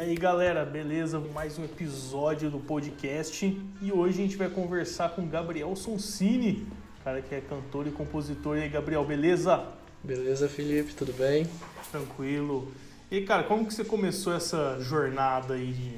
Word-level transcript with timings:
aí 0.00 0.14
galera, 0.14 0.64
beleza? 0.64 1.20
Mais 1.20 1.58
um 1.58 1.64
episódio 1.64 2.50
do 2.50 2.58
podcast 2.58 3.44
e 3.82 3.92
hoje 3.92 4.18
a 4.18 4.22
gente 4.22 4.36
vai 4.36 4.48
conversar 4.48 5.10
com 5.10 5.28
Gabriel 5.28 5.76
Sonsini, 5.76 6.66
cara 7.04 7.20
que 7.20 7.34
é 7.34 7.40
cantor 7.42 7.86
e 7.86 7.90
compositor. 7.90 8.56
E 8.56 8.62
aí, 8.62 8.68
Gabriel, 8.70 9.04
beleza? 9.04 9.62
Beleza, 10.02 10.48
Felipe, 10.48 10.94
tudo 10.94 11.12
bem? 11.12 11.46
Tranquilo. 11.90 12.72
E 13.10 13.16
aí, 13.18 13.26
cara, 13.26 13.42
como 13.42 13.66
que 13.66 13.74
você 13.74 13.84
começou 13.84 14.32
essa 14.32 14.78
jornada 14.80 15.52
aí 15.52 15.70
de, 15.70 15.92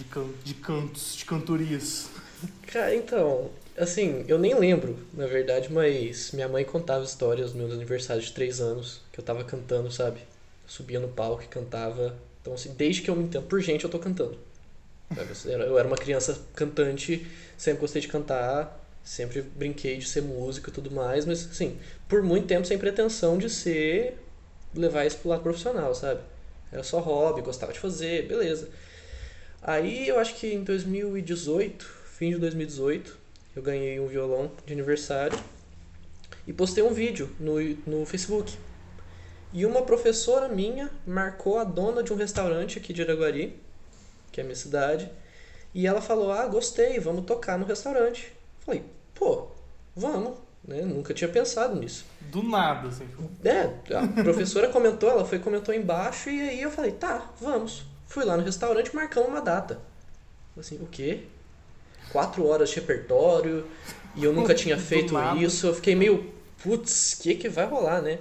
de, 0.00 0.04
can, 0.04 0.26
de 0.42 0.54
cantos, 0.54 1.14
de 1.14 1.24
cantorias? 1.24 2.10
Cara, 2.66 2.92
então, 2.92 3.52
assim, 3.78 4.24
eu 4.26 4.36
nem 4.36 4.52
lembro, 4.52 4.98
na 5.14 5.26
verdade, 5.26 5.72
mas 5.72 6.32
minha 6.32 6.48
mãe 6.48 6.64
contava 6.64 7.04
histórias 7.04 7.52
nos 7.52 7.54
meus 7.54 7.72
aniversários 7.72 8.26
de 8.26 8.32
três 8.32 8.60
anos, 8.60 9.00
que 9.12 9.20
eu 9.20 9.24
tava 9.24 9.44
cantando, 9.44 9.92
sabe? 9.92 10.18
subia 10.72 10.98
no 10.98 11.08
palco 11.08 11.42
e 11.42 11.46
cantava. 11.46 12.16
Então, 12.42 12.54
assim, 12.54 12.74
desde 12.74 13.02
que 13.02 13.08
eu 13.08 13.16
me 13.16 13.24
entendo 13.24 13.46
por 13.46 13.60
gente, 13.60 13.84
eu 13.84 13.90
tô 13.90 13.98
cantando. 13.98 14.36
Eu 15.46 15.78
era 15.78 15.86
uma 15.86 15.96
criança 15.96 16.38
cantante, 16.54 17.26
sempre 17.56 17.80
gostei 17.80 18.02
de 18.02 18.08
cantar, 18.08 18.80
sempre 19.04 19.42
brinquei 19.42 19.96
de 19.96 20.08
ser 20.08 20.22
músico 20.22 20.68
e 20.68 20.72
tudo 20.72 20.90
mais, 20.90 21.24
mas, 21.24 21.48
assim, 21.50 21.78
por 22.08 22.22
muito 22.22 22.46
tempo 22.46 22.66
sem 22.66 22.78
pretensão 22.78 23.38
de 23.38 23.48
ser, 23.48 24.18
levar 24.74 25.06
isso 25.06 25.18
pro 25.18 25.28
lado 25.28 25.42
profissional, 25.42 25.94
sabe? 25.94 26.20
Era 26.72 26.82
só 26.82 26.98
hobby, 26.98 27.42
gostava 27.42 27.72
de 27.72 27.78
fazer, 27.78 28.26
beleza. 28.26 28.68
Aí 29.62 30.08
eu 30.08 30.18
acho 30.18 30.34
que 30.34 30.52
em 30.52 30.64
2018, 30.64 31.84
fim 32.16 32.30
de 32.30 32.38
2018, 32.38 33.16
eu 33.54 33.62
ganhei 33.62 34.00
um 34.00 34.08
violão 34.08 34.50
de 34.66 34.72
aniversário 34.72 35.38
e 36.46 36.52
postei 36.52 36.82
um 36.82 36.92
vídeo 36.92 37.30
no, 37.38 37.60
no 37.86 38.06
Facebook 38.06 38.56
e 39.52 39.66
uma 39.66 39.82
professora 39.82 40.48
minha 40.48 40.90
marcou 41.06 41.58
a 41.58 41.64
dona 41.64 42.02
de 42.02 42.12
um 42.12 42.16
restaurante 42.16 42.78
aqui 42.78 42.92
de 42.92 43.02
Iraguari, 43.02 43.60
que 44.30 44.40
é 44.40 44.42
a 44.42 44.46
minha 44.46 44.56
cidade, 44.56 45.10
e 45.74 45.86
ela 45.86 46.00
falou: 46.00 46.32
Ah, 46.32 46.46
gostei, 46.46 46.98
vamos 46.98 47.24
tocar 47.24 47.58
no 47.58 47.66
restaurante. 47.66 48.32
Falei: 48.60 48.82
Pô, 49.14 49.48
vamos. 49.94 50.38
Né? 50.66 50.82
Nunca 50.82 51.12
tinha 51.12 51.28
pensado 51.28 51.78
nisso. 51.78 52.04
Do 52.20 52.42
nada, 52.42 52.88
assim. 52.88 53.06
É, 53.44 53.94
a 53.96 54.22
professora 54.22 54.68
comentou, 54.68 55.10
ela 55.10 55.24
foi 55.24 55.38
comentou 55.38 55.74
embaixo, 55.74 56.30
e 56.30 56.40
aí 56.40 56.62
eu 56.62 56.70
falei: 56.70 56.92
Tá, 56.92 57.30
vamos. 57.40 57.84
Fui 58.06 58.24
lá 58.24 58.36
no 58.36 58.42
restaurante 58.42 58.94
marcando 58.94 59.26
uma 59.26 59.40
data. 59.40 59.80
Assim, 60.58 60.76
o 60.76 60.86
quê? 60.86 61.22
Quatro 62.10 62.46
horas 62.46 62.68
de 62.68 62.76
repertório, 62.76 63.66
e 64.14 64.24
eu 64.24 64.32
nunca 64.32 64.52
tinha 64.54 64.78
feito 64.78 65.14
isso. 65.36 65.66
Eu 65.66 65.74
fiquei 65.74 65.94
meio, 65.94 66.32
putz, 66.62 67.14
o 67.14 67.22
que, 67.22 67.34
que 67.34 67.48
vai 67.48 67.66
rolar, 67.66 68.02
né? 68.02 68.18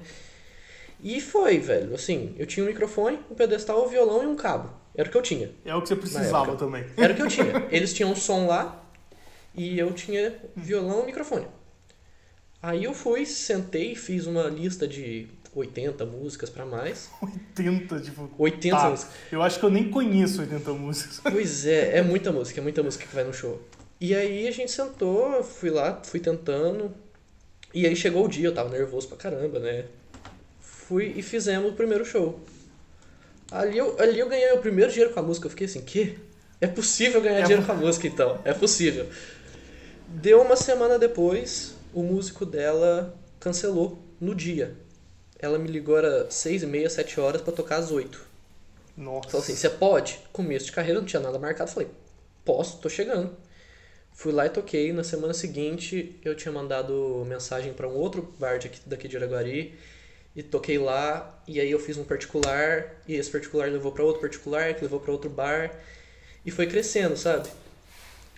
E 1.02 1.20
foi, 1.20 1.58
velho. 1.58 1.96
Assim, 1.96 2.36
eu 2.38 2.46
tinha 2.46 2.64
um 2.64 2.68
microfone, 2.68 3.20
um 3.30 3.36
pedestal, 3.36 3.86
um 3.86 3.90
violão 3.90 4.24
e 4.24 4.28
um 4.28 4.36
cabo. 4.36 4.72
Era 4.96 5.08
o 5.08 5.12
que 5.12 5.18
eu 5.18 5.22
tinha. 5.22 5.52
É 5.66 5.74
o 5.74 5.82
que 5.82 5.88
você 5.88 5.96
precisava 5.96 6.56
também. 6.56 6.86
Era 6.98 7.14
o 7.14 7.16
que 7.16 7.22
eu 7.22 7.28
tinha. 7.28 7.68
Eles 7.72 7.94
tinham 7.94 8.12
um 8.12 8.16
som 8.16 8.48
lá 8.48 8.84
e 9.56 9.80
eu 9.80 9.92
tinha 9.94 10.36
violão 10.56 11.04
e 11.04 11.06
microfone. 11.08 11.48
Aí 12.62 12.84
eu 12.84 12.94
fui, 12.94 13.26
sentei, 13.26 13.96
fiz 13.96 14.28
uma 14.28 14.44
lista 14.44 14.88
de 14.88 15.28
80 15.56 16.06
músicas 16.06 16.50
para 16.50 16.66
mais. 16.66 17.10
80, 17.22 18.00
tipo. 18.02 18.30
80 18.38 18.78
tá. 18.78 18.90
músicas. 18.90 19.14
Eu 19.32 19.42
acho 19.42 19.60
que 19.60 19.66
eu 19.66 19.70
nem 19.70 19.90
conheço 19.90 20.42
80 20.42 20.74
músicas. 20.74 21.22
Pois 21.24 21.66
é, 21.66 21.98
é 21.98 22.02
muita 22.02 22.32
música, 22.32 22.60
é 22.60 22.64
muita 22.64 22.84
música 22.84 23.06
que 23.06 23.16
vai 23.16 23.24
no 23.24 23.34
show. 23.34 23.62
E 24.00 24.14
aí 24.14 24.48
a 24.48 24.52
gente 24.52 24.72
sentou, 24.72 25.44
fui 25.44 25.70
lá, 25.70 26.02
fui 26.04 26.20
tentando. 26.20 26.94
E 27.74 27.88
aí 27.88 27.96
chegou 27.96 28.26
o 28.26 28.28
dia, 28.28 28.48
eu 28.48 28.54
tava 28.54 28.70
nervoso 28.70 29.08
pra 29.08 29.18
caramba, 29.18 29.60
né? 29.60 29.86
Fui 30.92 31.14
e 31.16 31.22
fizemos 31.22 31.72
o 31.72 31.74
primeiro 31.74 32.04
show. 32.04 32.38
Ali 33.50 33.78
eu, 33.78 33.98
ali 33.98 34.20
eu 34.20 34.28
ganhei 34.28 34.52
o 34.52 34.58
primeiro 34.58 34.92
dinheiro 34.92 35.14
com 35.14 35.22
a 35.22 35.24
música. 35.24 35.46
Eu 35.46 35.50
fiquei 35.50 35.66
assim, 35.66 35.80
que? 35.82 36.20
É 36.60 36.68
possível 36.68 37.22
ganhar 37.22 37.40
é 37.40 37.42
dinheiro 37.44 37.66
com 37.66 37.72
a 37.72 37.76
música 37.76 38.08
então. 38.08 38.42
É 38.44 38.54
possível. 38.54 39.08
Deu 40.08 40.42
uma 40.42 40.58
semana 40.58 41.00
depois, 41.00 41.76
o 41.94 42.04
músico 42.04 42.46
dela 42.46 43.18
cancelou 43.40 44.04
no 44.20 44.36
dia. 44.36 44.76
Ela 45.40 45.58
me 45.58 45.70
ligou 45.70 45.98
era 45.98 46.30
seis 46.30 46.62
e 46.62 46.68
meia, 46.68 46.90
sete 46.90 47.20
horas 47.22 47.42
para 47.42 47.54
tocar 47.54 47.78
às 47.78 47.90
oito. 47.90 48.22
Nossa. 48.98 49.30
Falou 49.30 49.44
assim, 49.44 49.56
você 49.56 49.70
pode? 49.70 50.20
Começo 50.34 50.66
de 50.66 50.74
carreira, 50.74 51.00
não 51.00 51.08
tinha 51.08 51.22
nada 51.22 51.40
marcado. 51.40 51.72
Falei, 51.72 51.88
posso, 52.44 52.80
tô 52.80 52.90
chegando. 52.90 53.32
Fui 54.12 54.34
lá 54.34 54.46
e 54.46 54.50
toquei. 54.50 54.92
Na 54.92 55.06
semana 55.06 55.34
seguinte, 55.34 56.20
eu 56.24 56.36
tinha 56.36 56.52
mandado 56.52 57.26
mensagem 57.26 57.74
para 57.74 57.88
um 57.88 57.96
outro 57.96 58.34
bar 58.38 58.60
daqui 58.86 59.08
de 59.08 59.16
Araguari 59.16 59.74
e 60.36 60.42
toquei 60.42 60.78
lá 60.78 61.42
e 61.48 61.60
aí 61.60 61.70
eu 61.70 61.80
fiz 61.80 61.98
um 61.98 62.04
particular 62.04 62.96
e 63.08 63.16
esse 63.16 63.30
particular 63.30 63.70
levou 63.70 63.92
para 63.92 64.04
outro 64.04 64.22
particular 64.22 64.74
que 64.74 64.82
levou 64.82 65.00
para 65.00 65.12
outro 65.12 65.30
bar 65.30 65.72
e 66.46 66.52
foi 66.52 66.68
crescendo 66.68 67.18
sabe? 67.18 67.50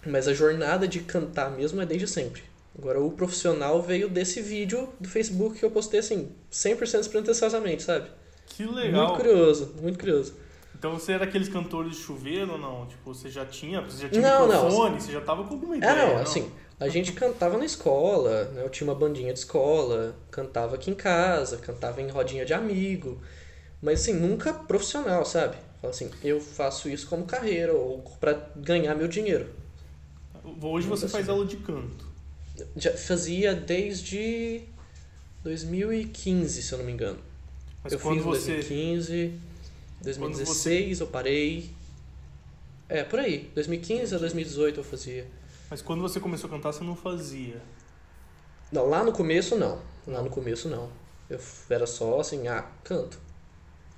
Mas 0.05 0.27
a 0.27 0.33
jornada 0.33 0.87
de 0.87 0.99
cantar 0.99 1.51
mesmo 1.51 1.81
é 1.81 1.85
desde 1.85 2.07
sempre. 2.07 2.43
Agora 2.77 2.99
o 2.99 3.11
profissional 3.11 3.81
veio 3.81 4.09
desse 4.09 4.41
vídeo 4.41 4.89
do 4.99 5.07
Facebook 5.07 5.59
que 5.59 5.65
eu 5.65 5.71
postei 5.71 5.99
assim 5.99 6.31
100% 6.51 6.99
despretensiosamente 6.99 7.83
sabe? 7.83 8.09
Que 8.47 8.65
legal. 8.65 9.09
Muito 9.09 9.21
curioso 9.21 9.75
muito 9.81 9.99
curioso. 9.99 10.43
Então 10.83 10.99
você 10.99 11.13
era 11.13 11.23
aqueles 11.23 11.47
cantores 11.47 11.95
de 11.95 12.01
chuveiro 12.01 12.51
ou 12.51 12.57
não? 12.57 12.85
Tipo, 12.87 13.13
você 13.13 13.29
já 13.29 13.45
tinha, 13.45 13.79
você 13.79 14.01
já 14.01 14.09
tinha 14.09 14.21
não, 14.21 14.47
microfone, 14.47 14.91
não, 14.91 14.99
você 14.99 15.11
já 15.13 15.21
tava 15.21 15.45
com 15.45 15.53
alguma 15.53 15.77
ideia? 15.77 15.91
É, 15.91 15.95
não, 15.95 16.15
não, 16.15 16.21
assim, 16.21 16.51
a 16.79 16.87
gente 16.87 17.11
cantava 17.13 17.57
na 17.57 17.65
escola, 17.65 18.45
né? 18.45 18.63
Eu 18.63 18.69
tinha 18.69 18.87
uma 18.87 18.95
bandinha 18.95 19.31
de 19.31 19.39
escola, 19.39 20.15
cantava 20.31 20.75
aqui 20.75 20.91
em 20.91 20.95
casa, 20.95 21.57
cantava 21.57 22.01
em 22.01 22.09
rodinha 22.09 22.45
de 22.45 22.53
amigo, 22.53 23.21
mas 23.81 24.01
assim, 24.01 24.13
nunca 24.13 24.53
profissional, 24.53 25.25
sabe? 25.25 25.57
Fala 25.81 25.91
assim, 25.91 26.09
eu 26.23 26.39
faço 26.39 26.89
isso 26.89 27.07
como 27.07 27.25
carreira 27.25 27.73
ou 27.73 27.99
para 28.19 28.33
ganhar 28.55 28.95
meu 28.95 29.07
dinheiro. 29.07 29.49
Hoje 30.61 30.87
você 30.87 31.05
assim. 31.05 31.11
faz 31.11 31.29
aula 31.29 31.45
de 31.45 31.57
canto. 31.57 32.05
Já 32.75 32.95
fazia 32.95 33.53
desde 33.53 34.61
2015, 35.43 36.61
se 36.61 36.71
eu 36.71 36.77
não 36.77 36.85
me 36.85 36.91
engano. 36.91 37.19
Mas 37.83 37.93
eu 37.93 37.99
fiz 37.99 38.11
em 38.11 38.21
2015, 38.21 39.33
2016 40.01 40.97
você... 40.97 41.03
eu 41.03 41.07
parei. 41.07 41.69
É, 42.87 43.03
por 43.03 43.19
aí. 43.19 43.49
2015 43.55 44.15
a 44.15 44.17
2018 44.17 44.79
eu 44.79 44.83
fazia. 44.83 45.27
Mas 45.73 45.81
quando 45.81 46.03
você 46.03 46.19
começou 46.19 46.47
a 46.47 46.51
cantar, 46.51 46.71
você 46.71 46.83
não 46.83 46.95
fazia? 46.95 47.59
Não, 48.71 48.87
lá 48.87 49.03
no 49.03 49.11
começo 49.11 49.55
não. 49.55 49.81
Lá 50.05 50.21
no 50.21 50.29
começo 50.29 50.69
não. 50.69 50.87
Eu 51.27 51.39
era 51.67 51.87
só 51.87 52.19
assim, 52.19 52.47
ah, 52.47 52.61
canto. 52.83 53.19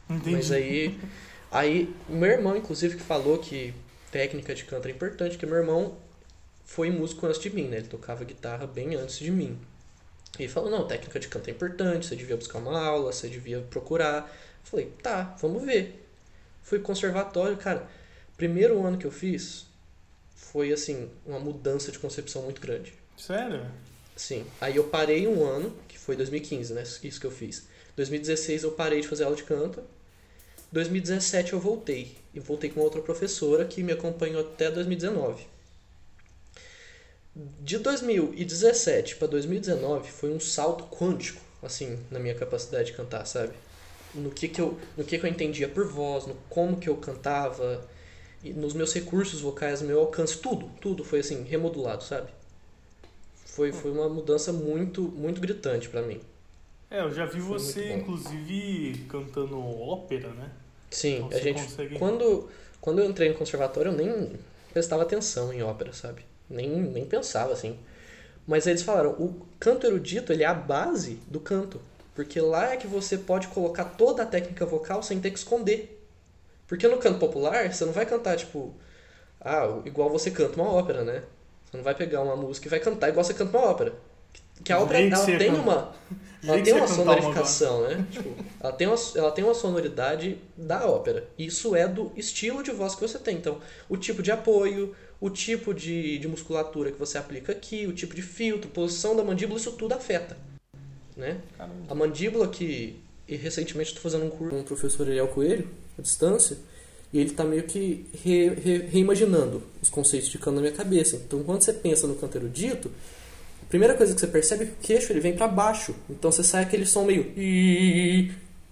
Entendi. 0.09 0.31
Mas 0.31 0.53
aí, 0.53 0.97
aí 1.51 1.93
meu 2.07 2.29
irmão, 2.29 2.55
inclusive, 2.55 2.95
que 2.95 3.03
falou 3.03 3.39
que 3.39 3.73
técnica 4.09 4.55
de 4.55 4.63
canto 4.63 4.87
é 4.87 4.91
importante, 4.91 5.31
porque 5.31 5.45
meu 5.45 5.57
irmão 5.57 5.97
foi 6.63 6.89
músico 6.89 7.27
antes 7.27 7.41
de 7.41 7.49
mim, 7.49 7.67
né? 7.67 7.79
Ele 7.79 7.87
tocava 7.87 8.23
guitarra 8.23 8.65
bem 8.65 8.95
antes 8.95 9.19
de 9.19 9.29
mim. 9.29 9.59
E 10.39 10.43
ele 10.43 10.53
falou, 10.53 10.71
não, 10.71 10.87
técnica 10.87 11.19
de 11.19 11.27
canto 11.27 11.49
é 11.49 11.51
importante, 11.51 12.05
você 12.05 12.15
devia 12.15 12.37
buscar 12.37 12.59
uma 12.59 12.79
aula, 12.79 13.11
você 13.11 13.27
devia 13.27 13.59
procurar. 13.59 14.33
Eu 14.63 14.69
falei, 14.69 14.93
tá, 15.03 15.35
vamos 15.41 15.61
ver. 15.65 16.07
Fui 16.63 16.79
conservatório, 16.79 17.57
cara. 17.57 17.85
Primeiro 18.37 18.81
ano 18.81 18.97
que 18.97 19.05
eu 19.05 19.11
fiz, 19.11 19.65
foi 20.55 20.71
assim, 20.71 21.09
uma 21.25 21.37
mudança 21.37 21.91
de 21.91 21.99
concepção 21.99 22.43
muito 22.43 22.61
grande. 22.61 22.93
Sério? 23.17 23.69
Sim. 24.15 24.45
Aí 24.61 24.77
eu 24.77 24.85
parei 24.85 25.27
um 25.27 25.43
ano, 25.43 25.75
que 25.85 25.99
foi 25.99 26.15
2015, 26.15 26.73
né? 26.73 26.81
Isso 26.81 27.19
que 27.19 27.27
eu 27.27 27.31
fiz. 27.31 27.67
2016 27.97 28.63
eu 28.63 28.71
parei 28.71 29.01
de 29.01 29.07
fazer 29.09 29.25
aula 29.25 29.35
de 29.35 29.43
canto. 29.43 29.83
2017 30.71 31.51
eu 31.51 31.59
voltei. 31.59 32.15
E 32.33 32.39
voltei 32.39 32.69
com 32.69 32.79
outra 32.79 33.01
professora 33.01 33.65
que 33.65 33.83
me 33.83 33.91
acompanhou 33.91 34.39
até 34.39 34.71
2019. 34.71 35.45
De 37.35 37.77
2017 37.77 39.17
para 39.17 39.27
2019 39.27 40.09
foi 40.09 40.31
um 40.31 40.39
salto 40.39 40.85
quântico, 40.85 41.41
assim, 41.61 41.99
na 42.09 42.17
minha 42.17 42.33
capacidade 42.33 42.91
de 42.91 42.93
cantar, 42.93 43.25
sabe? 43.25 43.51
No 44.13 44.31
que 44.31 44.47
que 44.47 44.61
eu, 44.61 44.79
no 44.95 45.03
que 45.03 45.19
que 45.19 45.25
eu 45.25 45.29
entendia 45.29 45.67
por 45.67 45.85
voz, 45.85 46.25
no 46.25 46.35
como 46.49 46.79
que 46.79 46.87
eu 46.87 46.95
cantava, 46.95 47.85
nos 48.53 48.73
meus 48.73 48.93
recursos 48.93 49.41
vocais, 49.41 49.81
no 49.81 49.87
meu 49.87 49.99
alcance, 49.99 50.37
tudo, 50.37 50.69
tudo 50.81 51.03
foi 51.03 51.19
assim, 51.19 51.43
remodulado, 51.43 52.03
sabe? 52.03 52.29
Foi, 53.45 53.71
foi 53.71 53.91
uma 53.91 54.09
mudança 54.09 54.51
muito, 54.51 55.01
muito 55.01 55.39
gritante 55.39 55.89
para 55.89 56.01
mim. 56.01 56.19
É, 56.89 57.01
eu 57.01 57.11
já 57.11 57.25
vi 57.25 57.39
foi 57.39 57.41
você, 57.41 57.93
inclusive, 57.93 59.05
cantando 59.09 59.57
ópera, 59.59 60.29
né? 60.29 60.51
Sim, 60.91 61.17
então, 61.17 61.37
a 61.37 61.41
gente. 61.41 61.61
Consegue... 61.61 61.97
Quando, 61.97 62.49
quando 62.81 62.99
eu 62.99 63.09
entrei 63.09 63.29
no 63.29 63.35
conservatório, 63.35 63.91
eu 63.91 63.95
nem 63.95 64.33
prestava 64.71 65.03
atenção 65.03 65.53
em 65.53 65.63
ópera, 65.63 65.93
sabe? 65.93 66.23
Nem, 66.49 66.69
nem 66.69 67.05
pensava 67.05 67.53
assim. 67.53 67.79
Mas 68.45 68.67
eles 68.67 68.83
falaram, 68.83 69.11
o 69.11 69.45
canto 69.59 69.87
erudito 69.87 70.31
ele 70.31 70.43
é 70.43 70.45
a 70.45 70.53
base 70.53 71.19
do 71.27 71.39
canto. 71.39 71.81
Porque 72.13 72.39
lá 72.39 72.73
é 72.73 72.77
que 72.77 72.87
você 72.87 73.17
pode 73.17 73.47
colocar 73.49 73.85
toda 73.85 74.23
a 74.23 74.25
técnica 74.25 74.65
vocal 74.65 75.01
sem 75.01 75.19
ter 75.19 75.31
que 75.31 75.39
esconder. 75.39 76.04
Porque 76.67 76.87
no 76.87 76.97
canto 76.97 77.19
popular, 77.19 77.71
você 77.71 77.85
não 77.85 77.93
vai 77.93 78.05
cantar, 78.05 78.37
tipo, 78.37 78.73
ah, 79.39 79.81
igual 79.85 80.09
você 80.09 80.31
canta 80.31 80.59
uma 80.59 80.71
ópera, 80.71 81.03
né? 81.03 81.23
Você 81.65 81.77
não 81.77 81.83
vai 81.83 81.93
pegar 81.93 82.21
uma 82.21 82.35
música 82.35 82.67
e 82.67 82.69
vai 82.69 82.79
cantar 82.79 83.09
igual 83.09 83.23
você 83.23 83.33
canta 83.33 83.57
uma 83.57 83.67
ópera. 83.67 83.93
que 84.63 84.73
a 84.73 84.79
ópera 84.79 84.99
ela 85.01 85.25
tem 85.25 85.53
uma 85.53 85.93
ela 86.47 86.61
tem 86.61 86.73
uma 86.73 86.87
sonorificação, 86.87 87.81
né? 87.83 88.05
Tipo, 88.11 88.29
ela, 88.59 88.73
tem 88.73 88.87
uma, 88.87 88.95
ela 89.15 89.31
tem 89.31 89.43
uma 89.43 89.53
sonoridade 89.53 90.37
da 90.55 90.87
ópera. 90.87 91.27
Isso 91.37 91.75
é 91.75 91.87
do 91.87 92.11
estilo 92.15 92.63
de 92.63 92.71
voz 92.71 92.95
que 92.95 93.01
você 93.01 93.17
tem. 93.17 93.35
Então, 93.35 93.59
o 93.89 93.97
tipo 93.97 94.21
de 94.21 94.31
apoio, 94.31 94.95
o 95.19 95.29
tipo 95.29 95.73
de, 95.73 96.19
de 96.19 96.27
musculatura 96.27 96.91
que 96.91 96.99
você 96.99 97.17
aplica 97.17 97.51
aqui, 97.51 97.87
o 97.87 97.93
tipo 97.93 98.15
de 98.15 98.21
filtro, 98.21 98.69
posição 98.69 99.15
da 99.15 99.23
mandíbula, 99.23 99.59
isso 99.59 99.71
tudo 99.73 99.93
afeta. 99.93 100.37
Né? 101.15 101.39
A 101.89 101.95
mandíbula 101.95 102.47
que. 102.47 103.01
E 103.27 103.35
recentemente 103.35 103.89
estou 103.89 104.03
fazendo 104.03 104.25
um 104.25 104.29
curso 104.29 104.55
com 104.55 104.61
o 104.61 104.63
professor 104.63 105.07
Ariel 105.07 105.27
Coelho, 105.29 105.67
à 105.97 106.01
distância, 106.01 106.57
e 107.13 107.19
ele 107.19 107.31
está 107.31 107.43
meio 107.43 107.63
que 107.63 108.05
re, 108.23 108.49
re, 108.49 108.77
reimaginando 108.91 109.63
os 109.81 109.89
conceitos 109.89 110.29
de 110.29 110.37
canto 110.37 110.55
na 110.55 110.61
minha 110.61 110.73
cabeça. 110.73 111.15
Então, 111.15 111.43
quando 111.43 111.61
você 111.61 111.71
pensa 111.71 112.07
no 112.07 112.15
canto 112.15 112.37
erudito, 112.37 112.91
a 113.65 113.67
primeira 113.67 113.95
coisa 113.95 114.13
que 114.13 114.19
você 114.19 114.27
percebe 114.27 114.63
é 114.63 114.67
que 114.67 114.73
o 114.73 114.75
queixo 114.81 115.11
ele 115.11 115.19
vem 115.19 115.35
para 115.35 115.47
baixo. 115.47 115.95
Então 116.09 116.31
você 116.31 116.43
sai 116.43 116.63
aquele 116.63 116.85
som 116.85 117.03
meio. 117.03 117.23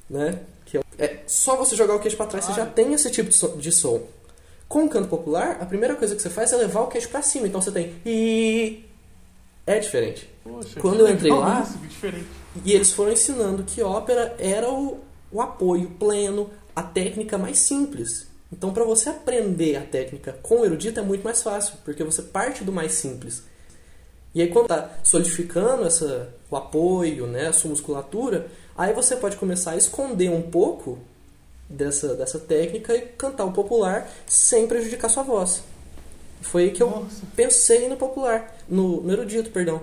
Né? 0.10 0.40
Que 0.66 0.80
é, 1.00 1.20
só 1.26 1.58
você 1.58 1.76
jogar 1.76 1.96
o 1.96 2.00
queixo 2.00 2.16
para 2.16 2.28
trás, 2.28 2.46
você 2.46 2.54
já 2.54 2.66
tem 2.66 2.94
esse 2.94 3.10
tipo 3.10 3.32
de 3.58 3.72
som. 3.72 4.06
Com 4.70 4.86
o 4.86 4.90
canto 4.90 5.08
popular, 5.08 5.58
a 5.60 5.66
primeira 5.66 5.96
coisa 5.96 6.16
que 6.16 6.22
você 6.22 6.30
faz 6.30 6.54
é 6.54 6.58
levar 6.58 6.82
o 6.82 6.88
queixo 6.88 7.10
para 7.10 7.24
cima. 7.24 7.48
Então 7.48 7.60
você 7.60 7.72
tem. 7.72 7.94
É 9.66 9.80
diferente. 9.80 10.30
Poxa, 10.44 10.80
Quando 10.80 11.00
eu 11.00 11.10
entrei 11.10 11.32
lá. 11.32 11.68
Isso, 11.90 12.08
e 12.64 12.74
eles 12.74 12.92
foram 12.92 13.12
ensinando 13.12 13.64
que 13.64 13.82
ópera 13.82 14.36
era 14.38 14.70
o, 14.70 15.00
o 15.32 15.42
apoio 15.42 15.90
pleno, 15.98 16.52
a 16.76 16.84
técnica 16.84 17.38
mais 17.38 17.60
simples. 17.60 18.28
Então, 18.52 18.72
para 18.72 18.84
você 18.84 19.10
aprender 19.10 19.76
a 19.76 19.82
técnica 19.82 20.38
com 20.44 20.62
o 20.62 20.66
erudito 20.66 21.00
é 21.00 21.04
muito 21.04 21.24
mais 21.24 21.42
fácil, 21.42 21.76
porque 21.84 22.04
você 22.04 22.22
parte 22.22 22.64
do 22.64 22.72
mais 22.72 22.94
simples. 22.94 23.44
E 24.36 24.42
aí 24.42 24.48
quando 24.50 24.66
está 24.66 24.90
solidificando 25.04 25.86
essa, 25.86 26.34
o 26.50 26.56
apoio, 26.56 27.28
né, 27.28 27.48
a 27.48 27.54
sua 27.54 27.70
musculatura, 27.70 28.48
aí 28.76 28.94
você 28.94 29.16
pode 29.16 29.38
começar 29.38 29.72
a 29.72 29.78
esconder 29.78 30.30
um 30.30 30.42
pouco 30.42 30.98
dessa, 31.70 32.16
dessa 32.16 32.40
técnica 32.40 32.96
e 32.96 33.02
cantar 33.02 33.46
o 33.46 33.52
popular 33.52 34.10
sem 34.26 34.68
prejudicar 34.68 35.10
sua 35.10 35.24
voz. 35.24 35.64
Foi 36.42 36.64
aí 36.64 36.72
que 36.72 36.82
eu 36.82 36.90
Nossa. 36.90 37.22
pensei 37.36 37.88
no 37.88 37.96
popular, 37.96 38.56
no, 38.68 39.02
no 39.02 39.12
erudito, 39.12 39.52
perdão. 39.52 39.82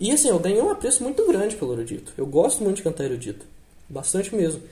E 0.00 0.12
assim, 0.12 0.28
eu 0.28 0.38
ganhei 0.38 0.60
um 0.60 0.70
apreço 0.70 1.02
muito 1.02 1.26
grande 1.26 1.56
pelo 1.56 1.72
erudito. 1.72 2.12
Eu 2.16 2.26
gosto 2.26 2.62
muito 2.62 2.76
de 2.76 2.82
cantar 2.82 3.04
erudito. 3.04 3.46
Bastante 3.88 4.34
mesmo. 4.34 4.62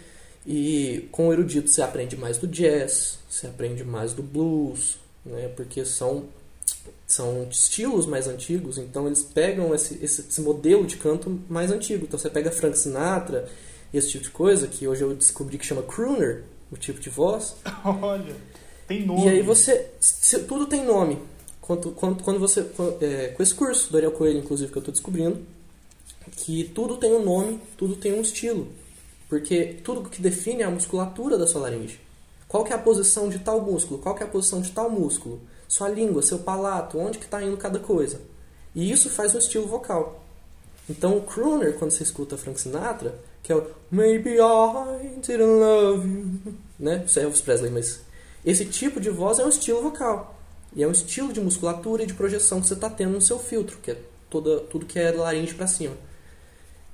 E 0.47 1.09
com 1.11 1.29
o 1.29 1.33
erudito 1.33 1.69
você 1.69 1.83
aprende 1.83 2.17
mais 2.17 2.39
do 2.39 2.47
jazz, 2.47 3.19
você 3.29 3.49
aprende 3.49 3.83
mais 3.83 4.13
do 4.13 4.23
blues, 4.23 4.97
né? 5.25 5.49
Porque 5.49 5.85
são 5.85 6.25
são 7.07 7.47
estilos 7.51 8.05
mais 8.05 8.27
antigos, 8.27 8.79
então 8.79 9.07
eles 9.07 9.23
pegam 9.23 9.73
esse, 9.73 9.95
esse, 10.03 10.23
esse, 10.23 10.41
modelo 10.41 10.85
de 10.85 10.97
canto 10.97 11.41
mais 11.49 11.71
antigo. 11.71 12.05
Então 12.05 12.19
você 12.19 12.29
pega 12.29 12.51
Frank 12.51 12.77
Sinatra, 12.77 13.49
esse 13.95 14.11
tipo 14.11 14.25
de 14.25 14.31
coisa, 14.31 14.67
que 14.67 14.89
hoje 14.89 15.03
eu 15.03 15.15
descobri 15.15 15.57
que 15.57 15.65
chama 15.65 15.83
crooner, 15.83 16.43
o 16.71 16.77
tipo 16.77 17.01
de 17.01 17.09
voz. 17.09 17.55
Olha, 17.85 18.35
tem 18.89 19.07
nome. 19.07 19.25
E 19.25 19.29
aí 19.29 19.43
você. 19.43 19.89
Se, 20.01 20.41
tudo 20.41 20.67
tem 20.67 20.85
nome. 20.85 21.19
Quando, 21.61 21.91
quando, 21.93 22.23
quando 22.23 22.41
você. 22.41 22.67
É, 23.01 23.29
com 23.29 23.43
esse 23.43 23.55
curso 23.55 23.91
do 23.91 23.97
Ariel 23.97 24.13
Coelho, 24.13 24.39
inclusive, 24.39 24.71
que 24.71 24.79
eu 24.79 24.81
estou 24.81 24.93
descobrindo, 24.93 25.41
que 26.37 26.65
tudo 26.75 26.97
tem 26.97 27.13
um 27.13 27.25
nome, 27.25 27.61
tudo 27.77 27.97
tem 27.97 28.13
um 28.15 28.21
estilo. 28.21 28.69
Porque 29.29 29.81
tudo 29.83 30.09
que 30.09 30.23
define 30.23 30.63
é 30.63 30.67
a 30.67 30.71
musculatura 30.71 31.37
da 31.37 31.47
sua 31.47 31.63
laringe. 31.63 32.01
Qual 32.49 32.65
que 32.65 32.73
é 32.73 32.77
a 32.77 32.79
posição 32.79 33.29
de 33.29 33.39
tal 33.41 33.61
músculo? 33.61 34.01
Qual 34.01 34.15
que 34.15 34.23
é 34.23 34.27
a 34.27 34.31
posição 34.31 34.61
de 34.61 34.71
tal 34.71 34.89
músculo? 34.89 35.41
sua 35.69 35.89
língua, 35.89 36.23
seu 36.23 36.39
palato, 36.39 36.99
onde 36.99 37.19
que 37.19 37.25
está 37.25 37.43
indo 37.43 37.57
cada 37.57 37.79
coisa. 37.79 38.21
E 38.75 38.91
isso 38.91 39.11
faz 39.11 39.35
um 39.35 39.39
estilo 39.39 39.67
vocal. 39.67 40.23
Então 40.89 41.17
o 41.17 41.23
crooner, 41.23 41.75
quando 41.75 41.91
você 41.91 42.03
escuta 42.03 42.37
Frank 42.37 42.61
Sinatra, 42.61 43.19
que 43.43 43.53
é 43.53 43.57
o 43.57 43.67
Maybe 43.91 44.35
I 44.35 45.21
didn't 45.21 45.43
love 45.43 46.09
you, 46.09 46.55
né? 46.79 47.05
Isso 47.07 47.19
é 47.19 47.23
Elvis 47.23 47.41
Presley, 47.41 47.71
mas 47.71 48.01
esse 48.45 48.65
tipo 48.67 49.01
de 49.01 49.11
voz 49.11 49.39
é 49.39 49.45
um 49.45 49.49
estilo 49.49 49.83
vocal. 49.83 50.35
E 50.75 50.83
é 50.83 50.87
um 50.87 50.93
estilo 50.93 51.33
de 51.33 51.41
musculatura 51.41 52.03
e 52.03 52.07
de 52.07 52.15
projeção 52.15 52.61
que 52.61 52.69
você 52.69 52.75
está 52.75 52.91
tendo 52.91 53.13
no 53.13 53.21
seu 53.21 53.39
filtro, 53.39 53.79
que 53.79 53.93
é 53.93 53.99
toda, 54.29 54.61
tudo 54.61 54.87
que 54.87 54.99
é 54.99 55.11
laringe 55.11 55.55
para 55.55 55.67
cima. 55.67 55.97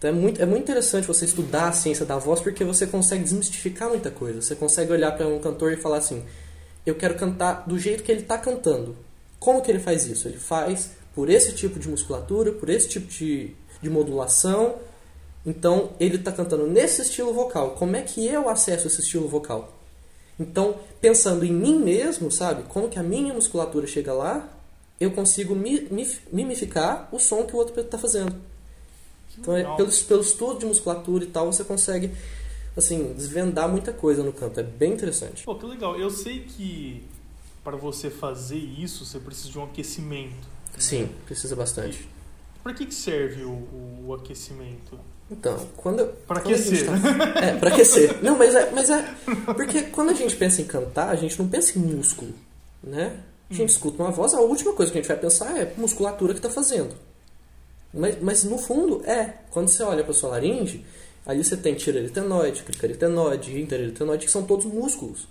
Então 0.03 0.11
é 0.11 0.13
muito, 0.13 0.43
é 0.43 0.47
muito 0.47 0.65
interessante 0.65 1.07
você 1.07 1.25
estudar 1.25 1.69
a 1.69 1.73
ciência 1.73 2.05
da 2.05 2.19
voz 2.19 2.41
porque 2.41 2.65
você 2.65 2.89
consegue 2.89 3.23
desmistificar 3.23 3.89
muita 3.89 4.11
coisa. 4.11 4.43
Você 4.43 4.57
consegue 4.57 4.91
olhar 4.91 5.13
para 5.13 5.29
um 5.29 5.39
cantor 5.39 5.73
e 5.73 5.77
falar 5.77 5.99
assim: 5.99 6.25
eu 6.85 6.97
quero 6.97 7.15
cantar 7.15 7.69
do 7.69 7.79
jeito 7.79 8.03
que 8.03 8.11
ele 8.11 8.23
está 8.23 8.37
cantando. 8.37 8.97
Como 9.39 9.63
que 9.63 9.71
ele 9.71 9.79
faz 9.79 10.05
isso? 10.07 10.27
Ele 10.27 10.39
faz 10.39 10.91
por 11.15 11.31
esse 11.31 11.53
tipo 11.53 11.79
de 11.79 11.89
musculatura, 11.89 12.51
por 12.51 12.69
esse 12.69 12.89
tipo 12.89 13.07
de, 13.07 13.55
de 13.81 13.89
modulação. 13.89 14.75
Então, 15.47 15.91
ele 16.01 16.17
está 16.17 16.33
cantando 16.33 16.67
nesse 16.67 17.03
estilo 17.03 17.33
vocal. 17.33 17.77
Como 17.77 17.95
é 17.95 18.03
que 18.03 18.27
eu 18.27 18.49
acesso 18.49 18.89
esse 18.89 19.03
estilo 19.03 19.29
vocal? 19.29 19.73
Então, 20.39 20.81
pensando 21.01 21.45
em 21.45 21.53
mim 21.53 21.79
mesmo, 21.79 22.29
sabe? 22.29 22.65
Como 22.65 22.89
que 22.89 22.99
a 22.99 23.05
minha 23.05 23.33
musculatura 23.33 23.87
chega 23.87 24.13
lá, 24.13 24.49
eu 24.99 25.13
consigo 25.13 25.55
mimificar 25.55 27.09
o 27.13 27.21
som 27.21 27.45
que 27.45 27.55
o 27.55 27.59
outro 27.59 27.81
está 27.81 27.97
fazendo. 27.97 28.52
Então, 29.39 29.57
é, 29.57 29.65
pelo, 29.77 29.91
pelo 29.91 30.21
estudo 30.21 30.61
de 30.61 30.67
musculatura 30.67 31.25
e 31.25 31.27
tal, 31.27 31.51
você 31.51 31.65
consegue 31.65 32.11
assim, 32.77 33.13
desvendar 33.15 33.69
muita 33.69 33.93
coisa 33.93 34.23
no 34.23 34.33
canto. 34.33 34.61
É 34.61 34.63
bem 34.63 34.93
interessante. 34.93 35.45
Pô, 35.45 35.55
que 35.55 35.67
legal. 35.67 35.99
Eu 35.99 36.11
sei 36.11 36.41
que 36.41 37.03
para 37.63 37.77
você 37.77 38.11
fazer 38.11 38.57
isso, 38.57 39.05
você 39.05 39.19
precisa 39.19 39.51
de 39.51 39.59
um 39.59 39.65
aquecimento. 39.65 40.49
Sim, 40.79 41.09
precisa 41.27 41.55
bastante. 41.55 42.09
Para 42.63 42.75
que, 42.75 42.87
que 42.87 42.95
serve 42.95 43.45
o, 43.45 44.07
o 44.07 44.15
aquecimento? 44.15 44.99
Então, 45.31 45.57
quando. 45.77 46.07
Para 46.27 46.39
aquecer. 46.39 46.87
Tá... 46.87 47.41
É, 47.41 47.57
para 47.57 47.71
aquecer. 47.71 48.23
Não, 48.23 48.37
mas 48.37 48.55
é, 48.55 48.71
mas 48.71 48.91
é. 48.91 49.03
Porque 49.55 49.83
quando 49.85 50.11
a 50.11 50.15
gente 50.15 50.37
pensa 50.37 50.61
em 50.61 50.65
cantar, 50.65 51.09
a 51.09 51.17
gente 51.17 51.39
não 51.39 51.49
pensa 51.49 51.79
em 51.79 51.83
músculo, 51.83 52.33
né? 52.83 53.21
A 53.51 53.55
gente 53.55 53.63
hum. 53.63 53.67
escuta 53.67 54.03
uma 54.03 54.11
voz, 54.11 54.35
a 54.35 54.41
última 54.41 54.73
coisa 54.73 54.91
que 54.91 54.99
a 54.99 55.01
gente 55.01 55.09
vai 55.09 55.19
pensar 55.19 55.57
é 55.57 55.73
musculatura 55.77 56.33
que 56.33 56.39
está 56.39 56.51
fazendo. 56.51 56.95
Mas, 57.93 58.23
mas 58.23 58.45
no 58.45 58.59
fundo, 58.59 59.05
é. 59.05 59.35
Quando 59.51 59.69
você 59.69 59.83
olha 59.83 60.03
para 60.03 60.13
sua 60.13 60.31
laringe, 60.31 60.85
Ali 61.25 61.45
você 61.45 61.57
tem 61.57 61.75
tireoaritenoide, 61.75 62.63
cricaritenoide, 62.65 63.61
interaritenoide, 63.61 64.27
que 64.27 64.33
são 64.33 64.43
todos 64.43 64.67
músculos. 64.67 65.29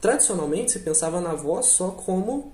Tradicionalmente 0.00 0.72
se 0.72 0.80
pensava 0.80 1.20
na 1.20 1.34
voz 1.34 1.66
só 1.66 1.90
como 1.90 2.52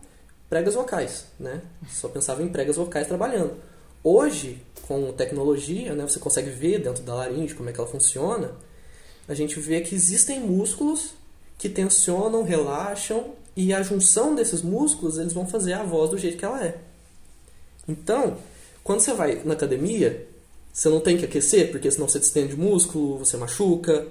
pregas 0.48 0.74
vocais, 0.74 1.26
né? 1.38 1.60
Só 1.90 2.08
pensava 2.08 2.42
em 2.42 2.48
pregas 2.48 2.76
vocais 2.76 3.08
trabalhando. 3.08 3.56
Hoje, 4.02 4.62
com 4.86 5.12
tecnologia, 5.12 5.94
né, 5.94 6.06
você 6.06 6.18
consegue 6.18 6.50
ver 6.50 6.78
dentro 6.78 7.02
da 7.02 7.14
laringe 7.14 7.54
como 7.54 7.68
é 7.68 7.72
que 7.72 7.80
ela 7.80 7.88
funciona. 7.88 8.52
A 9.28 9.34
gente 9.34 9.58
vê 9.58 9.80
que 9.80 9.94
existem 9.94 10.40
músculos 10.40 11.12
que 11.58 11.68
tensionam, 11.68 12.44
relaxam 12.44 13.34
e 13.56 13.74
a 13.74 13.82
junção 13.82 14.34
desses 14.34 14.62
músculos 14.62 15.18
eles 15.18 15.32
vão 15.32 15.46
fazer 15.46 15.72
a 15.72 15.82
voz 15.82 16.10
do 16.10 16.18
jeito 16.18 16.38
que 16.38 16.44
ela 16.44 16.64
é. 16.64 16.78
Então, 17.86 18.38
quando 18.82 19.00
você 19.00 19.12
vai 19.12 19.42
na 19.44 19.54
academia, 19.54 20.26
você 20.72 20.88
não 20.88 21.00
tem 21.00 21.16
que 21.16 21.24
aquecer, 21.24 21.70
porque 21.70 21.90
senão 21.90 22.08
você 22.08 22.18
distende 22.18 22.56
músculo, 22.56 23.18
você 23.18 23.36
machuca. 23.36 24.08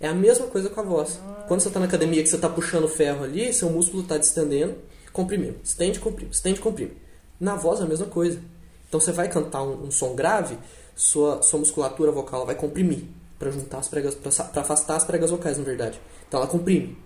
É 0.00 0.08
a 0.08 0.14
mesma 0.14 0.46
coisa 0.46 0.68
com 0.68 0.80
a 0.80 0.84
voz. 0.84 1.18
Quando 1.48 1.60
você 1.60 1.68
está 1.68 1.80
na 1.80 1.86
academia 1.86 2.22
que 2.22 2.28
você 2.28 2.36
está 2.36 2.48
puxando 2.48 2.88
ferro 2.88 3.24
ali, 3.24 3.52
seu 3.52 3.70
músculo 3.70 4.02
está 4.02 4.18
distendendo, 4.18 4.76
comprimindo. 5.12 5.56
Estende, 5.62 5.98
comprime, 5.98 6.30
estende, 6.30 6.60
comprime. 6.60 6.96
Na 7.40 7.54
voz 7.54 7.80
é 7.80 7.84
a 7.84 7.86
mesma 7.86 8.06
coisa. 8.06 8.40
Então 8.88 9.00
você 9.00 9.12
vai 9.12 9.28
cantar 9.28 9.62
um, 9.62 9.86
um 9.86 9.90
som 9.90 10.14
grave, 10.14 10.58
sua, 10.94 11.42
sua 11.42 11.58
musculatura 11.58 12.10
vocal 12.10 12.46
vai 12.46 12.54
comprimir 12.54 13.04
para 13.38 13.50
juntar 13.50 13.78
as 13.78 13.88
pregas, 13.88 14.14
para 14.14 14.62
afastar 14.62 14.96
as 14.96 15.04
pregas 15.04 15.30
vocais, 15.30 15.58
na 15.58 15.64
verdade. 15.64 16.00
Então 16.26 16.40
ela 16.40 16.48
comprime. 16.48 16.96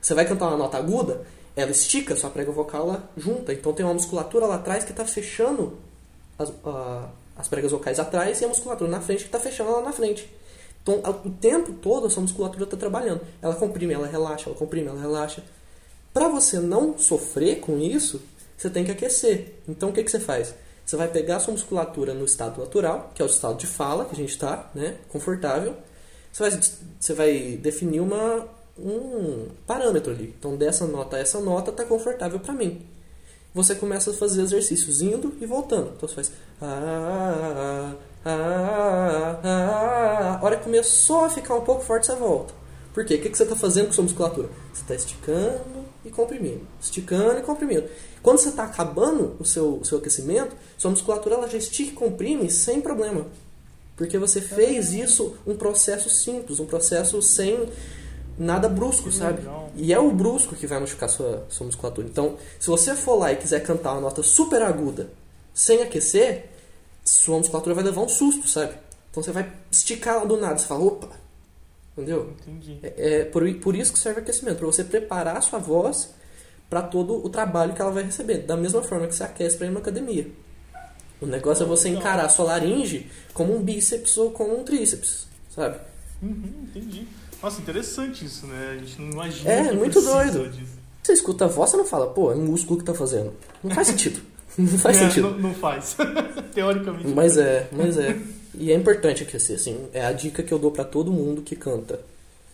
Você 0.00 0.14
vai 0.14 0.26
cantar 0.26 0.48
uma 0.48 0.56
nota 0.56 0.76
aguda, 0.76 1.22
ela 1.54 1.70
estica, 1.70 2.16
sua 2.16 2.30
prega 2.30 2.52
vocal 2.52 2.88
ela 2.88 3.10
junta. 3.16 3.52
Então 3.52 3.72
tem 3.72 3.84
uma 3.84 3.94
musculatura 3.94 4.46
lá 4.46 4.56
atrás 4.56 4.84
que 4.84 4.90
está 4.90 5.04
fechando 5.04 5.78
as, 6.38 6.52
a, 6.64 7.08
as 7.36 7.48
pregas 7.48 7.72
vocais 7.72 7.98
atrás 7.98 8.40
e 8.40 8.44
a 8.44 8.48
musculatura 8.48 8.90
na 8.90 9.00
frente 9.00 9.20
que 9.20 9.26
está 9.26 9.40
fechando 9.40 9.70
lá 9.70 9.82
na 9.82 9.92
frente. 9.92 10.30
Então, 10.82 11.02
o 11.24 11.30
tempo 11.30 11.72
todo, 11.74 12.06
essa 12.06 12.20
musculatura 12.20 12.64
está 12.64 12.76
trabalhando. 12.76 13.20
Ela 13.42 13.54
comprime, 13.56 13.92
ela 13.92 14.06
relaxa, 14.06 14.48
ela 14.48 14.56
comprime, 14.56 14.88
ela 14.88 15.00
relaxa. 15.00 15.42
Para 16.14 16.28
você 16.28 16.60
não 16.60 16.96
sofrer 16.96 17.60
com 17.60 17.78
isso, 17.78 18.22
você 18.56 18.70
tem 18.70 18.84
que 18.84 18.92
aquecer. 18.92 19.54
Então, 19.68 19.90
o 19.90 19.92
que, 19.92 20.04
que 20.04 20.10
você 20.10 20.20
faz? 20.20 20.54
Você 20.84 20.96
vai 20.96 21.08
pegar 21.08 21.36
a 21.36 21.40
sua 21.40 21.52
musculatura 21.52 22.14
no 22.14 22.24
estado 22.24 22.60
natural, 22.60 23.10
que 23.14 23.20
é 23.20 23.24
o 23.24 23.28
estado 23.28 23.58
de 23.58 23.66
fala, 23.66 24.04
que 24.04 24.12
a 24.12 24.16
gente 24.16 24.30
está, 24.30 24.70
né, 24.74 24.96
confortável. 25.08 25.76
Você 26.32 26.48
vai, 26.48 26.60
você 27.00 27.14
vai 27.14 27.58
definir 27.60 28.00
uma, 28.00 28.46
um 28.78 29.48
parâmetro 29.66 30.12
ali. 30.12 30.32
Então, 30.38 30.56
dessa 30.56 30.86
nota 30.86 31.16
a 31.16 31.18
essa 31.18 31.40
nota 31.40 31.72
está 31.72 31.84
confortável 31.84 32.38
para 32.38 32.54
mim 32.54 32.86
você 33.56 33.74
começa 33.74 34.10
a 34.10 34.12
fazer 34.12 34.42
exercícios 34.42 35.00
indo 35.00 35.34
e 35.40 35.46
voltando. 35.46 35.92
Então 35.96 36.06
você 36.06 36.14
faz. 36.14 36.32
Ah, 36.60 37.94
ah, 38.22 39.40
ah, 39.42 40.38
a 40.38 40.44
hora 40.44 40.58
que 40.58 40.64
começou 40.64 41.24
a 41.24 41.30
ficar 41.30 41.54
um 41.54 41.62
pouco 41.62 41.82
forte, 41.82 42.04
você 42.04 42.14
volta. 42.14 42.52
Por 42.92 43.02
quê? 43.06 43.14
O 43.14 43.22
que, 43.22 43.30
que 43.30 43.36
você 43.36 43.44
está 43.44 43.56
fazendo 43.56 43.86
com 43.86 43.92
sua 43.94 44.04
musculatura? 44.04 44.50
Você 44.74 44.82
está 44.82 44.94
esticando 44.94 45.86
e 46.04 46.10
comprimindo. 46.10 46.66
Esticando 46.78 47.38
e 47.38 47.42
comprimindo. 47.42 47.88
Quando 48.22 48.36
você 48.36 48.50
está 48.50 48.64
acabando 48.64 49.36
o 49.40 49.44
seu, 49.46 49.78
o 49.78 49.84
seu 49.86 49.96
aquecimento, 49.96 50.54
sua 50.76 50.90
musculatura 50.90 51.36
ela 51.36 51.48
já 51.48 51.56
estica 51.56 51.92
e 51.92 51.94
comprime 51.94 52.50
sem 52.50 52.82
problema. 52.82 53.26
Porque 53.96 54.18
você 54.18 54.42
fez 54.42 54.92
isso 54.92 55.34
um 55.46 55.56
processo 55.56 56.10
simples, 56.10 56.60
um 56.60 56.66
processo 56.66 57.22
sem 57.22 57.66
nada 58.38 58.68
brusco, 58.68 59.10
sabe? 59.10 59.42
E 59.74 59.92
é 59.92 59.98
o 59.98 60.10
brusco 60.10 60.54
que 60.54 60.66
vai 60.66 60.80
machucar 60.80 61.08
sua, 61.08 61.46
sua 61.48 61.66
musculatura. 61.66 62.06
Então, 62.06 62.36
se 62.58 62.66
você 62.66 62.94
for 62.94 63.16
lá 63.16 63.32
e 63.32 63.36
quiser 63.36 63.60
cantar 63.60 63.92
uma 63.92 64.00
nota 64.00 64.22
super 64.22 64.62
aguda 64.62 65.10
sem 65.54 65.82
aquecer, 65.82 66.50
sua 67.04 67.38
musculatura 67.38 67.74
vai 67.74 67.84
levar 67.84 68.02
um 68.02 68.08
susto, 68.08 68.48
sabe? 68.48 68.74
Então 69.10 69.22
você 69.22 69.32
vai 69.32 69.50
esticar 69.70 70.16
lá 70.16 70.24
do 70.24 70.36
nada, 70.36 70.58
você 70.58 70.66
fala, 70.66 70.84
opa, 70.84 71.08
entendeu? 71.96 72.34
Entendi. 72.42 72.78
É, 72.82 73.20
é 73.20 73.24
por, 73.24 73.50
por 73.56 73.74
isso 73.74 73.92
que 73.92 73.98
serve 73.98 74.20
aquecimento, 74.20 74.58
para 74.58 74.66
você 74.66 74.84
preparar 74.84 75.36
a 75.38 75.40
sua 75.40 75.58
voz 75.58 76.10
para 76.68 76.82
todo 76.82 77.24
o 77.24 77.28
trabalho 77.30 77.72
que 77.72 77.80
ela 77.80 77.90
vai 77.90 78.02
receber. 78.02 78.38
Da 78.38 78.56
mesma 78.56 78.82
forma 78.82 79.06
que 79.06 79.14
você 79.14 79.22
aquece 79.22 79.56
para 79.56 79.66
ir 79.66 79.70
na 79.70 79.80
academia. 79.80 80.26
O 81.20 81.26
negócio 81.26 81.62
é 81.62 81.66
você 81.66 81.88
encarar 81.88 82.26
a 82.26 82.28
sua 82.28 82.44
laringe 82.44 83.10
como 83.32 83.56
um 83.56 83.62
bíceps 83.62 84.18
ou 84.18 84.30
como 84.30 84.58
um 84.58 84.64
tríceps, 84.64 85.26
sabe? 85.48 85.78
Uhum, 86.22 86.52
entendi. 86.64 87.06
Nossa, 87.46 87.60
interessante 87.60 88.24
isso, 88.24 88.44
né? 88.48 88.72
A 88.72 88.76
gente 88.84 89.00
não 89.00 89.12
imagina. 89.12 89.52
É, 89.52 89.72
muito 89.72 90.00
doido. 90.00 90.48
disso. 90.50 90.72
Você 91.00 91.12
escuta 91.12 91.44
a 91.44 91.48
voz, 91.48 91.70
você 91.70 91.76
não 91.76 91.84
fala, 91.84 92.08
pô, 92.08 92.32
é 92.32 92.34
um 92.34 92.44
músculo 92.44 92.76
que 92.80 92.84
tá 92.84 92.92
fazendo. 92.92 93.32
Não 93.62 93.70
faz 93.70 93.86
sentido. 93.86 94.20
Não 94.58 94.78
faz 94.78 94.96
É, 94.96 95.00
sentido. 95.00 95.30
Não, 95.32 95.38
não 95.38 95.54
faz. 95.54 95.96
Teoricamente. 96.54 97.08
Mas 97.08 97.36
é, 97.36 97.68
mas 97.70 97.98
é. 97.98 98.18
E 98.54 98.72
é 98.72 98.74
importante 98.74 99.22
aquecer, 99.22 99.56
assim. 99.56 99.86
É 99.92 100.04
a 100.04 100.12
dica 100.12 100.42
que 100.42 100.52
eu 100.52 100.58
dou 100.58 100.70
pra 100.72 100.82
todo 100.82 101.12
mundo 101.12 101.42
que 101.42 101.54
canta. 101.54 102.00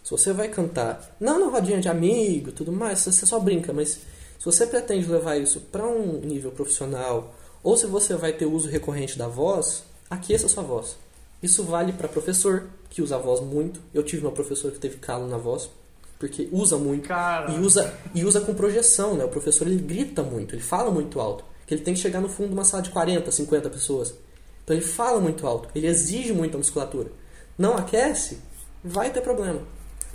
Se 0.03 0.11
você 0.11 0.33
vai 0.33 0.49
cantar, 0.49 1.15
não 1.21 1.39
na 1.39 1.47
rodinha 1.47 1.81
de 1.81 1.89
amigo 1.89 2.51
tudo 2.51 2.73
mais, 2.73 2.99
você 2.99 3.25
só 3.25 3.39
brinca, 3.39 3.73
mas 3.73 3.91
se 3.91 4.45
você 4.45 4.67
pretende 4.67 5.07
levar 5.07 5.37
isso 5.37 5.61
pra 5.71 5.87
um 5.87 6.19
nível 6.25 6.51
profissional, 6.51 7.33
ou 7.63 7.77
se 7.77 7.87
você 7.87 8.15
vai 8.17 8.33
ter 8.33 8.47
uso 8.47 8.69
recorrente 8.69 9.17
da 9.17 9.29
voz, 9.29 9.85
aqueça 10.11 10.47
a 10.47 10.49
sua 10.49 10.65
voz. 10.65 10.97
Isso 11.41 11.63
vale 11.63 11.93
pra 11.93 12.09
professor, 12.09 12.65
que 12.93 13.01
usa 13.01 13.17
a 13.17 13.19
voz 13.19 13.41
muito. 13.41 13.81
Eu 13.95 14.03
tive 14.03 14.23
uma 14.23 14.33
professora 14.33 14.73
que 14.73 14.79
teve 14.79 14.99
calo 14.99 15.27
na 15.27 15.39
voz, 15.39 15.71
porque 16.19 16.47
usa 16.53 16.77
muito. 16.77 17.09
Cara. 17.09 17.51
E 17.51 17.59
usa, 17.59 17.99
e 18.15 18.23
usa 18.23 18.43
com 18.43 18.53
projeção, 18.53 19.17
né? 19.17 19.25
O 19.25 19.29
professor 19.29 19.67
ele 19.67 19.81
grita 19.81 20.23
muito, 20.23 20.55
ele 20.55 20.63
fala 20.63 20.91
muito 20.91 21.19
alto. 21.19 21.43
Que 21.67 21.73
ele 21.73 21.81
tem 21.83 21.95
que 21.95 22.01
chegar 22.01 22.21
no 22.21 22.29
fundo 22.29 22.49
de 22.49 22.55
uma 22.55 22.65
sala 22.65 22.83
de 22.83 22.91
40, 22.91 23.31
50 23.31 23.71
pessoas. 23.71 24.15
Então 24.63 24.77
ele 24.77 24.85
fala 24.85 25.21
muito 25.21 25.47
alto, 25.47 25.71
ele 25.75 25.87
exige 25.87 26.35
muito 26.35 26.55
a 26.55 26.59
musculatura. 26.59 27.11
Não 27.57 27.75
aquece, 27.75 28.39
vai 28.85 29.11
ter 29.11 29.23
problema. 29.23 29.63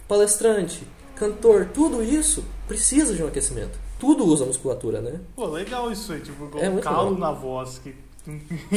Palestrante, 0.08 0.84
cantor, 1.16 1.70
tudo 1.74 2.04
isso 2.04 2.46
precisa 2.68 3.16
de 3.16 3.24
um 3.24 3.28
aquecimento. 3.28 3.80
Tudo 4.00 4.24
usa 4.24 4.46
musculatura, 4.46 5.02
né? 5.02 5.20
Pô, 5.36 5.48
legal 5.48 5.92
isso 5.92 6.14
aí. 6.14 6.22
Tipo, 6.22 6.56
É 6.60 6.70
muito 6.70 6.84
calo 6.84 7.10
legal. 7.10 7.20
na 7.20 7.32
voz. 7.32 7.80
Que... 7.80 7.96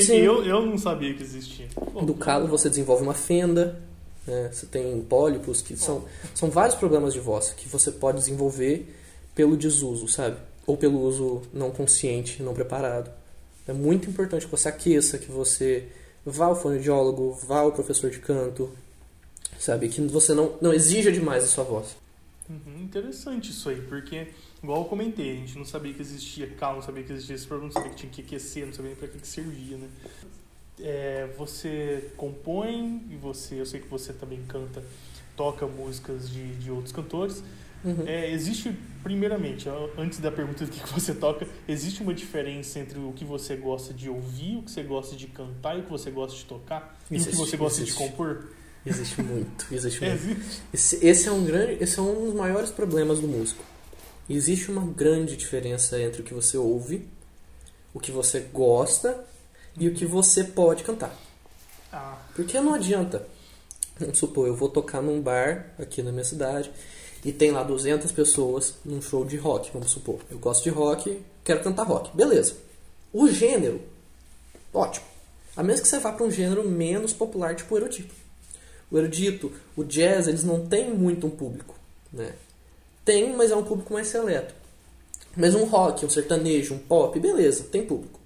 Sim. 0.00 0.16
eu, 0.24 0.42
eu 0.44 0.64
não 0.64 0.78
sabia 0.78 1.12
que 1.12 1.22
existia. 1.22 1.68
Pô, 1.74 2.00
Do 2.00 2.14
calo 2.14 2.48
você 2.48 2.70
desenvolve 2.70 3.02
uma 3.02 3.14
fenda, 3.14 3.82
né? 4.30 4.50
você 4.52 4.66
tem 4.66 5.00
pólipos, 5.02 5.60
que 5.60 5.76
são, 5.76 6.04
são 6.34 6.50
vários 6.50 6.74
problemas 6.74 7.12
de 7.12 7.20
voz 7.20 7.50
que 7.50 7.68
você 7.68 7.90
pode 7.90 8.18
desenvolver 8.18 8.94
pelo 9.34 9.56
desuso, 9.56 10.08
sabe? 10.08 10.36
Ou 10.66 10.76
pelo 10.76 11.00
uso 11.00 11.42
não 11.52 11.70
consciente, 11.70 12.42
não 12.42 12.54
preparado. 12.54 13.10
É 13.66 13.72
muito 13.72 14.08
importante 14.08 14.46
que 14.46 14.50
você 14.50 14.68
aqueça, 14.68 15.18
que 15.18 15.30
você 15.30 15.88
vá 16.24 16.46
ao 16.46 16.56
fonoaudiólogo, 16.56 17.32
vá 17.46 17.60
ao 17.60 17.72
professor 17.72 18.10
de 18.10 18.18
canto, 18.18 18.70
sabe? 19.58 19.88
Que 19.88 20.00
você 20.02 20.34
não, 20.34 20.56
não 20.60 20.72
exija 20.72 21.10
demais 21.12 21.44
a 21.44 21.46
sua 21.46 21.64
voz. 21.64 21.96
Uhum, 22.48 22.82
interessante 22.82 23.50
isso 23.50 23.68
aí, 23.68 23.80
porque, 23.82 24.26
igual 24.60 24.80
eu 24.82 24.84
comentei, 24.86 25.32
a 25.32 25.36
gente 25.36 25.56
não 25.56 25.64
sabia 25.64 25.94
que 25.94 26.02
existia 26.02 26.48
calo, 26.58 26.76
não 26.76 26.82
sabia 26.82 27.04
que 27.04 27.12
existia 27.12 27.36
esse 27.36 27.46
problema, 27.46 27.72
não 27.72 27.80
sabia 27.80 27.90
que 27.90 27.96
tinha 27.96 28.12
que 28.12 28.22
aquecer, 28.22 28.66
não 28.66 28.72
sabia 28.72 28.96
pra 28.96 29.06
que, 29.06 29.18
que 29.18 29.28
servia, 29.28 29.76
né? 29.76 29.88
É, 30.82 31.28
você 31.36 32.10
compõe 32.16 33.06
e 33.10 33.16
você, 33.16 33.60
eu 33.60 33.66
sei 33.66 33.80
que 33.80 33.88
você 33.88 34.12
também 34.12 34.40
canta, 34.48 34.82
toca 35.36 35.66
músicas 35.66 36.28
de, 36.28 36.54
de 36.56 36.70
outros 36.70 36.92
cantores. 36.92 37.42
Uhum. 37.84 38.04
É, 38.06 38.30
existe, 38.30 38.76
primeiramente, 39.02 39.68
antes 39.96 40.18
da 40.18 40.30
pergunta 40.30 40.66
do 40.66 40.70
que 40.70 40.92
você 40.92 41.14
toca, 41.14 41.46
existe 41.66 42.02
uma 42.02 42.12
diferença 42.12 42.78
entre 42.78 42.98
o 42.98 43.12
que 43.12 43.24
você 43.24 43.56
gosta 43.56 43.94
de 43.94 44.08
ouvir, 44.08 44.58
o 44.58 44.62
que 44.62 44.70
você 44.70 44.82
gosta 44.82 45.16
de 45.16 45.26
cantar 45.26 45.76
e 45.76 45.80
o 45.80 45.84
que 45.84 45.90
você 45.90 46.10
gosta 46.10 46.36
de 46.36 46.44
tocar? 46.44 46.98
e 47.10 47.14
o 47.14 47.16
que 47.16 47.28
Existe, 47.28 47.36
você 47.36 47.56
gosta 47.56 47.80
existe. 47.80 47.98
de 47.98 48.10
compor? 48.10 48.50
Existe 48.84 49.22
muito, 49.22 49.66
existe 49.72 50.00
muito. 50.00 50.14
existe. 50.14 50.62
Esse, 50.72 51.06
esse 51.06 51.28
é 51.28 51.32
um 51.32 51.44
grande, 51.44 51.82
esse 51.82 51.98
é 51.98 52.02
um 52.02 52.26
dos 52.26 52.34
maiores 52.34 52.70
problemas 52.70 53.20
do 53.20 53.28
músico. 53.28 53.62
Existe 54.28 54.70
uma 54.70 54.86
grande 54.86 55.36
diferença 55.36 56.00
entre 56.00 56.22
o 56.22 56.24
que 56.24 56.32
você 56.32 56.56
ouve, 56.56 57.06
o 57.92 58.00
que 58.00 58.10
você 58.10 58.40
gosta 58.40 59.24
e 59.78 59.88
o 59.88 59.94
que 59.94 60.06
você 60.06 60.44
pode 60.44 60.82
cantar. 60.84 61.14
Ah, 61.92 62.16
Porque 62.34 62.60
não 62.60 62.74
adianta. 62.74 63.26
Vamos 63.98 64.18
supor, 64.18 64.46
eu 64.46 64.56
vou 64.56 64.68
tocar 64.68 65.02
num 65.02 65.20
bar 65.20 65.74
aqui 65.78 66.02
na 66.02 66.10
minha 66.10 66.24
cidade 66.24 66.70
e 67.24 67.32
tem 67.32 67.50
lá 67.50 67.62
200 67.62 68.10
pessoas 68.12 68.74
num 68.84 69.02
show 69.02 69.24
de 69.24 69.36
rock, 69.36 69.70
vamos 69.72 69.90
supor. 69.90 70.20
Eu 70.30 70.38
gosto 70.38 70.62
de 70.62 70.70
rock, 70.70 71.20
quero 71.44 71.62
cantar 71.62 71.82
rock. 71.82 72.16
Beleza. 72.16 72.56
O 73.12 73.28
gênero, 73.28 73.82
ótimo. 74.72 75.04
A 75.56 75.62
menos 75.62 75.80
que 75.80 75.88
você 75.88 75.98
vá 75.98 76.12
para 76.12 76.24
um 76.24 76.30
gênero 76.30 76.66
menos 76.66 77.12
popular, 77.12 77.54
tipo 77.54 77.74
o 77.74 77.78
erudito. 77.78 78.14
O 78.90 78.96
erudito, 78.96 79.52
o 79.76 79.84
jazz, 79.84 80.28
eles 80.28 80.44
não 80.44 80.66
têm 80.66 80.90
muito 80.90 81.26
um 81.26 81.30
público, 81.30 81.74
né? 82.12 82.32
Tem, 83.04 83.34
mas 83.36 83.50
é 83.50 83.56
um 83.56 83.64
público 83.64 83.92
mais 83.92 84.06
seleto. 84.06 84.54
Mas 85.36 85.54
um 85.54 85.64
rock, 85.64 86.06
um 86.06 86.10
sertanejo, 86.10 86.74
um 86.74 86.78
pop, 86.78 87.18
beleza, 87.18 87.64
tem 87.64 87.84
público. 87.84 88.19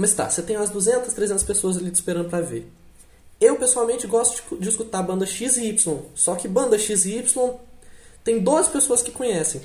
Mas 0.00 0.14
tá, 0.14 0.30
você 0.30 0.40
tem 0.40 0.56
umas 0.56 0.70
200, 0.70 1.12
300 1.12 1.44
pessoas 1.44 1.76
ali 1.76 1.90
te 1.90 1.96
esperando 1.96 2.30
pra 2.30 2.40
ver. 2.40 2.66
Eu, 3.38 3.56
pessoalmente, 3.56 4.06
gosto 4.06 4.56
de, 4.56 4.66
escutar 4.66 5.02
banda 5.02 5.26
XY. 5.26 5.76
Só 6.14 6.34
que 6.36 6.48
banda 6.48 6.78
XY 6.78 7.22
tem 8.24 8.40
12 8.40 8.70
pessoas 8.70 9.02
que 9.02 9.10
conhecem. 9.10 9.60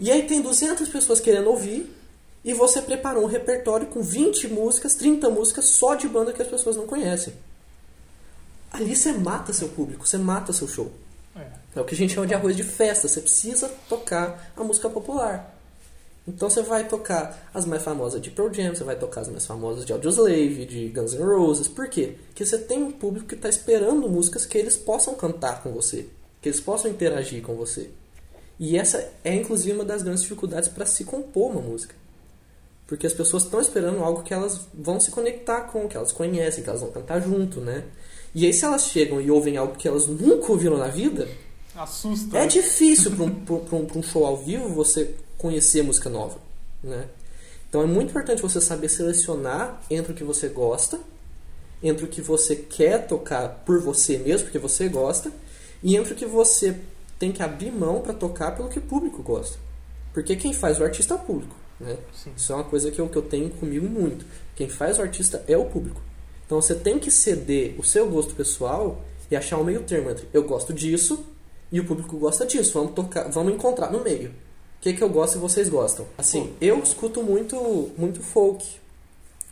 E 0.00 0.10
aí 0.10 0.26
tem 0.26 0.40
200 0.40 0.88
pessoas 0.88 1.20
querendo 1.20 1.48
ouvir. 1.48 1.94
E 2.44 2.52
você 2.52 2.82
preparou 2.82 3.22
um 3.22 3.28
repertório 3.28 3.86
com 3.86 4.02
20 4.02 4.48
músicas, 4.48 4.96
30 4.96 5.30
músicas 5.30 5.66
só 5.66 5.94
de 5.94 6.08
banda 6.08 6.32
que 6.32 6.42
as 6.42 6.48
pessoas 6.48 6.74
não 6.74 6.86
conhecem. 6.86 7.32
Ali 8.72 8.96
você 8.96 9.12
mata 9.12 9.52
seu 9.52 9.68
público, 9.68 10.08
você 10.08 10.18
mata 10.18 10.52
seu 10.52 10.66
show. 10.66 10.90
é. 11.36 11.46
É 11.76 11.80
o 11.80 11.84
que 11.84 11.94
a 11.94 11.96
gente 11.96 12.14
chama 12.14 12.26
de 12.26 12.34
arroz 12.34 12.56
de 12.56 12.64
festa. 12.64 13.06
Você 13.06 13.20
precisa 13.20 13.68
tocar 13.88 14.52
a 14.56 14.64
música 14.64 14.90
popular. 14.90 15.59
Então 16.34 16.48
você 16.48 16.62
vai 16.62 16.86
tocar 16.86 17.50
as 17.52 17.64
mais 17.66 17.82
famosas 17.82 18.20
de 18.20 18.30
Pearl 18.30 18.52
Jam, 18.52 18.74
você 18.74 18.84
vai 18.84 18.96
tocar 18.96 19.22
as 19.22 19.28
mais 19.28 19.44
famosas 19.46 19.84
de 19.84 19.92
Audioslave, 19.92 20.64
de 20.66 20.88
Guns 20.88 21.12
N' 21.14 21.22
Roses. 21.24 21.68
Por 21.68 21.88
quê? 21.88 22.14
Porque 22.28 22.44
você 22.44 22.58
tem 22.58 22.82
um 22.82 22.90
público 22.92 23.26
que 23.28 23.34
está 23.34 23.48
esperando 23.48 24.08
músicas 24.08 24.46
que 24.46 24.56
eles 24.58 24.76
possam 24.76 25.14
cantar 25.14 25.62
com 25.62 25.72
você, 25.72 26.06
que 26.40 26.48
eles 26.48 26.60
possam 26.60 26.90
interagir 26.90 27.42
com 27.42 27.54
você. 27.54 27.90
E 28.58 28.76
essa 28.76 29.10
é 29.24 29.34
inclusive 29.34 29.74
uma 29.74 29.84
das 29.84 30.02
grandes 30.02 30.22
dificuldades 30.22 30.68
para 30.68 30.86
se 30.86 31.04
compor 31.04 31.50
uma 31.52 31.60
música. 31.62 31.94
Porque 32.86 33.06
as 33.06 33.12
pessoas 33.12 33.44
estão 33.44 33.60
esperando 33.60 34.02
algo 34.02 34.22
que 34.22 34.34
elas 34.34 34.60
vão 34.74 34.98
se 35.00 35.10
conectar 35.10 35.62
com, 35.62 35.88
que 35.88 35.96
elas 35.96 36.12
conhecem, 36.12 36.62
que 36.62 36.68
elas 36.68 36.80
vão 36.82 36.90
cantar 36.90 37.20
junto, 37.20 37.60
né? 37.60 37.84
E 38.34 38.44
aí 38.46 38.52
se 38.52 38.64
elas 38.64 38.86
chegam 38.86 39.20
e 39.20 39.30
ouvem 39.30 39.56
algo 39.56 39.76
que 39.76 39.86
elas 39.88 40.06
nunca 40.06 40.50
ouviram 40.52 40.76
na 40.76 40.88
vida, 40.88 41.28
Assusta. 41.74 42.36
é 42.38 42.46
difícil 42.46 43.12
para 43.12 43.24
um, 43.24 43.28
um- 43.72 43.98
um 43.98 44.02
show 44.02 44.26
ao 44.26 44.36
vivo 44.36 44.68
você 44.68 45.14
conhecer 45.40 45.82
música 45.82 46.10
nova, 46.10 46.38
né? 46.82 47.08
Então 47.68 47.82
é 47.82 47.86
muito 47.86 48.10
importante 48.10 48.42
você 48.42 48.60
saber 48.60 48.88
selecionar 48.88 49.80
entre 49.88 50.12
o 50.12 50.14
que 50.14 50.24
você 50.24 50.48
gosta, 50.48 50.98
entre 51.82 52.04
o 52.04 52.08
que 52.08 52.20
você 52.20 52.56
quer 52.56 53.06
tocar 53.06 53.62
por 53.64 53.80
você 53.80 54.18
mesmo, 54.18 54.46
porque 54.46 54.58
você 54.58 54.88
gosta, 54.88 55.32
e 55.82 55.96
entre 55.96 56.12
o 56.12 56.16
que 56.16 56.26
você 56.26 56.76
tem 57.18 57.32
que 57.32 57.42
abrir 57.42 57.70
mão 57.70 58.00
para 58.00 58.12
tocar 58.12 58.56
pelo 58.56 58.68
que 58.68 58.78
o 58.78 58.82
público 58.82 59.22
gosta. 59.22 59.58
Porque 60.12 60.36
quem 60.36 60.52
faz 60.52 60.80
o 60.80 60.84
artista 60.84 61.14
é 61.14 61.16
o 61.16 61.20
público, 61.20 61.54
né? 61.78 61.96
Sim. 62.12 62.32
Isso 62.36 62.52
é 62.52 62.56
uma 62.56 62.64
coisa 62.64 62.90
que 62.90 63.00
eu, 63.00 63.08
que 63.08 63.16
eu 63.16 63.22
tenho 63.22 63.48
comigo 63.50 63.88
muito. 63.88 64.26
Quem 64.56 64.68
faz 64.68 64.98
o 64.98 65.02
artista 65.02 65.42
é 65.46 65.56
o 65.56 65.64
público. 65.66 66.02
Então 66.44 66.60
você 66.60 66.74
tem 66.74 66.98
que 66.98 67.10
ceder 67.10 67.76
o 67.78 67.84
seu 67.84 68.08
gosto 68.10 68.34
pessoal 68.34 69.04
e 69.30 69.36
achar 69.36 69.56
um 69.58 69.64
meio 69.64 69.82
termo 69.84 70.10
entre 70.10 70.26
eu 70.32 70.42
gosto 70.42 70.72
disso 70.72 71.24
e 71.70 71.78
o 71.78 71.84
público 71.86 72.18
gosta 72.18 72.44
disso. 72.44 72.72
Vamos 72.74 72.94
tocar, 72.94 73.28
vamos 73.30 73.54
encontrar 73.54 73.92
no 73.92 74.02
meio. 74.02 74.34
O 74.80 74.82
que, 74.82 74.94
que 74.94 75.04
eu 75.04 75.10
gosto 75.10 75.36
e 75.36 75.38
vocês 75.38 75.68
gostam? 75.68 76.06
Assim, 76.16 76.54
eu 76.58 76.78
escuto 76.78 77.22
muito, 77.22 77.90
muito 77.98 78.22
folk, 78.22 78.66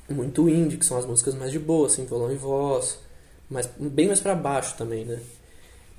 muito 0.09 0.49
indie, 0.49 0.79
que 0.79 0.87
são 0.87 0.97
as 0.97 1.05
músicas 1.05 1.35
mais 1.35 1.53
de 1.53 1.59
boa, 1.59 1.87
assim, 1.87 2.07
violão 2.07 2.33
e 2.33 2.37
voz, 2.37 2.99
mas 3.51 3.69
bem 3.79 4.07
mais 4.07 4.21
pra 4.21 4.35
baixo 4.35 4.75
também, 4.79 5.05
né? 5.05 5.21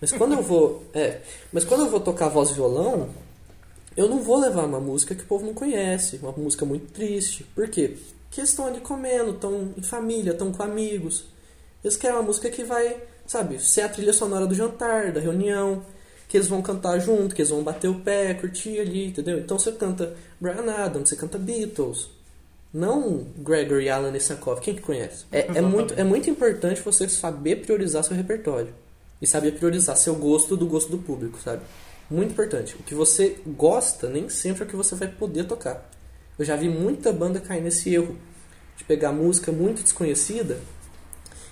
Mas 0.01 0.11
quando 0.11 0.33
eu 0.33 0.41
vou, 0.41 0.83
é, 0.95 1.21
mas 1.53 1.63
quando 1.63 1.81
eu 1.81 1.89
vou 1.91 1.99
tocar 1.99 2.27
voz 2.27 2.49
e 2.49 2.55
violão, 2.55 3.09
eu 3.95 4.09
não 4.09 4.19
vou 4.19 4.39
levar 4.39 4.65
uma 4.65 4.79
música 4.79 5.13
que 5.13 5.21
o 5.21 5.27
povo 5.27 5.45
não 5.45 5.53
conhece, 5.53 6.19
uma 6.23 6.31
música 6.31 6.65
muito 6.65 6.91
triste. 6.91 7.43
Por 7.53 7.69
quê? 7.69 7.97
Porque 8.23 8.41
eles 8.41 8.49
estão 8.49 8.65
ali 8.65 8.79
comendo, 8.79 9.31
estão 9.31 9.73
em 9.77 9.83
família, 9.83 10.31
estão 10.31 10.51
com 10.51 10.63
amigos. 10.63 11.25
Eles 11.83 11.95
querem 11.95 12.17
uma 12.17 12.23
música 12.23 12.49
que 12.49 12.63
vai 12.63 12.99
sabe, 13.29 13.59
ser 13.59 13.81
a 13.81 13.89
trilha 13.89 14.11
sonora 14.11 14.47
do 14.47 14.55
jantar, 14.55 15.11
da 15.11 15.19
reunião, 15.19 15.83
que 16.29 16.37
eles 16.37 16.47
vão 16.47 16.61
cantar 16.61 16.99
junto, 16.99 17.33
que 17.33 17.41
eles 17.41 17.49
vão 17.49 17.63
bater 17.63 17.89
o 17.89 17.95
pé, 17.95 18.35
curtir 18.35 18.79
ali, 18.79 19.07
entendeu? 19.07 19.39
Então 19.39 19.57
você 19.57 19.71
canta 19.71 20.15
Brian 20.39 20.71
Adams, 20.71 21.09
você 21.09 21.15
canta 21.15 21.39
Beatles, 21.39 22.07
não 22.71 23.25
Gregory 23.37 23.89
Alan 23.89 24.15
Isakov, 24.15 24.61
quem 24.61 24.75
que 24.75 24.81
conhece? 24.81 25.25
É, 25.31 25.57
é, 25.57 25.61
muito, 25.61 25.95
é 25.95 26.03
muito 26.03 26.29
importante 26.29 26.81
você 26.81 27.09
saber 27.09 27.57
priorizar 27.57 28.03
seu 28.03 28.15
repertório 28.15 28.71
e 29.19 29.25
saber 29.25 29.53
priorizar 29.53 29.97
seu 29.97 30.15
gosto 30.15 30.55
do 30.55 30.67
gosto 30.67 30.91
do 30.91 30.99
público, 30.99 31.39
sabe? 31.43 31.63
Muito 32.11 32.31
importante. 32.31 32.75
O 32.75 32.83
que 32.83 32.93
você 32.93 33.37
gosta 33.47 34.07
nem 34.07 34.29
sempre 34.29 34.63
é 34.63 34.65
o 34.65 34.69
que 34.69 34.75
você 34.75 34.93
vai 34.93 35.07
poder 35.07 35.45
tocar. 35.45 35.89
Eu 36.37 36.45
já 36.45 36.55
vi 36.55 36.69
muita 36.69 37.11
banda 37.11 37.39
cair 37.39 37.61
nesse 37.61 37.91
erro 37.93 38.15
de 38.77 38.83
pegar 38.83 39.11
música 39.11 39.51
muito 39.51 39.81
desconhecida 39.81 40.59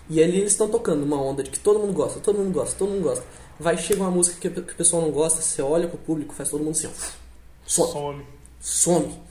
e 0.09 0.21
ali 0.23 0.37
eles 0.37 0.51
estão 0.51 0.69
tocando 0.69 1.03
uma 1.03 1.21
onda 1.21 1.43
de 1.43 1.49
que 1.49 1.59
todo 1.59 1.79
mundo 1.79 1.93
gosta, 1.93 2.19
todo 2.19 2.37
mundo 2.37 2.53
gosta, 2.53 2.75
todo 2.77 2.89
mundo 2.91 3.03
gosta. 3.03 3.25
Vai 3.59 3.77
chega 3.77 4.01
uma 4.01 4.11
música 4.11 4.37
que, 4.39 4.49
que 4.61 4.73
o 4.73 4.75
pessoal 4.75 5.01
não 5.01 5.11
gosta, 5.11 5.41
você 5.41 5.61
olha 5.61 5.87
pro 5.87 5.97
público, 5.97 6.33
faz 6.33 6.49
todo 6.49 6.63
mundo 6.63 6.71
assim, 6.71 6.87
ó. 6.87 6.91
Some. 7.65 7.91
Some. 7.91 8.25
Some. 8.59 9.21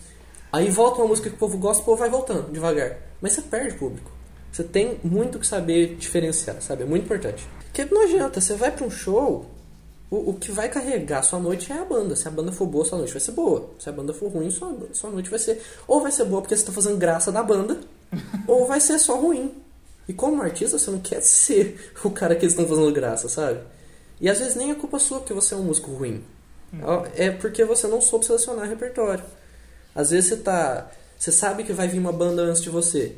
Aí 0.53 0.71
volta 0.71 1.01
uma 1.01 1.09
música 1.09 1.29
que 1.29 1.37
o 1.37 1.39
povo 1.39 1.59
gosta, 1.59 1.83
o 1.83 1.85
povo 1.85 1.99
vai 1.99 2.11
voltando 2.11 2.51
devagar. 2.51 2.99
Mas 3.21 3.33
você 3.33 3.43
perde 3.43 3.75
o 3.75 3.79
público. 3.79 4.11
Você 4.51 4.65
tem 4.65 4.99
muito 5.05 5.39
que 5.39 5.47
saber 5.47 5.97
diferenciar, 5.97 6.61
sabe? 6.63 6.83
É 6.83 6.87
muito 6.87 7.05
importante. 7.05 7.47
Porque 7.65 7.85
não 7.85 8.03
adianta, 8.03 8.41
você 8.41 8.55
vai 8.55 8.71
para 8.71 8.87
um 8.87 8.91
show, 8.91 9.45
o, 10.11 10.31
o 10.31 10.35
que 10.35 10.51
vai 10.51 10.69
carregar 10.69 11.23
sua 11.23 11.39
noite 11.39 11.73
é 11.73 11.79
a 11.79 11.85
banda. 11.85 12.17
Se 12.17 12.27
a 12.27 12.31
banda 12.31 12.53
for 12.53 12.67
boa, 12.67 12.85
sua 12.85 12.99
noite 12.99 13.13
vai 13.13 13.21
ser 13.21 13.33
boa. 13.33 13.71
Se 13.79 13.89
a 13.89 13.93
banda 13.93 14.15
for 14.15 14.31
ruim, 14.31 14.51
sua, 14.51 14.75
sua 14.93 15.11
noite 15.11 15.29
vai 15.29 15.39
ser. 15.39 15.61
Ou 15.87 16.01
vai 16.01 16.11
ser 16.11 16.25
boa 16.25 16.41
porque 16.41 16.57
você 16.57 16.63
está 16.63 16.73
fazendo 16.73 16.97
graça 16.97 17.31
da 17.31 17.43
banda, 17.43 17.79
ou 18.47 18.67
vai 18.67 18.81
ser 18.81 18.99
só 18.99 19.17
ruim. 19.17 19.53
E 20.09 20.13
como 20.13 20.41
artista, 20.41 20.79
você 20.79 20.91
não 20.91 21.01
quer 21.01 21.21
ser 21.21 21.93
o 22.05 22.11
cara 22.11 22.35
que 22.35 22.45
eles 22.45 22.53
estão 22.53 22.67
fazendo 22.67 22.93
graça, 22.93 23.29
sabe? 23.29 23.61
E 24.21 24.29
às 24.29 24.39
vezes 24.39 24.55
nem 24.55 24.71
é 24.71 24.75
culpa 24.75 24.99
sua 24.99 25.19
porque 25.19 25.35
você 25.35 25.55
é 25.55 25.57
um 25.57 25.63
músico 25.63 25.91
ruim. 25.93 26.25
É 27.15 27.31
porque 27.31 27.65
você 27.65 27.87
não 27.87 28.01
soube 28.01 28.27
selecionar 28.27 28.69
repertório. 28.69 29.25
Às 29.95 30.11
vezes 30.11 30.31
você 30.31 30.37
tá. 30.37 30.91
Você 31.19 31.33
sabe 31.33 31.65
que 31.65 31.73
vai 31.73 31.89
vir 31.89 31.99
uma 31.99 32.13
banda 32.13 32.43
antes 32.43 32.63
de 32.63 32.69
você. 32.69 33.17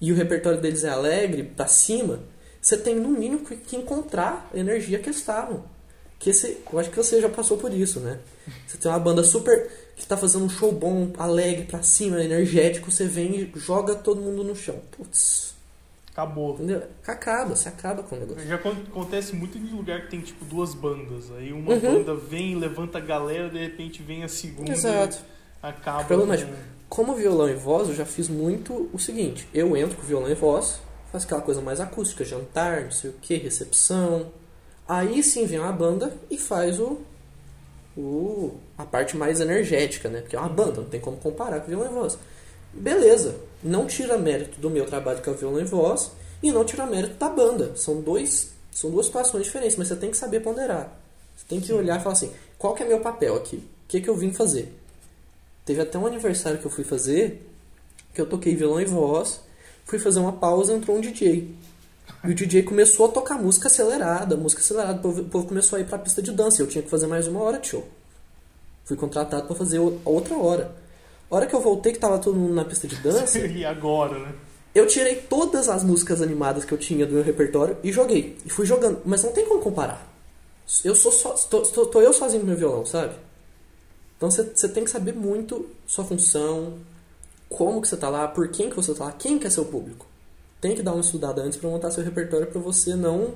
E 0.00 0.12
o 0.12 0.14
repertório 0.14 0.60
deles 0.60 0.84
é 0.84 0.90
alegre, 0.90 1.42
pra 1.42 1.66
cima. 1.66 2.20
Você 2.60 2.76
tem 2.76 2.94
no 2.94 3.08
mínimo 3.08 3.44
que 3.44 3.76
encontrar 3.76 4.50
a 4.52 4.58
energia 4.58 4.98
que 4.98 5.08
eles 5.08 5.18
estavam. 5.18 5.64
Que 6.18 6.30
esse, 6.30 6.58
eu 6.72 6.78
acho 6.78 6.90
que 6.90 6.96
você 6.96 7.20
já 7.20 7.28
passou 7.28 7.58
por 7.58 7.72
isso, 7.72 8.00
né? 8.00 8.18
Você 8.66 8.78
tem 8.78 8.90
uma 8.90 8.98
banda 8.98 9.22
super. 9.22 9.70
que 9.94 10.06
tá 10.06 10.16
fazendo 10.16 10.44
um 10.44 10.48
show 10.48 10.72
bom, 10.72 11.12
alegre, 11.18 11.66
pra 11.66 11.82
cima, 11.82 12.22
energético. 12.22 12.90
Você 12.90 13.06
vem 13.06 13.36
e 13.40 13.52
joga 13.58 13.94
todo 13.94 14.20
mundo 14.20 14.42
no 14.42 14.56
chão. 14.56 14.80
Putz. 14.90 15.54
Acabou. 16.16 16.54
Entendeu? 16.54 16.82
Acaba, 17.06 17.54
você 17.54 17.68
acaba 17.68 18.02
com 18.02 18.16
o 18.16 18.18
negócio. 18.18 18.48
Já 18.48 18.54
acontece 18.54 19.36
muito 19.36 19.58
em 19.58 19.66
lugar 19.66 20.00
que 20.00 20.10
tem 20.10 20.20
tipo 20.22 20.46
duas 20.46 20.72
bandas. 20.72 21.30
Aí 21.32 21.52
uma 21.52 21.74
uhum. 21.74 21.80
banda 21.80 22.14
vem, 22.14 22.58
levanta 22.58 22.96
a 22.96 23.00
galera, 23.02 23.50
de 23.50 23.58
repente 23.58 24.02
vem 24.02 24.24
a 24.24 24.28
segunda. 24.28 24.72
Exato. 24.72 25.18
Acaba. 25.62 26.04
Problemático. 26.04 26.50
Como 26.88 27.14
violão 27.14 27.50
e 27.50 27.54
voz, 27.54 27.90
eu 27.90 27.94
já 27.94 28.06
fiz 28.06 28.30
muito 28.30 28.88
o 28.94 28.98
seguinte: 28.98 29.46
eu 29.52 29.76
entro 29.76 29.94
com 29.98 30.06
violão 30.06 30.30
e 30.30 30.34
voz, 30.34 30.80
faço 31.12 31.26
aquela 31.26 31.42
coisa 31.42 31.60
mais 31.60 31.80
acústica, 31.80 32.24
jantar, 32.24 32.84
não 32.84 32.92
sei 32.92 33.10
o 33.10 33.14
que, 33.20 33.34
recepção. 33.36 34.32
Aí 34.88 35.22
sim 35.22 35.44
vem 35.44 35.58
uma 35.58 35.72
banda 35.72 36.16
e 36.30 36.38
faz 36.38 36.80
o, 36.80 37.00
o 37.94 38.54
a 38.78 38.86
parte 38.86 39.18
mais 39.18 39.38
energética, 39.38 40.08
né? 40.08 40.22
Porque 40.22 40.36
é 40.36 40.38
uma 40.38 40.48
banda, 40.48 40.80
não 40.80 40.88
tem 40.88 41.00
como 41.00 41.18
comparar 41.18 41.60
com 41.60 41.68
violão 41.68 41.90
e 41.90 41.94
voz. 41.94 42.18
Beleza, 42.78 43.36
não 43.62 43.86
tira 43.86 44.18
mérito 44.18 44.60
do 44.60 44.70
meu 44.70 44.86
trabalho 44.86 45.20
que 45.20 45.28
é 45.28 45.32
o 45.32 45.36
violão 45.36 45.60
e 45.60 45.64
voz 45.64 46.10
e 46.42 46.52
não 46.52 46.64
tira 46.64 46.86
mérito 46.86 47.14
da 47.14 47.28
banda. 47.28 47.72
São 47.76 48.00
dois, 48.00 48.50
são 48.70 48.90
duas 48.90 49.06
situações 49.06 49.44
diferentes, 49.44 49.76
mas 49.76 49.88
você 49.88 49.96
tem 49.96 50.10
que 50.10 50.16
saber 50.16 50.40
ponderar. 50.40 50.92
Você 51.36 51.44
tem 51.48 51.60
que 51.60 51.72
olhar 51.72 51.98
e 51.98 52.02
falar 52.02 52.14
assim: 52.14 52.32
qual 52.58 52.74
que 52.74 52.82
é 52.82 52.86
meu 52.86 53.00
papel 53.00 53.36
aqui? 53.36 53.56
O 53.56 53.88
que, 53.88 54.00
que 54.00 54.08
eu 54.08 54.16
vim 54.16 54.32
fazer? 54.32 54.72
Teve 55.64 55.80
até 55.80 55.98
um 55.98 56.06
aniversário 56.06 56.58
que 56.58 56.66
eu 56.66 56.70
fui 56.70 56.84
fazer, 56.84 57.44
que 58.14 58.20
eu 58.20 58.26
toquei 58.26 58.54
violão 58.54 58.80
e 58.80 58.84
voz, 58.84 59.40
fui 59.84 59.98
fazer 59.98 60.20
uma 60.20 60.32
pausa 60.32 60.72
entrou 60.72 60.96
um 60.96 61.00
DJ. 61.00 61.54
E 62.24 62.30
o 62.30 62.34
DJ 62.34 62.62
começou 62.62 63.06
a 63.06 63.08
tocar 63.08 63.34
música 63.40 63.68
acelerada, 63.68 64.36
música 64.36 64.60
acelerada, 64.60 64.98
o 64.98 65.02
povo, 65.02 65.22
o 65.22 65.24
povo 65.24 65.48
começou 65.48 65.76
a 65.76 65.80
ir 65.80 65.86
pra 65.86 65.98
pista 65.98 66.22
de 66.22 66.32
dança, 66.32 66.62
eu 66.62 66.66
tinha 66.66 66.82
que 66.82 66.90
fazer 66.90 67.06
mais 67.06 67.26
uma 67.26 67.40
hora 67.40 67.58
de 67.58 67.68
show. 67.68 67.86
Fui 68.84 68.96
contratado 68.96 69.46
para 69.46 69.56
fazer 69.56 69.80
outra 70.04 70.36
hora. 70.36 70.85
A 71.30 71.36
hora 71.36 71.46
que 71.46 71.54
eu 71.54 71.60
voltei, 71.60 71.92
que 71.92 71.98
tava 71.98 72.18
todo 72.18 72.38
mundo 72.38 72.54
na 72.54 72.64
pista 72.64 72.86
de 72.86 72.96
dança. 72.96 73.38
e 73.46 73.64
agora, 73.64 74.18
né? 74.18 74.32
Eu 74.74 74.86
tirei 74.86 75.16
todas 75.16 75.68
as 75.68 75.82
músicas 75.82 76.20
animadas 76.20 76.64
que 76.64 76.72
eu 76.72 76.78
tinha 76.78 77.06
do 77.06 77.14
meu 77.14 77.22
repertório 77.22 77.78
e 77.82 77.90
joguei. 77.90 78.36
E 78.44 78.50
fui 78.50 78.66
jogando. 78.66 79.00
Mas 79.04 79.22
não 79.24 79.32
tem 79.32 79.46
como 79.46 79.60
comparar. 79.60 80.06
Eu 80.84 80.94
sou 80.94 81.10
só. 81.10 81.30
Tô, 81.30 81.62
tô, 81.62 81.86
tô 81.86 82.00
eu 82.00 82.12
sozinho 82.12 82.42
no 82.42 82.48
meu 82.48 82.56
violão, 82.56 82.84
sabe? 82.84 83.14
Então 84.16 84.30
você 84.30 84.68
tem 84.68 84.84
que 84.84 84.90
saber 84.90 85.12
muito 85.12 85.68
sua 85.86 86.04
função, 86.04 86.78
como 87.48 87.80
que 87.80 87.88
você 87.88 87.94
está 87.94 88.08
lá, 88.08 88.26
por 88.26 88.48
quem 88.48 88.70
que 88.70 88.76
você 88.76 88.92
está 88.92 89.04
lá, 89.04 89.12
quem 89.12 89.38
que 89.38 89.46
é 89.46 89.50
seu 89.50 89.64
público. 89.64 90.06
Tem 90.60 90.74
que 90.74 90.82
dar 90.82 90.92
uma 90.92 91.02
estudada 91.02 91.42
antes 91.42 91.58
para 91.58 91.68
montar 91.68 91.90
seu 91.90 92.02
repertório 92.02 92.46
para 92.46 92.60
você 92.60 92.94
não 92.94 93.34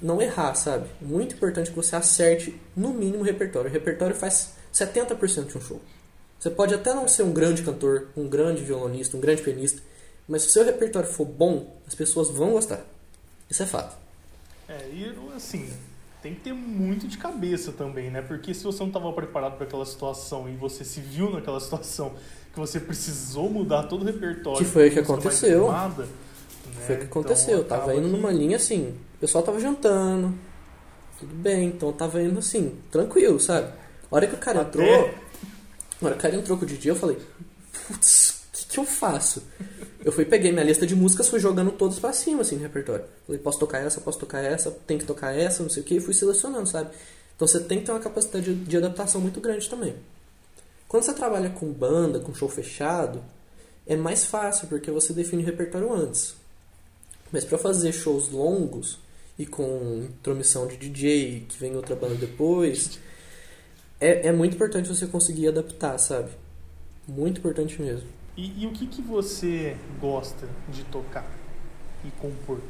não 0.00 0.22
errar, 0.22 0.54
sabe? 0.54 0.86
Muito 1.00 1.34
importante 1.34 1.70
que 1.70 1.76
você 1.76 1.96
acerte 1.96 2.58
no 2.76 2.90
mínimo 2.90 3.22
o 3.22 3.26
repertório. 3.26 3.68
O 3.68 3.72
repertório 3.72 4.14
faz 4.14 4.52
70% 4.72 5.46
de 5.46 5.58
um 5.58 5.60
show. 5.60 5.80
Você 6.38 6.50
pode 6.50 6.74
até 6.74 6.94
não 6.94 7.08
ser 7.08 7.24
um 7.24 7.32
grande 7.32 7.62
cantor, 7.62 8.08
um 8.16 8.28
grande 8.28 8.62
violonista, 8.62 9.16
um 9.16 9.20
grande 9.20 9.42
pianista, 9.42 9.82
mas 10.28 10.42
se 10.42 10.48
o 10.48 10.50
seu 10.52 10.64
repertório 10.64 11.08
for 11.08 11.24
bom, 11.24 11.76
as 11.86 11.94
pessoas 11.94 12.30
vão 12.30 12.52
gostar. 12.52 12.84
Isso 13.50 13.62
é 13.62 13.66
fato. 13.66 13.96
É, 14.68 14.88
e 14.92 15.12
assim, 15.34 15.68
tem 16.22 16.34
que 16.34 16.40
ter 16.42 16.52
muito 16.52 17.08
de 17.08 17.16
cabeça 17.16 17.72
também, 17.72 18.10
né? 18.10 18.20
Porque 18.20 18.52
se 18.52 18.62
você 18.62 18.80
não 18.80 18.88
estava 18.88 19.12
preparado 19.12 19.56
para 19.56 19.66
aquela 19.66 19.86
situação 19.86 20.48
e 20.48 20.54
você 20.54 20.84
se 20.84 21.00
viu 21.00 21.30
naquela 21.30 21.58
situação 21.60 22.12
que 22.52 22.58
você 22.58 22.78
precisou 22.78 23.48
mudar 23.48 23.84
todo 23.84 24.02
o 24.02 24.04
repertório. 24.04 24.58
Que 24.58 24.64
foi 24.64 24.88
o 24.88 24.92
que 24.92 24.98
aconteceu. 24.98 25.66
Tomada, 25.66 26.02
né? 26.02 26.08
Foi 26.86 26.96
o 26.96 26.98
que 26.98 27.04
aconteceu. 27.04 27.60
Então, 27.60 27.78
tava 27.78 27.94
indo 27.94 28.06
que... 28.06 28.12
numa 28.16 28.30
linha 28.30 28.56
assim, 28.56 28.94
o 29.16 29.18
pessoal 29.18 29.42
tava 29.42 29.58
jantando, 29.58 30.34
tudo 31.18 31.34
bem, 31.34 31.68
então 31.68 31.92
tava 31.92 32.22
indo 32.22 32.38
assim, 32.38 32.76
tranquilo, 32.90 33.40
sabe? 33.40 33.72
A 34.10 34.14
hora 34.14 34.26
que 34.26 34.34
o 34.34 34.38
cara 34.38 34.60
Até... 34.60 34.82
entrou, 34.82 35.10
a 36.00 36.06
hora 36.06 36.14
que 36.14 36.20
o 36.20 36.22
cara 36.22 36.36
entrou 36.36 36.58
com 36.58 36.64
o 36.64 36.68
DJ, 36.68 36.90
eu 36.90 36.96
falei, 36.96 37.18
putz, 37.86 38.30
o 38.30 38.56
que, 38.56 38.66
que 38.66 38.78
eu 38.78 38.84
faço? 38.84 39.42
Eu 40.04 40.12
fui, 40.12 40.24
peguei 40.24 40.52
minha 40.52 40.64
lista 40.64 40.86
de 40.86 40.94
músicas, 40.94 41.28
fui 41.28 41.40
jogando 41.40 41.72
todos 41.72 41.98
pra 41.98 42.12
cima, 42.12 42.42
assim, 42.42 42.56
no 42.56 42.62
repertório. 42.62 43.04
Falei, 43.26 43.40
posso 43.40 43.58
tocar 43.58 43.78
essa, 43.80 44.00
posso 44.00 44.18
tocar 44.18 44.42
essa, 44.42 44.70
tem 44.86 44.98
que 44.98 45.04
tocar 45.04 45.36
essa, 45.36 45.62
não 45.62 45.70
sei 45.70 45.82
o 45.82 45.86
que, 45.86 45.96
e 45.96 46.00
fui 46.00 46.14
selecionando, 46.14 46.68
sabe? 46.68 46.90
Então 47.34 47.46
você 47.46 47.60
tem 47.60 47.80
que 47.80 47.86
ter 47.86 47.92
uma 47.92 48.00
capacidade 48.00 48.54
de, 48.54 48.64
de 48.64 48.76
adaptação 48.76 49.20
muito 49.20 49.40
grande 49.40 49.68
também. 49.68 49.94
Quando 50.88 51.02
você 51.02 51.12
trabalha 51.12 51.50
com 51.50 51.70
banda, 51.70 52.18
com 52.18 52.34
show 52.34 52.48
fechado, 52.48 53.22
é 53.86 53.94
mais 53.96 54.24
fácil, 54.24 54.68
porque 54.68 54.90
você 54.90 55.12
define 55.12 55.42
o 55.42 55.46
repertório 55.46 55.92
antes. 55.92 56.34
Mas 57.30 57.44
para 57.44 57.58
fazer 57.58 57.92
shows 57.92 58.30
longos 58.30 58.98
e 59.38 59.46
com 59.46 60.06
intromissão 60.08 60.66
de 60.66 60.76
DJ, 60.76 61.46
que 61.48 61.58
vem 61.58 61.76
outra 61.76 61.94
banda 61.94 62.14
depois, 62.14 62.98
é, 64.00 64.28
é 64.28 64.32
muito 64.32 64.54
importante 64.54 64.88
você 64.88 65.06
conseguir 65.06 65.48
adaptar, 65.48 65.98
sabe? 65.98 66.30
Muito 67.06 67.38
importante 67.38 67.80
mesmo. 67.80 68.06
E, 68.36 68.62
e, 68.62 68.66
o 68.66 68.72
que, 68.72 68.86
que 68.86 69.02
você 69.02 69.76
gosta 70.00 70.46
de 70.68 70.84
tocar 70.84 71.28
e 72.04 72.10
compor? 72.20 72.60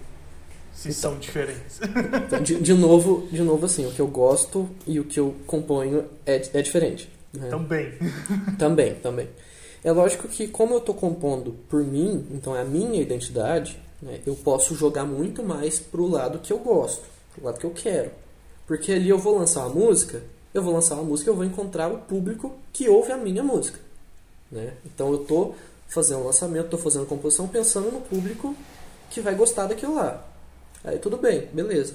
Se 0.72 0.88
então, 0.88 1.10
são 1.10 1.18
diferentes. 1.18 1.80
Então, 2.26 2.40
de, 2.40 2.60
de, 2.60 2.72
novo, 2.72 3.28
de 3.30 3.42
novo, 3.42 3.66
assim, 3.66 3.84
o 3.84 3.90
que 3.90 4.00
eu 4.00 4.06
gosto 4.06 4.68
e 4.86 4.98
o 5.00 5.04
que 5.04 5.20
eu 5.20 5.34
componho 5.46 6.04
é, 6.24 6.40
é 6.54 6.62
diferente. 6.62 7.10
Né? 7.32 7.48
Também. 7.48 7.92
também, 8.58 8.94
também. 8.94 9.28
É 9.84 9.92
lógico 9.92 10.28
que 10.28 10.48
como 10.48 10.74
eu 10.74 10.78
estou 10.78 10.94
compondo 10.94 11.54
por 11.68 11.84
mim, 11.84 12.26
então 12.30 12.56
é 12.56 12.62
a 12.62 12.64
minha 12.64 13.00
identidade, 13.00 13.78
né, 14.00 14.20
eu 14.26 14.34
posso 14.34 14.74
jogar 14.74 15.04
muito 15.04 15.42
mais 15.42 15.78
pro 15.78 16.06
lado 16.06 16.38
que 16.38 16.52
eu 16.52 16.58
gosto, 16.58 17.04
pro 17.34 17.44
lado 17.44 17.58
que 17.58 17.66
eu 17.66 17.70
quero. 17.70 18.10
Porque 18.66 18.92
ali 18.92 19.08
eu 19.08 19.18
vou 19.18 19.38
lançar 19.38 19.66
uma 19.66 19.74
música, 19.74 20.22
eu 20.52 20.62
vou 20.62 20.72
lançar 20.72 20.94
uma 20.94 21.04
música, 21.04 21.30
eu 21.30 21.34
vou 21.34 21.44
encontrar 21.44 21.92
o 21.92 21.98
público 21.98 22.54
que 22.72 22.88
ouve 22.88 23.12
a 23.12 23.16
minha 23.16 23.42
música. 23.42 23.78
Né? 24.50 24.74
Então 24.84 25.12
eu 25.12 25.22
estou 25.22 25.54
fazendo 25.88 26.24
lançamento, 26.24 26.64
estou 26.66 26.78
fazendo 26.78 27.06
composição 27.06 27.46
pensando 27.48 27.90
no 27.90 28.00
público 28.00 28.54
que 29.10 29.20
vai 29.20 29.34
gostar 29.34 29.66
daquilo 29.66 29.94
lá. 29.94 30.26
Aí 30.84 30.98
tudo 30.98 31.16
bem, 31.16 31.48
beleza. 31.52 31.94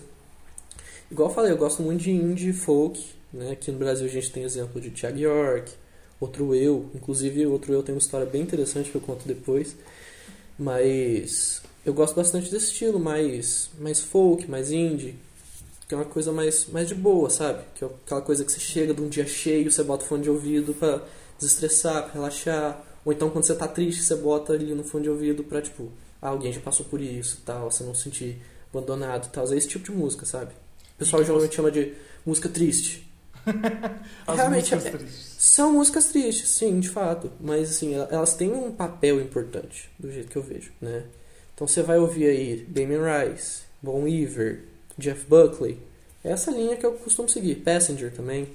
Igual 1.12 1.30
eu 1.30 1.36
falei, 1.36 1.52
eu 1.52 1.58
gosto 1.58 1.82
muito 1.82 2.02
de 2.02 2.12
indie 2.12 2.54
folk. 2.54 3.04
Né? 3.32 3.52
Aqui 3.52 3.72
no 3.72 3.78
Brasil 3.78 4.06
a 4.06 4.10
gente 4.10 4.32
tem 4.32 4.44
exemplo 4.44 4.80
de 4.82 4.92
Thiago 4.92 5.20
York, 5.20 5.72
Outro 6.20 6.56
Eu. 6.56 6.90
Inclusive, 6.96 7.46
Outro 7.46 7.74
Eu 7.74 7.84
tem 7.84 7.94
uma 7.94 8.00
história 8.00 8.26
bem 8.26 8.42
interessante 8.42 8.90
que 8.90 8.96
eu 8.96 9.02
conto 9.02 9.28
depois. 9.28 9.76
Mas 10.58 11.62
eu 11.86 11.94
gosto 11.94 12.16
bastante 12.16 12.50
desse 12.50 12.68
estilo, 12.68 13.00
mais, 13.00 13.70
mais 13.80 14.00
folk, 14.00 14.50
mais 14.50 14.72
indie. 14.72 15.16
Que 15.88 15.94
é 15.94 15.98
uma 15.98 16.06
coisa 16.06 16.32
mais, 16.32 16.68
mais 16.68 16.88
de 16.88 16.96
boa, 16.96 17.30
sabe? 17.30 17.64
Que 17.76 17.84
é 17.84 17.88
aquela 17.88 18.22
coisa 18.22 18.44
que 18.46 18.52
você 18.52 18.60
chega 18.60 18.94
de 18.94 19.02
um 19.02 19.10
dia 19.10 19.26
cheio, 19.28 19.70
você 19.72 19.84
bota 19.84 20.06
o 20.06 20.08
fone 20.08 20.24
de 20.24 20.30
ouvido 20.30 20.74
para 20.74 21.02
desestressar, 21.38 22.04
pra 22.04 22.14
relaxar. 22.14 22.82
Ou 23.06 23.12
então 23.12 23.30
quando 23.30 23.44
você 23.46 23.54
tá 23.56 23.68
triste, 23.68 24.02
você 24.02 24.16
bota 24.16 24.54
ali 24.54 24.74
no 24.74 24.84
fone 24.84 25.04
de 25.04 25.10
ouvido 25.10 25.44
pra, 25.44 25.62
tipo, 25.62 25.92
ah, 26.22 26.30
alguém 26.30 26.54
já 26.54 26.62
passou 26.62 26.86
por 26.86 27.02
isso 27.02 27.40
e 27.42 27.46
tal, 27.46 27.70
você 27.70 27.84
não 27.84 27.94
sentir 27.94 28.42
abandonado 28.74 29.26
e 29.28 29.30
tal. 29.30 29.52
É 29.52 29.58
esse 29.58 29.68
tipo 29.68 29.84
de 29.86 29.92
música, 29.92 30.26
sabe? 30.26 30.54
O 30.96 30.98
pessoal 31.00 31.24
geralmente 31.24 31.54
chama 31.56 31.70
de 31.70 31.94
música 32.26 32.48
triste. 32.48 33.06
Realmente, 34.26 34.74
músicas 34.74 35.02
é-. 35.02 35.06
São 35.38 35.74
músicas 35.74 36.06
tristes, 36.06 36.50
sim, 36.50 36.80
de 36.80 36.88
fato. 36.90 37.30
Mas 37.42 37.70
assim, 37.72 37.94
el- 37.94 38.08
elas 38.10 38.34
têm 38.36 38.52
um 38.54 38.72
papel 38.72 39.20
importante, 39.22 39.90
do 40.00 40.10
jeito 40.12 40.30
que 40.30 40.38
eu 40.38 40.42
vejo, 40.42 40.72
né? 40.82 41.04
Então 41.54 41.68
você 41.68 41.82
vai 41.84 42.00
ouvir 42.00 42.26
aí 42.28 42.66
Damien 42.70 43.02
Rice, 43.02 43.64
Bon 43.82 44.08
Iver, 44.08 44.64
Jeff 44.98 45.26
Buckley. 45.26 45.78
É 46.24 46.32
essa 46.32 46.52
linha 46.52 46.78
que 46.78 46.86
eu 46.86 46.94
costumo 46.94 47.28
seguir. 47.28 47.56
Passenger 47.56 48.14
também. 48.14 48.48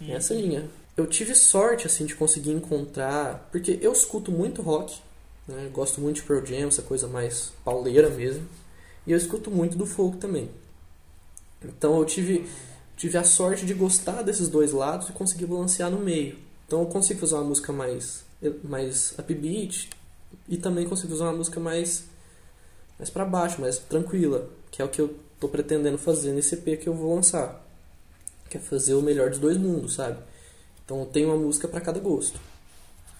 É 0.00 0.12
essa 0.12 0.34
linha. 0.34 0.68
Eu 0.96 1.06
tive 1.06 1.34
sorte, 1.34 1.86
assim, 1.86 2.06
de 2.06 2.14
conseguir 2.14 2.52
encontrar... 2.52 3.48
Porque 3.52 3.78
eu 3.82 3.92
escuto 3.92 4.32
muito 4.32 4.62
rock, 4.62 4.98
né? 5.46 5.68
Gosto 5.72 6.00
muito 6.00 6.16
de 6.16 6.22
Pearl 6.22 6.44
Jam, 6.44 6.68
essa 6.68 6.82
coisa 6.82 7.06
mais 7.06 7.52
pauleira 7.64 8.08
mesmo. 8.08 8.46
E 9.06 9.12
eu 9.12 9.18
escuto 9.18 9.50
muito 9.50 9.76
do 9.76 9.86
folk 9.86 10.18
também. 10.18 10.50
Então 11.62 11.98
eu 11.98 12.04
tive 12.04 12.48
tive 12.96 13.16
a 13.16 13.24
sorte 13.24 13.64
de 13.64 13.72
gostar 13.72 14.22
desses 14.22 14.48
dois 14.48 14.72
lados 14.72 15.08
e 15.08 15.12
conseguir 15.12 15.46
balancear 15.46 15.90
no 15.90 15.98
meio. 15.98 16.38
Então 16.66 16.80
eu 16.80 16.86
consigo 16.86 17.20
fazer 17.20 17.34
uma 17.34 17.44
música 17.44 17.72
mais 17.72 18.24
mais 18.62 19.14
upbeat 19.18 19.90
e 20.48 20.56
também 20.56 20.86
consigo 20.86 21.12
fazer 21.12 21.22
uma 21.22 21.32
música 21.32 21.60
mais 21.60 22.04
mais 22.98 23.10
para 23.10 23.24
baixo, 23.24 23.60
mais 23.60 23.78
tranquila, 23.78 24.50
que 24.70 24.82
é 24.82 24.84
o 24.84 24.88
que 24.88 25.00
eu 25.00 25.14
tô 25.40 25.48
pretendendo 25.48 25.98
fazer 25.98 26.32
nesse 26.32 26.54
EP 26.54 26.78
que 26.80 26.88
eu 26.88 26.94
vou 26.94 27.14
lançar. 27.14 27.66
Que 28.48 28.58
é 28.58 28.60
fazer 28.60 28.94
o 28.94 29.02
melhor 29.02 29.30
dos 29.30 29.38
dois 29.38 29.56
mundos, 29.56 29.94
sabe? 29.94 30.18
Então 30.84 31.00
eu 31.00 31.06
tenho 31.06 31.28
uma 31.28 31.36
música 31.36 31.66
para 31.66 31.80
cada 31.80 31.98
gosto. 31.98 32.38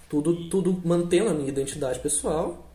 Tudo 0.08 0.48
tudo 0.48 0.80
mantendo 0.84 1.30
a 1.30 1.34
minha 1.34 1.48
identidade 1.48 2.00
pessoal, 2.00 2.68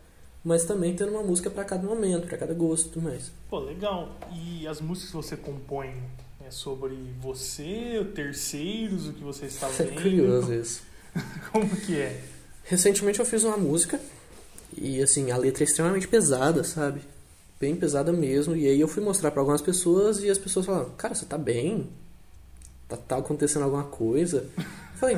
mas 0.44 0.64
também 0.64 0.96
tendo 0.96 1.12
uma 1.12 1.24
música 1.24 1.50
para 1.50 1.66
cada 1.66 1.86
momento, 1.86 2.28
para 2.28 2.38
cada 2.38 2.54
gosto, 2.54 2.88
e 2.88 2.92
tudo 2.92 3.04
mais. 3.04 3.32
Pô, 3.50 3.60
legal. 3.60 4.16
E 4.34 4.66
as 4.68 4.80
músicas 4.80 5.10
que 5.12 5.16
você 5.18 5.38
compõe 5.38 5.94
é 6.48 6.50
sobre 6.52 6.96
você, 7.20 8.08
terceiros, 8.16 9.08
o 9.10 9.14
que 9.14 9.24
você 9.24 9.48
está 9.48 9.68
É 9.80 9.84
vendo? 9.84 10.02
curioso 10.02 10.54
isso. 10.54 10.82
Como 11.52 11.70
que 11.82 12.00
é? 12.00 12.22
Recentemente 12.64 13.20
eu 13.20 13.26
fiz 13.26 13.44
uma 13.44 13.58
música 13.58 14.00
e 14.78 15.02
assim, 15.02 15.30
a 15.32 15.38
letra 15.38 15.64
é 15.64 15.66
extremamente 15.66 16.08
pesada, 16.08 16.64
sabe? 16.64 17.02
Bem 17.60 17.76
pesada 17.76 18.12
mesmo. 18.12 18.56
E 18.56 18.68
aí 18.68 18.80
eu 18.80 18.88
fui 18.88 19.02
mostrar 19.04 19.32
pra 19.32 19.42
algumas 19.42 19.62
pessoas 19.62 20.22
e 20.22 20.30
as 20.30 20.38
pessoas 20.38 20.66
falaram: 20.66 20.90
"Cara, 20.98 21.16
você 21.16 21.26
tá 21.26 21.38
bem? 21.38 21.90
Tá, 22.88 22.98
tá 22.98 23.18
acontecendo 23.18 23.64
alguma 23.64 23.86
coisa?" 23.86 24.48
Eu 24.58 24.64
falei: 25.00 25.18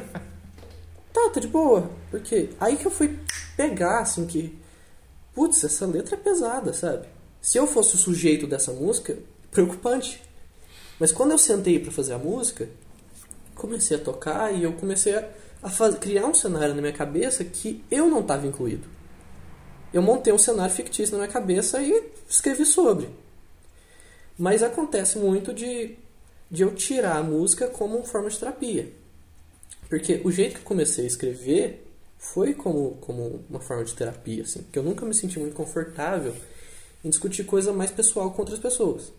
"Tá, 1.14 1.30
tá 1.34 1.40
de 1.40 1.48
boa". 1.48 1.90
Porque 2.12 2.50
aí 2.60 2.78
que 2.78 2.86
eu 2.86 2.92
fui 2.92 3.18
pegar 3.56 4.00
assim 4.00 4.26
que 4.26 4.58
putz, 5.34 5.64
essa 5.64 5.86
letra 5.86 6.16
é 6.16 6.18
pesada, 6.18 6.74
sabe? 6.74 7.08
Se 7.42 7.58
eu 7.58 7.68
fosse 7.68 7.96
o 7.96 7.98
sujeito 7.98 8.48
dessa 8.48 8.72
música, 8.72 9.18
preocupante. 9.52 10.22
Mas 11.00 11.12
quando 11.12 11.32
eu 11.32 11.38
sentei 11.38 11.80
pra 11.80 11.92
fazer 11.92 12.14
a 12.14 12.18
música, 12.18 12.68
comecei 13.56 13.98
a 13.98 14.00
tocar 14.00 14.52
e 14.54 14.64
eu 14.64 14.74
comecei 14.74 15.16
a, 15.16 15.30
a 15.62 15.70
faz- 15.70 15.96
criar 16.00 16.26
um 16.26 16.34
cenário 16.34 16.74
na 16.74 16.82
minha 16.82 16.94
cabeça 16.94 17.44
que 17.44 17.84
eu 17.92 18.08
não 18.08 18.22
estava 18.22 18.48
incluído. 18.48 18.88
Eu 19.94 20.02
montei 20.02 20.34
um 20.34 20.38
cenário 20.38 20.74
fictício 20.74 21.14
na 21.14 21.24
minha 21.24 21.32
cabeça 21.32 21.82
e 21.82 22.12
escrevi 22.30 22.66
sobre. 22.66 23.10
Mas 24.38 24.62
acontece 24.62 25.18
muito 25.18 25.54
de, 25.54 25.96
de 26.52 26.64
eu 26.64 26.76
tirar 26.76 27.18
a 27.18 27.24
música 27.24 27.68
como 27.68 28.04
forma 28.04 28.30
de 28.30 28.38
terapia. 28.38 28.92
Porque 29.90 30.22
o 30.24 30.32
jeito 30.32 30.56
que 30.56 30.60
eu 30.60 30.66
comecei 30.66 31.06
a 31.06 31.08
escrever 31.08 31.88
foi 32.20 32.54
como, 32.54 32.98
como 33.02 33.44
uma 33.50 33.60
forma 33.60 33.84
de 33.84 33.94
terapia, 33.94 34.44
assim. 34.44 34.62
Porque 34.62 34.78
eu 34.78 34.84
nunca 34.84 35.06
me 35.06 35.14
senti 35.14 35.40
muito 35.40 35.56
confortável 35.56 36.36
em 37.04 37.10
discutir 37.10 37.46
coisa 37.46 37.72
mais 37.72 37.90
pessoal 37.90 38.32
com 38.32 38.42
outras 38.42 38.60
pessoas. 38.60 39.12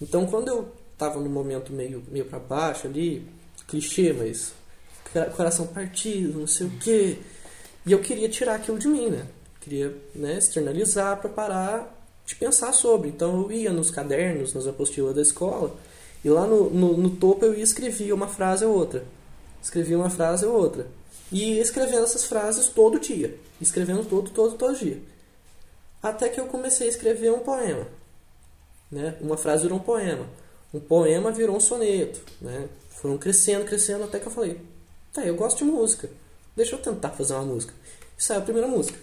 Então, 0.00 0.26
quando 0.26 0.48
eu 0.48 0.72
tava 0.96 1.20
num 1.20 1.28
momento 1.28 1.72
meio, 1.72 2.02
meio 2.10 2.24
para 2.24 2.38
baixo 2.38 2.86
ali, 2.86 3.26
clichê, 3.68 4.12
mas 4.12 4.52
cora- 5.12 5.30
coração 5.30 5.66
partido, 5.66 6.40
não 6.40 6.46
sei 6.46 6.66
o 6.66 6.70
quê, 6.78 7.18
e 7.84 7.92
eu 7.92 8.00
queria 8.00 8.28
tirar 8.28 8.54
aquilo 8.54 8.78
de 8.78 8.88
mim, 8.88 9.10
né? 9.10 9.26
Queria 9.62 9.96
né, 10.12 10.38
externalizar 10.38 11.20
para 11.20 11.30
parar 11.30 12.04
de 12.26 12.34
pensar 12.34 12.72
sobre. 12.72 13.08
Então, 13.08 13.40
eu 13.42 13.52
ia 13.52 13.72
nos 13.72 13.92
cadernos, 13.92 14.52
nas 14.52 14.66
apostilas 14.66 15.14
da 15.14 15.22
escola, 15.22 15.74
e 16.24 16.28
lá 16.28 16.46
no, 16.46 16.68
no, 16.68 16.96
no 16.96 17.10
topo 17.10 17.44
eu 17.44 17.54
ia 17.54 17.62
escrevia 17.62 18.12
uma 18.14 18.26
frase 18.26 18.64
ou 18.64 18.74
outra. 18.74 19.04
Escrevia 19.62 19.96
uma 19.96 20.10
frase 20.10 20.44
ou 20.44 20.52
outra. 20.52 20.86
E 21.30 21.54
ia 21.54 21.62
escrevendo 21.62 22.02
essas 22.02 22.24
frases 22.24 22.66
todo 22.66 22.98
dia. 22.98 23.38
Escrevendo 23.60 24.04
todo, 24.04 24.30
todo, 24.30 24.56
todo 24.56 24.76
dia. 24.76 25.00
Até 26.02 26.28
que 26.28 26.40
eu 26.40 26.46
comecei 26.46 26.88
a 26.88 26.90
escrever 26.90 27.32
um 27.32 27.38
poema. 27.38 27.86
Né? 28.90 29.16
Uma 29.20 29.36
frase 29.36 29.62
virou 29.62 29.78
um 29.78 29.82
poema. 29.82 30.26
Um 30.74 30.80
poema 30.80 31.30
virou 31.30 31.56
um 31.56 31.60
soneto. 31.60 32.20
Né? 32.40 32.68
Foram 32.90 33.16
crescendo, 33.16 33.64
crescendo, 33.64 34.02
até 34.02 34.18
que 34.18 34.26
eu 34.26 34.32
falei: 34.32 34.60
tá, 35.12 35.24
eu 35.24 35.36
gosto 35.36 35.58
de 35.58 35.70
música. 35.70 36.10
Deixa 36.56 36.74
eu 36.74 36.80
tentar 36.80 37.10
fazer 37.10 37.34
uma 37.34 37.44
música. 37.44 37.72
E 38.18 38.22
saiu 38.22 38.40
a 38.40 38.44
primeira 38.44 38.68
música. 38.68 38.98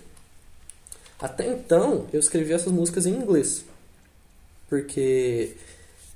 Até 1.20 1.48
então, 1.48 2.08
eu 2.14 2.20
escrevia 2.20 2.56
essas 2.56 2.72
músicas 2.72 3.06
em 3.06 3.14
inglês. 3.14 3.66
Porque 4.70 5.56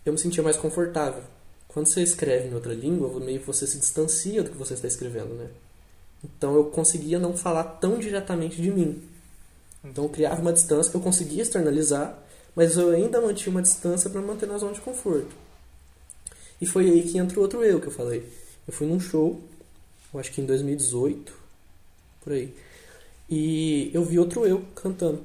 eu 0.05 0.13
me 0.13 0.19
sentia 0.19 0.41
mais 0.41 0.55
confortável. 0.55 1.23
Quando 1.67 1.87
você 1.87 2.01
escreve 2.01 2.49
em 2.49 2.53
outra 2.53 2.73
língua, 2.73 3.19
meio 3.19 3.39
que 3.39 3.47
você 3.47 3.65
se 3.65 3.79
distancia 3.79 4.43
do 4.43 4.51
que 4.51 4.57
você 4.57 4.75
está 4.75 4.87
escrevendo, 4.87 5.33
né? 5.33 5.49
Então 6.23 6.55
eu 6.55 6.65
conseguia 6.65 7.19
não 7.19 7.35
falar 7.35 7.63
tão 7.63 7.99
diretamente 7.99 8.61
de 8.61 8.71
mim. 8.71 9.01
Então 9.83 10.05
eu 10.05 10.09
criava 10.09 10.39
uma 10.39 10.53
distância, 10.53 10.95
eu 10.95 11.01
conseguia 11.01 11.41
externalizar, 11.41 12.17
mas 12.55 12.77
eu 12.77 12.91
ainda 12.91 13.19
mantinha 13.19 13.51
uma 13.51 13.61
distância 13.61 14.09
para 14.09 14.21
manter 14.21 14.45
na 14.45 14.57
zona 14.57 14.73
de 14.73 14.81
conforto. 14.81 15.35
E 16.61 16.65
foi 16.65 16.89
aí 16.89 17.03
que 17.03 17.17
entra 17.17 17.37
o 17.37 17.41
outro 17.41 17.63
eu 17.63 17.81
que 17.81 17.87
eu 17.87 17.91
falei. 17.91 18.23
Eu 18.65 18.73
fui 18.73 18.87
num 18.87 18.99
show, 18.99 19.41
eu 20.13 20.19
acho 20.19 20.31
que 20.31 20.39
em 20.39 20.45
2018, 20.45 21.33
por 22.21 22.31
aí. 22.31 22.55
E 23.35 23.89
eu 23.91 24.03
vi 24.03 24.19
outro 24.19 24.45
eu 24.45 24.63
cantando. 24.75 25.23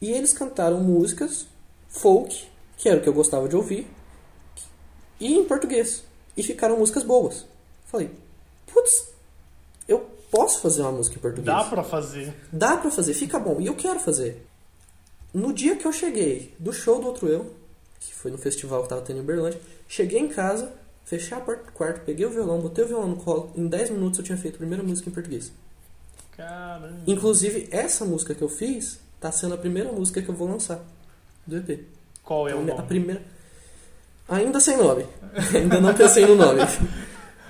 E 0.00 0.10
eles 0.10 0.32
cantaram 0.32 0.80
músicas 0.80 1.46
folk, 1.88 2.44
que 2.76 2.88
era 2.88 2.98
o 2.98 3.02
que 3.02 3.08
eu 3.08 3.12
gostava 3.12 3.48
de 3.48 3.54
ouvir, 3.54 3.86
e 5.20 5.32
em 5.32 5.44
português. 5.44 6.02
E 6.36 6.42
ficaram 6.42 6.76
músicas 6.76 7.04
boas. 7.04 7.46
Falei, 7.86 8.10
putz, 8.66 9.10
eu 9.86 10.00
posso 10.28 10.60
fazer 10.60 10.82
uma 10.82 10.90
música 10.90 11.16
em 11.16 11.20
português. 11.20 11.46
Dá 11.46 11.62
pra 11.62 11.84
fazer. 11.84 12.34
Dá 12.52 12.76
pra 12.76 12.90
fazer, 12.90 13.14
fica 13.14 13.38
bom. 13.38 13.60
E 13.60 13.68
eu 13.68 13.76
quero 13.76 14.00
fazer. 14.00 14.44
No 15.32 15.52
dia 15.52 15.76
que 15.76 15.86
eu 15.86 15.92
cheguei 15.92 16.52
do 16.58 16.72
show 16.72 17.00
do 17.00 17.06
outro 17.06 17.28
eu, 17.28 17.54
que 18.00 18.12
foi 18.12 18.32
no 18.32 18.38
festival 18.38 18.82
que 18.82 18.88
tava 18.88 19.02
tendo 19.02 19.18
em 19.18 19.22
Uberlândia, 19.22 19.60
cheguei 19.86 20.18
em 20.18 20.28
casa, 20.28 20.72
fechei 21.04 21.38
a 21.38 21.40
porta 21.40 21.62
do 21.62 21.72
quarto, 21.72 22.04
peguei 22.04 22.26
o 22.26 22.30
violão, 22.30 22.60
botei 22.60 22.84
o 22.84 22.88
violão 22.88 23.10
no 23.10 23.16
colo, 23.16 23.52
em 23.54 23.68
10 23.68 23.90
minutos 23.90 24.18
eu 24.18 24.24
tinha 24.24 24.36
feito 24.36 24.56
a 24.56 24.58
primeira 24.58 24.82
música 24.82 25.08
em 25.08 25.12
português. 25.12 25.52
Caramba. 26.42 26.90
Inclusive, 27.06 27.68
essa 27.70 28.04
música 28.04 28.34
que 28.34 28.42
eu 28.42 28.48
fiz 28.48 28.98
tá 29.20 29.30
sendo 29.30 29.54
a 29.54 29.58
primeira 29.58 29.92
música 29.92 30.20
que 30.20 30.28
eu 30.28 30.34
vou 30.34 30.48
lançar 30.48 30.80
do 31.46 31.56
EP. 31.56 31.80
Qual 32.24 32.48
é 32.48 32.54
o 32.54 32.60
a 32.60 32.62
nome? 32.62 32.82
primeira. 32.82 33.22
Ainda 34.28 34.60
sem 34.60 34.76
nome. 34.76 35.06
Ainda 35.54 35.80
não 35.80 35.94
pensei 35.94 36.26
no 36.26 36.34
nome. 36.34 36.60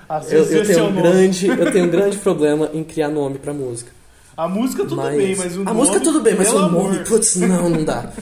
Às 0.09 0.29
Eu, 0.33 0.43
eu 0.45 0.65
tenho 0.65 0.85
um 0.85 0.91
nome. 0.91 1.01
grande, 1.01 1.47
eu 1.47 1.71
tenho 1.71 1.85
um 1.85 1.89
grande 1.89 2.17
problema 2.17 2.69
em 2.73 2.83
criar 2.83 3.09
nome 3.09 3.37
pra 3.39 3.53
música. 3.53 3.91
A 4.35 4.47
música 4.47 4.83
tudo 4.83 5.01
bem, 5.01 5.35
mas 5.35 5.55
o 5.57 5.61
a 5.61 5.63
nome... 5.65 5.77
música 5.77 5.99
tudo 5.99 6.21
bem, 6.21 6.35
mas 6.35 6.49
o 6.51 6.59
nome, 6.59 6.77
amor. 6.77 7.03
putz, 7.03 7.35
não, 7.35 7.69
não 7.69 7.83
dá. 7.83 8.11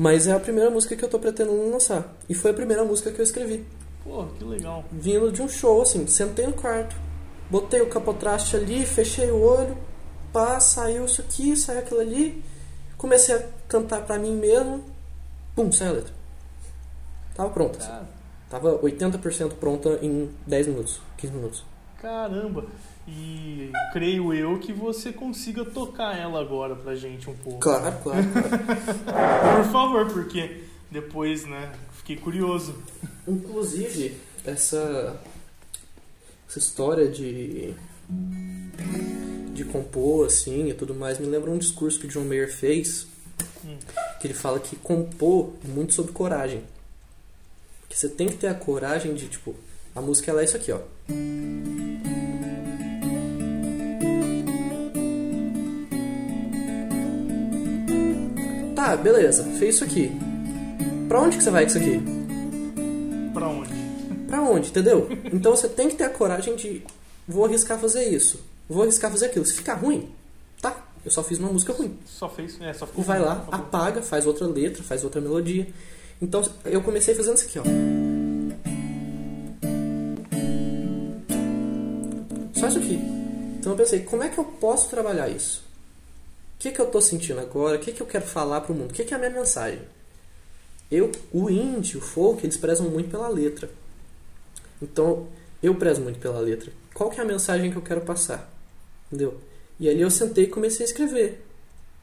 Mas 0.00 0.28
é 0.28 0.32
a 0.32 0.38
primeira 0.38 0.70
música 0.70 0.94
que 0.94 1.04
eu 1.04 1.08
tô 1.08 1.18
pretendendo 1.18 1.72
lançar. 1.72 2.16
E 2.28 2.34
foi 2.34 2.52
a 2.52 2.54
primeira 2.54 2.84
música 2.84 3.10
que 3.10 3.18
eu 3.20 3.24
escrevi. 3.24 3.64
Pô, 4.04 4.26
que 4.38 4.44
legal. 4.44 4.84
Vindo 4.92 5.32
de 5.32 5.42
um 5.42 5.48
show, 5.48 5.82
assim, 5.82 6.06
sentei 6.06 6.46
no 6.46 6.52
quarto, 6.52 6.94
botei 7.50 7.80
o 7.80 7.88
capotraste 7.88 8.56
ali, 8.56 8.84
fechei 8.84 9.30
o 9.30 9.40
olho, 9.40 9.76
pá, 10.32 10.60
saiu 10.60 11.04
isso 11.04 11.20
aqui, 11.20 11.56
saiu 11.56 11.80
aquilo 11.80 12.00
ali, 12.00 12.42
comecei 12.96 13.34
a 13.34 13.42
cantar 13.68 14.02
pra 14.02 14.18
mim 14.18 14.34
mesmo, 14.34 14.84
pum, 15.54 15.70
saiu 15.72 15.90
a 15.90 15.94
letra. 15.94 16.12
Tava 17.34 17.50
pronta. 17.50 17.78
assim. 17.78 18.06
Tava 18.50 18.78
80% 18.78 19.52
pronta 19.54 19.98
em 20.02 20.30
10 20.46 20.66
minutos, 20.68 21.00
15 21.18 21.32
minutos. 21.34 21.64
caramba. 22.00 22.64
E 23.10 23.72
creio 23.90 24.34
eu 24.34 24.58
que 24.58 24.70
você 24.70 25.10
consiga 25.10 25.64
tocar 25.64 26.14
ela 26.14 26.40
agora 26.42 26.76
pra 26.76 26.94
gente 26.94 27.30
um 27.30 27.34
pouco. 27.34 27.58
Claro, 27.58 27.96
claro, 28.02 28.22
claro. 28.32 29.64
Por 29.64 29.72
favor, 29.72 30.12
porque 30.12 30.64
depois, 30.90 31.46
né, 31.46 31.72
fiquei 31.92 32.16
curioso. 32.16 32.74
Inclusive, 33.26 34.14
essa, 34.44 35.18
essa 36.48 36.58
história 36.58 37.06
de, 37.06 37.74
de 39.52 39.64
compor, 39.64 40.26
assim, 40.26 40.70
e 40.70 40.74
tudo 40.74 40.94
mais, 40.94 41.18
me 41.18 41.26
lembra 41.26 41.50
um 41.50 41.58
discurso 41.58 42.00
que 42.00 42.06
o 42.06 42.08
John 42.08 42.24
Mayer 42.24 42.50
fez, 42.50 43.06
que 44.20 44.26
ele 44.26 44.34
fala 44.34 44.58
que 44.58 44.74
compor 44.76 45.52
é 45.64 45.68
muito 45.68 45.92
sobre 45.92 46.12
coragem. 46.12 46.62
Que 47.88 47.98
você 47.98 48.08
tem 48.08 48.28
que 48.28 48.36
ter 48.36 48.48
a 48.48 48.54
coragem 48.54 49.14
de, 49.14 49.28
tipo, 49.28 49.54
a 49.94 50.00
música 50.00 50.30
ela 50.30 50.40
é 50.40 50.44
isso 50.44 50.56
aqui, 50.56 50.72
ó. 50.72 50.80
Tá, 58.74 58.96
beleza, 58.96 59.44
fez 59.58 59.74
isso 59.74 59.84
aqui. 59.84 60.10
Pra 61.08 61.20
onde 61.20 61.36
que 61.36 61.42
você 61.42 61.50
vai 61.50 61.64
com 61.64 61.68
isso 61.68 61.78
aqui? 61.78 62.00
Pra 63.34 63.48
onde? 63.48 63.77
Pra 64.28 64.42
onde, 64.42 64.68
entendeu? 64.68 65.08
Então 65.32 65.56
você 65.56 65.66
tem 65.66 65.88
que 65.88 65.96
ter 65.96 66.04
a 66.04 66.10
coragem 66.10 66.54
de. 66.54 66.82
Vou 67.26 67.46
arriscar 67.46 67.78
fazer 67.78 68.04
isso. 68.08 68.38
Vou 68.68 68.82
arriscar 68.82 69.10
fazer 69.10 69.26
aquilo. 69.26 69.46
Se 69.46 69.54
ficar 69.54 69.74
ruim, 69.74 70.12
tá. 70.60 70.86
Eu 71.02 71.10
só 71.10 71.24
fiz 71.24 71.38
uma 71.38 71.50
música 71.50 71.72
ruim. 71.72 71.98
Só 72.04 72.28
fez, 72.28 72.60
é, 72.60 72.74
só 72.74 72.86
ficou 72.86 73.02
Vai 73.02 73.18
ruim, 73.18 73.26
lá, 73.26 73.48
apaga, 73.50 74.02
faz 74.02 74.26
outra 74.26 74.46
letra, 74.46 74.82
faz 74.82 75.02
outra 75.02 75.20
melodia. 75.20 75.66
Então 76.20 76.42
eu 76.66 76.82
comecei 76.82 77.14
fazendo 77.14 77.36
isso 77.36 77.46
aqui, 77.46 77.58
ó. 77.58 77.62
Só 82.52 82.68
isso 82.68 82.78
aqui. 82.78 83.00
Então 83.58 83.72
eu 83.72 83.76
pensei, 83.76 84.00
como 84.00 84.22
é 84.22 84.28
que 84.28 84.38
eu 84.38 84.44
posso 84.44 84.90
trabalhar 84.90 85.28
isso? 85.30 85.64
O 86.56 86.58
que, 86.58 86.70
que 86.70 86.80
eu 86.80 86.86
tô 86.86 87.00
sentindo 87.00 87.40
agora? 87.40 87.76
O 87.76 87.80
que, 87.80 87.92
que 87.92 88.02
eu 88.02 88.06
quero 88.06 88.26
falar 88.26 88.60
pro 88.60 88.74
mundo? 88.74 88.90
O 88.90 88.94
que, 88.94 89.04
que 89.04 89.14
é 89.14 89.16
a 89.16 89.20
minha 89.20 89.30
mensagem? 89.30 89.80
Eu, 90.90 91.12
o 91.32 91.48
indie, 91.48 91.96
o 91.96 92.00
folk, 92.00 92.44
eles 92.44 92.56
prezam 92.56 92.90
muito 92.90 93.10
pela 93.10 93.28
letra. 93.28 93.70
Então, 94.80 95.26
eu 95.62 95.74
prezo 95.74 96.00
muito 96.00 96.18
pela 96.18 96.38
letra. 96.40 96.72
Qual 96.94 97.10
que 97.10 97.20
é 97.20 97.22
a 97.22 97.26
mensagem 97.26 97.70
que 97.70 97.76
eu 97.76 97.82
quero 97.82 98.00
passar? 98.00 98.52
Entendeu? 99.06 99.38
E 99.78 99.88
ali 99.88 100.00
eu 100.00 100.10
sentei 100.10 100.44
e 100.44 100.48
comecei 100.48 100.84
a 100.84 100.88
escrever. 100.88 101.44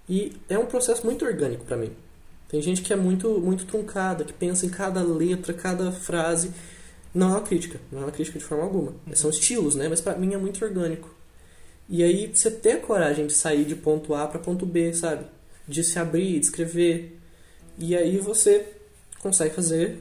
E 0.07 0.33
é 0.47 0.57
um 0.57 0.65
processo 0.65 1.05
muito 1.05 1.25
orgânico 1.25 1.65
pra 1.65 1.77
mim. 1.77 1.91
Tem 2.47 2.61
gente 2.61 2.81
que 2.81 2.93
é 2.93 2.95
muito 2.95 3.39
muito 3.39 3.65
truncada, 3.65 4.23
que 4.23 4.33
pensa 4.33 4.65
em 4.65 4.69
cada 4.69 5.03
letra, 5.03 5.53
cada 5.53 5.91
frase. 5.91 6.51
Não 7.13 7.27
é 7.27 7.31
uma 7.31 7.41
crítica, 7.41 7.79
não 7.91 8.01
é 8.01 8.05
uma 8.05 8.11
crítica 8.11 8.37
de 8.37 8.45
forma 8.45 8.63
alguma. 8.63 8.93
São 9.13 9.29
estilos, 9.29 9.75
né? 9.75 9.87
Mas 9.89 10.01
pra 10.01 10.15
mim 10.15 10.33
é 10.33 10.37
muito 10.37 10.63
orgânico. 10.63 11.09
E 11.87 12.03
aí 12.03 12.31
você 12.33 12.49
ter 12.49 12.73
a 12.73 12.79
coragem 12.79 13.27
de 13.27 13.33
sair 13.33 13.65
de 13.65 13.75
ponto 13.75 14.13
A 14.13 14.27
para 14.27 14.39
ponto 14.39 14.65
B, 14.65 14.93
sabe? 14.93 15.25
De 15.67 15.83
se 15.83 15.97
abrir, 15.99 16.39
de 16.39 16.45
escrever. 16.45 17.19
E 17.77 17.95
aí 17.95 18.17
você 18.19 18.65
consegue 19.19 19.53
fazer 19.53 19.97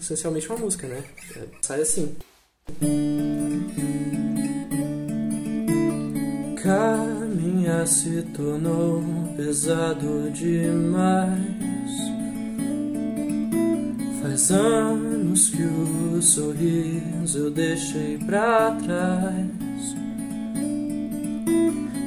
essencialmente 0.00 0.48
uma 0.48 0.58
música, 0.58 0.86
né? 0.86 1.02
É, 1.36 1.42
sai 1.62 1.80
assim. 1.82 2.14
Caminhar 6.62 7.86
se 7.86 8.22
tornou 8.34 9.02
pesado 9.36 10.30
demais. 10.30 11.54
Faz 14.22 14.50
anos 14.50 15.50
que 15.50 15.62
o 15.62 16.22
sorriso 16.22 17.38
eu 17.38 17.50
deixei 17.50 18.18
pra 18.18 18.70
trás. 18.82 19.94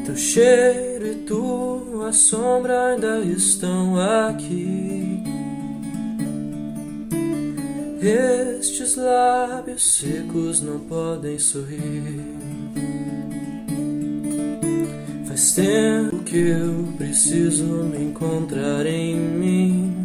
Teu 0.06 0.16
cheiro 0.16 1.06
e 1.06 1.16
tua 1.28 2.12
sombra 2.12 2.94
ainda 2.94 3.20
estão 3.20 4.00
aqui. 4.00 5.22
Estes 8.00 8.96
lábios 8.96 9.98
secos 9.98 10.62
não 10.62 10.80
podem 10.80 11.40
sorrir. 11.40 12.22
Faz 15.28 15.54
tempo 15.54 16.20
que 16.20 16.38
eu 16.38 16.94
preciso 16.96 17.64
me 17.64 18.06
encontrar 18.06 18.86
em 18.86 19.16
mim. 19.16 19.96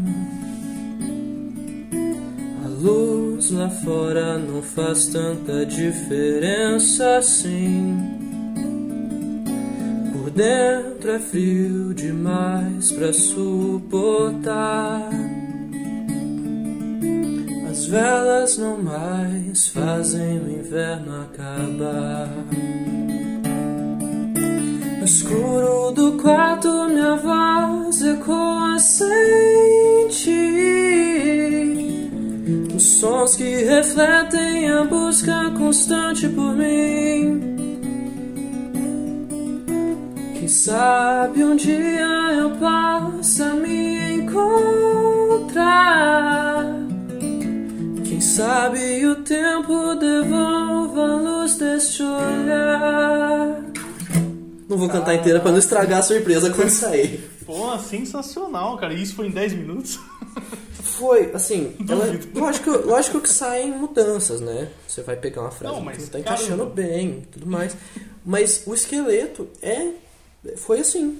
A 2.65 2.69
luz 2.69 3.51
lá 3.51 3.69
fora 3.69 4.39
não 4.39 4.63
faz 4.63 5.09
tanta 5.09 5.67
diferença 5.67 7.19
assim. 7.19 7.95
Por 10.13 10.31
dentro 10.31 11.11
é 11.11 11.19
frio 11.19 11.93
demais 11.93 12.91
pra 12.91 13.13
suportar. 13.13 15.11
As 17.93 17.99
velas 18.01 18.57
não 18.57 18.83
mais 18.83 19.69
fazem 19.69 20.39
o 20.39 20.51
inverno 20.51 21.25
acabar. 21.25 22.27
No 24.99 25.05
escuro 25.05 25.91
do 25.91 26.13
quarto, 26.13 26.89
minha 26.89 27.17
voz 27.17 28.03
ecoa 28.03 28.79
sem 28.79 30.09
ti. 30.09 30.41
Os 32.75 32.83
sons 32.83 33.37
que 33.37 33.57
refletem 33.57 34.71
a 34.71 34.85
busca 34.85 35.51
constante 35.51 36.27
por 36.31 36.57
mim. 36.57 37.43
Quem 40.39 40.49
sabe 40.49 41.45
um 41.45 41.57
dia 41.57 42.09
eu 42.39 42.53
possa 42.53 43.53
me 43.53 44.15
encontrar. 44.15 44.63
Sabe 48.33 49.07
o 49.07 49.17
tempo 49.17 49.95
devolva 49.97 51.03
a 51.03 51.17
luz 51.17 51.57
deste 51.59 52.03
olhar. 52.03 53.63
Não 54.67 54.79
vou 54.79 54.89
cantar 54.89 55.15
inteira 55.15 55.39
pra 55.39 55.51
não 55.51 55.59
estragar 55.59 55.99
a 55.99 56.03
surpresa 56.03 56.51
quando 56.51 56.71
sair. 56.71 57.29
Pô, 57.45 57.79
sensacional, 57.79 58.79
cara. 58.79 58.95
E 58.95 59.03
isso 59.03 59.15
foi 59.17 59.27
em 59.27 59.31
10 59.31 59.53
minutos? 59.53 60.01
Foi, 60.83 61.31
assim, 61.35 61.75
ela, 61.89 62.07
lógico, 62.35 62.71
lógico 62.87 63.21
que 63.21 63.29
saem 63.29 63.73
mudanças, 63.73 64.41
né? 64.41 64.69
Você 64.87 65.03
vai 65.03 65.17
pegar 65.17 65.41
uma 65.43 65.51
frase 65.51 65.75
Não, 65.75 65.81
que 65.81 65.87
mas, 65.87 65.99
não 65.99 66.07
tá 66.07 66.21
encaixando 66.21 66.67
caramba. 66.67 66.75
bem 66.75 67.23
tudo 67.33 67.47
mais. 67.47 67.77
Mas 68.25 68.63
o 68.67 68.75
esqueleto 68.75 69.49
é. 69.61 69.91
Foi 70.57 70.81
assim. 70.81 71.19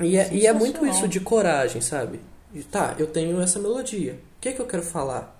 E 0.00 0.16
é, 0.16 0.32
e 0.32 0.46
é 0.46 0.52
muito 0.52 0.86
isso 0.86 1.08
de 1.08 1.20
coragem, 1.20 1.80
sabe? 1.80 2.20
E 2.54 2.62
tá, 2.62 2.94
eu 2.98 3.06
tenho 3.06 3.40
essa 3.40 3.58
melodia. 3.58 4.12
O 4.12 4.40
que, 4.40 4.52
que 4.52 4.60
eu 4.60 4.66
quero 4.66 4.82
falar? 4.82 5.37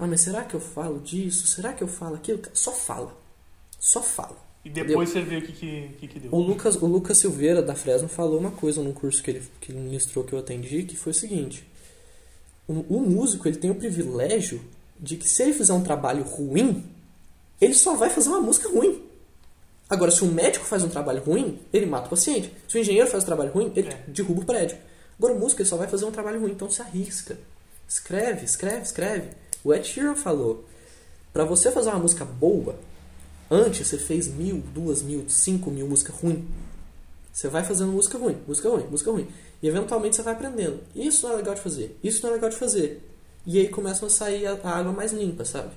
Ah, 0.00 0.06
mas 0.06 0.22
será 0.22 0.44
que 0.44 0.54
eu 0.54 0.60
falo 0.60 0.98
disso? 1.00 1.46
Será 1.46 1.74
que 1.74 1.82
eu 1.82 1.88
falo 1.88 2.14
aquilo? 2.14 2.40
Só 2.54 2.72
fala. 2.72 3.14
Só 3.78 4.02
fala. 4.02 4.36
E 4.64 4.70
depois 4.70 5.10
você 5.10 5.20
vê 5.20 5.36
o 5.36 5.42
que, 5.42 5.52
que, 5.52 5.90
que, 6.00 6.08
que 6.08 6.20
deu. 6.20 6.32
O 6.34 6.38
Lucas, 6.40 6.76
o 6.76 6.86
Lucas 6.86 7.18
Silveira 7.18 7.62
da 7.62 7.74
Fresno 7.74 8.08
falou 8.08 8.38
uma 8.38 8.50
coisa 8.50 8.82
num 8.82 8.92
curso 8.92 9.22
que 9.22 9.30
ele, 9.30 9.42
que 9.60 9.72
ele 9.72 9.78
ministrou 9.80 10.24
que 10.24 10.32
eu 10.32 10.38
atendi, 10.38 10.82
que 10.84 10.96
foi 10.96 11.12
o 11.12 11.14
seguinte: 11.14 11.66
o, 12.66 12.72
o 12.96 13.00
músico 13.00 13.46
ele 13.46 13.56
tem 13.58 13.70
o 13.70 13.74
privilégio 13.74 14.62
de 14.98 15.16
que 15.16 15.28
se 15.28 15.42
ele 15.42 15.52
fizer 15.52 15.72
um 15.72 15.82
trabalho 15.82 16.22
ruim, 16.22 16.84
ele 17.60 17.74
só 17.74 17.94
vai 17.94 18.08
fazer 18.10 18.28
uma 18.30 18.40
música 18.40 18.68
ruim. 18.68 19.02
Agora, 19.88 20.10
se 20.10 20.22
um 20.24 20.32
médico 20.32 20.64
faz 20.64 20.82
um 20.84 20.88
trabalho 20.88 21.22
ruim, 21.22 21.58
ele 21.72 21.84
mata 21.86 22.06
o 22.06 22.10
paciente. 22.10 22.52
Se 22.68 22.76
o 22.76 22.80
engenheiro 22.80 23.08
faz 23.08 23.22
um 23.22 23.26
trabalho 23.26 23.50
ruim, 23.52 23.72
ele 23.74 23.88
É. 23.88 24.04
derruba 24.08 24.42
o 24.42 24.44
prédio. 24.44 24.78
Agora, 25.18 25.34
o 25.34 25.38
músico 25.38 25.60
ele 25.62 25.68
só 25.68 25.76
vai 25.76 25.88
fazer 25.88 26.04
um 26.04 26.12
trabalho 26.12 26.40
ruim, 26.40 26.52
então 26.52 26.70
se 26.70 26.80
arrisca. 26.80 27.36
Escreve, 27.88 28.44
escreve, 28.44 28.82
escreve. 28.82 29.28
O 29.64 29.72
Ed 29.74 29.86
Sheeran 29.86 30.14
falou: 30.14 30.64
pra 31.32 31.44
você 31.44 31.70
fazer 31.70 31.90
uma 31.90 31.98
música 31.98 32.24
boa, 32.24 32.76
Antes 33.52 33.88
você 33.88 33.98
fez 33.98 34.28
mil, 34.28 34.62
duas 34.72 35.02
mil, 35.02 35.24
cinco 35.28 35.72
mil 35.72 35.88
música 35.88 36.12
ruim. 36.12 36.46
Você 37.32 37.48
vai 37.48 37.64
fazendo 37.64 37.90
música 37.90 38.16
ruim, 38.16 38.36
música 38.46 38.68
ruim, 38.68 38.86
música 38.88 39.10
ruim. 39.10 39.26
E 39.60 39.66
eventualmente 39.66 40.14
você 40.14 40.22
vai 40.22 40.34
aprendendo. 40.34 40.78
Isso 40.94 41.26
não 41.26 41.34
é 41.34 41.38
legal 41.38 41.54
de 41.56 41.60
fazer, 41.60 41.98
isso 42.02 42.22
não 42.22 42.30
é 42.30 42.34
legal 42.34 42.48
de 42.48 42.56
fazer. 42.56 43.04
E 43.44 43.58
aí 43.58 43.68
começam 43.68 44.06
a 44.06 44.10
sair 44.10 44.46
a, 44.46 44.52
a 44.52 44.70
água 44.78 44.92
mais 44.92 45.12
limpa, 45.12 45.44
sabe? 45.44 45.70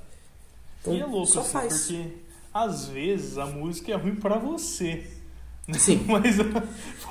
Então 0.81 0.93
e 0.93 0.99
é 1.01 1.05
louco, 1.05 1.25
só 1.25 1.39
assim, 1.41 1.51
faz. 1.51 1.87
porque 1.87 2.07
às 2.53 2.85
vezes 2.89 3.37
a 3.39 3.47
música 3.47 3.91
é 3.91 3.95
ruim 3.95 4.15
pra 4.15 4.37
você. 4.37 5.03
Sim. 5.73 6.05
Mas 6.07 6.35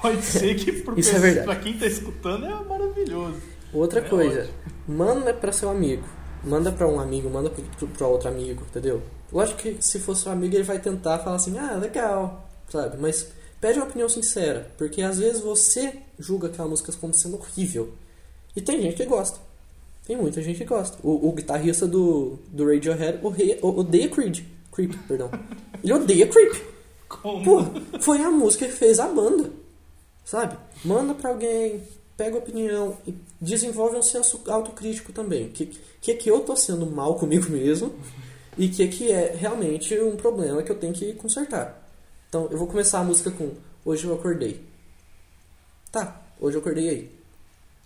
pode 0.01 0.23
ser 0.23 0.55
que 0.55 0.71
pro 0.83 0.95
Isso 1.01 1.17
é 1.17 1.43
pra 1.43 1.57
quem 1.57 1.77
tá 1.77 1.87
escutando 1.87 2.47
é 2.47 2.55
maravilhoso. 2.65 3.41
Outra 3.75 3.99
É 3.99 4.09
coisa, 4.09 4.43
ótimo. 4.43 4.55
manda 4.87 5.35
pra 5.35 5.51
seu 5.51 5.71
amigo. 5.71 6.05
Manda 6.45 6.73
pra 6.73 6.89
um 6.89 6.99
amigo, 6.99 7.31
manda 7.31 7.51
pro, 7.51 8.09
outro 8.09 8.29
amigo, 8.29 8.65
entendeu? 8.69 9.03
Lógico 9.33 9.61
que 9.61 9.77
se 9.81 9.99
for 10.01 10.17
seu 10.17 10.33
amigo, 10.33 10.55
ele 10.55 10.65
vai 10.65 10.79
tentar 10.79 11.19
falar 11.21 11.37
assim, 11.37 11.57
ah, 11.59 11.77
legal, 11.77 12.49
sabe? 12.69 12.97
Mas 12.99 13.29
pede 13.61 13.79
uma 13.79 13.87
opinião 13.87 14.09
sincera, 14.09 14.71
porque 14.77 15.03
às 15.03 15.19
vezes 15.19 15.41
você 15.41 15.99
julga 16.19 16.49
aquela 16.49 16.69
música 16.69 16.93
como 16.93 17.15
sendo 17.15 17.37
horrível. 17.37 17.93
E 18.57 18.61
tem 18.61 18.83
gente 18.83 18.97
que 18.97 19.07
gosta. 19.07 19.39
Tem 20.07 20.17
muita 20.17 20.43
gente 20.43 20.59
que 20.59 20.65
gosta. 20.65 20.99
O, 21.03 21.29
o 21.29 21.33
guitarrista 21.33 21.87
do, 21.87 22.39
do 22.49 22.67
Radiohead 22.67 23.25
odeia, 23.25 23.59
odeia 23.63 24.09
Creed. 24.09 24.41
Creep, 24.73 24.95
perdão. 25.07 25.31
Ele 25.83 25.93
odeia 25.93 26.27
Creep. 26.27 26.55
Como? 27.09 27.45
Pô, 27.45 28.01
foi 28.01 28.21
a 28.23 28.31
música 28.31 28.67
que 28.67 28.73
fez 28.73 28.99
a 28.99 29.07
banda. 29.07 29.51
Sabe? 30.25 30.57
Manda 30.85 31.15
pra 31.15 31.31
alguém, 31.31 31.83
pega 32.23 32.39
opinião 32.39 32.97
e 33.05 33.13
desenvolve 33.41 33.97
um 33.97 34.03
senso 34.03 34.41
autocrítico 34.47 35.13
também. 35.13 35.49
Que, 35.49 35.67
que 36.01 36.13
é 36.13 36.15
que 36.15 36.31
eu 36.31 36.41
tô 36.41 36.55
sendo 36.55 36.87
mal 36.87 37.17
comigo 37.19 37.51
mesmo 37.51 37.93
e 38.57 38.69
que 38.69 38.85
é 38.85 38.87
que 38.87 39.11
é 39.11 39.35
realmente 39.35 39.99
um 39.99 40.15
problema 40.15 40.63
que 40.63 40.71
eu 40.71 40.79
tenho 40.79 40.93
que 40.93 41.13
consertar. 41.15 41.83
Então 42.29 42.49
eu 42.51 42.57
vou 42.57 42.69
começar 42.69 43.01
a 43.01 43.05
música 43.05 43.31
com 43.31 43.51
Hoje 43.85 44.05
eu 44.05 44.15
acordei. 44.15 44.65
Tá, 45.91 46.23
hoje 46.41 46.57
eu 46.57 46.61
acordei 46.61 46.89
aí. 46.89 47.11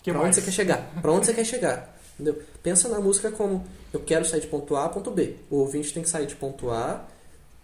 que 0.03 0.11
pra 0.11 0.21
mais? 0.21 0.27
onde 0.27 0.37
você 0.37 0.43
quer 0.43 0.53
chegar? 0.53 1.01
Pra 1.01 1.11
onde 1.11 1.25
você 1.25 1.33
quer 1.33 1.45
chegar? 1.45 1.99
Entendeu? 2.15 2.43
Pensa 2.63 2.89
na 2.91 3.01
música 3.01 3.31
como 3.31 3.65
eu 3.95 4.01
quero 4.01 4.27
sair 4.27 4.43
de 4.43 4.47
ponto 4.47 4.77
A 4.77 4.85
a 4.85 4.89
ponto 4.91 5.11
B. 5.11 5.37
O 5.51 5.57
ouvinte 5.57 5.95
tem 5.95 6.03
que 6.03 6.11
sair 6.11 6.27
de 6.27 6.37
ponto 6.37 6.71
A, 6.71 7.03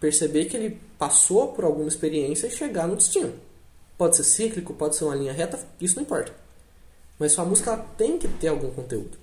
perceber 0.01 0.47
que 0.47 0.57
ele 0.57 0.81
passou 0.99 1.49
por 1.49 1.65
alguma 1.65 1.89
experiência 1.89 2.47
e 2.47 2.51
chegar 2.51 2.89
no 2.89 2.97
destino. 2.97 3.35
Pode 3.99 4.17
ser 4.17 4.25
cíclico, 4.25 4.73
pode 4.73 4.97
ser 4.97 5.05
uma 5.05 5.15
linha 5.15 5.33
reta, 5.33 5.61
isso 5.79 5.97
não 5.97 6.05
importa. 6.05 6.42
Mas 7.23 7.31
sua 7.31 7.45
música 7.45 7.71
ela 7.71 7.87
tem 7.97 8.19
que 8.19 8.27
ter 8.27 8.49
algum 8.49 8.69
conteúdo. 8.73 9.17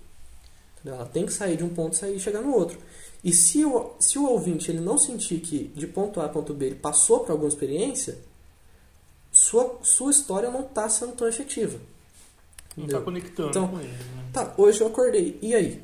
Entendeu? 0.76 0.96
Ela 0.96 1.06
tem 1.06 1.26
que 1.26 1.34
sair 1.34 1.58
de 1.58 1.66
um 1.66 1.70
ponto 1.70 1.98
sair, 1.98 2.16
e 2.16 2.20
chegar 2.20 2.40
no 2.42 2.56
outro. 2.56 2.78
E 3.22 3.34
se 3.34 3.66
o, 3.66 3.92
se 4.00 4.18
o 4.18 4.26
ouvinte 4.26 4.72
ele 4.72 4.80
não 4.80 4.98
sentir 4.98 5.42
que 5.42 5.66
de 5.76 5.86
ponto 5.86 6.22
A 6.22 6.26
a 6.26 6.30
ponto 6.30 6.54
B 6.54 6.68
ele 6.68 6.76
passou 6.76 7.20
por 7.20 7.34
alguma 7.34 7.50
experiência, 7.50 8.18
sua, 9.30 9.80
sua 9.84 10.12
história 10.12 10.50
não 10.50 10.62
está 10.62 10.88
sendo 10.88 11.12
tão 11.12 11.28
efetiva. 11.28 11.78
Não 12.78 12.86
está 12.86 13.02
conectando 13.02 13.50
então, 13.50 13.68
com 13.68 13.82
ele. 13.82 13.90
Né? 13.90 14.30
Tá, 14.32 14.54
hoje 14.58 14.80
eu 14.80 14.88
acordei. 14.88 15.38
E 15.42 15.54
aí? 15.54 15.84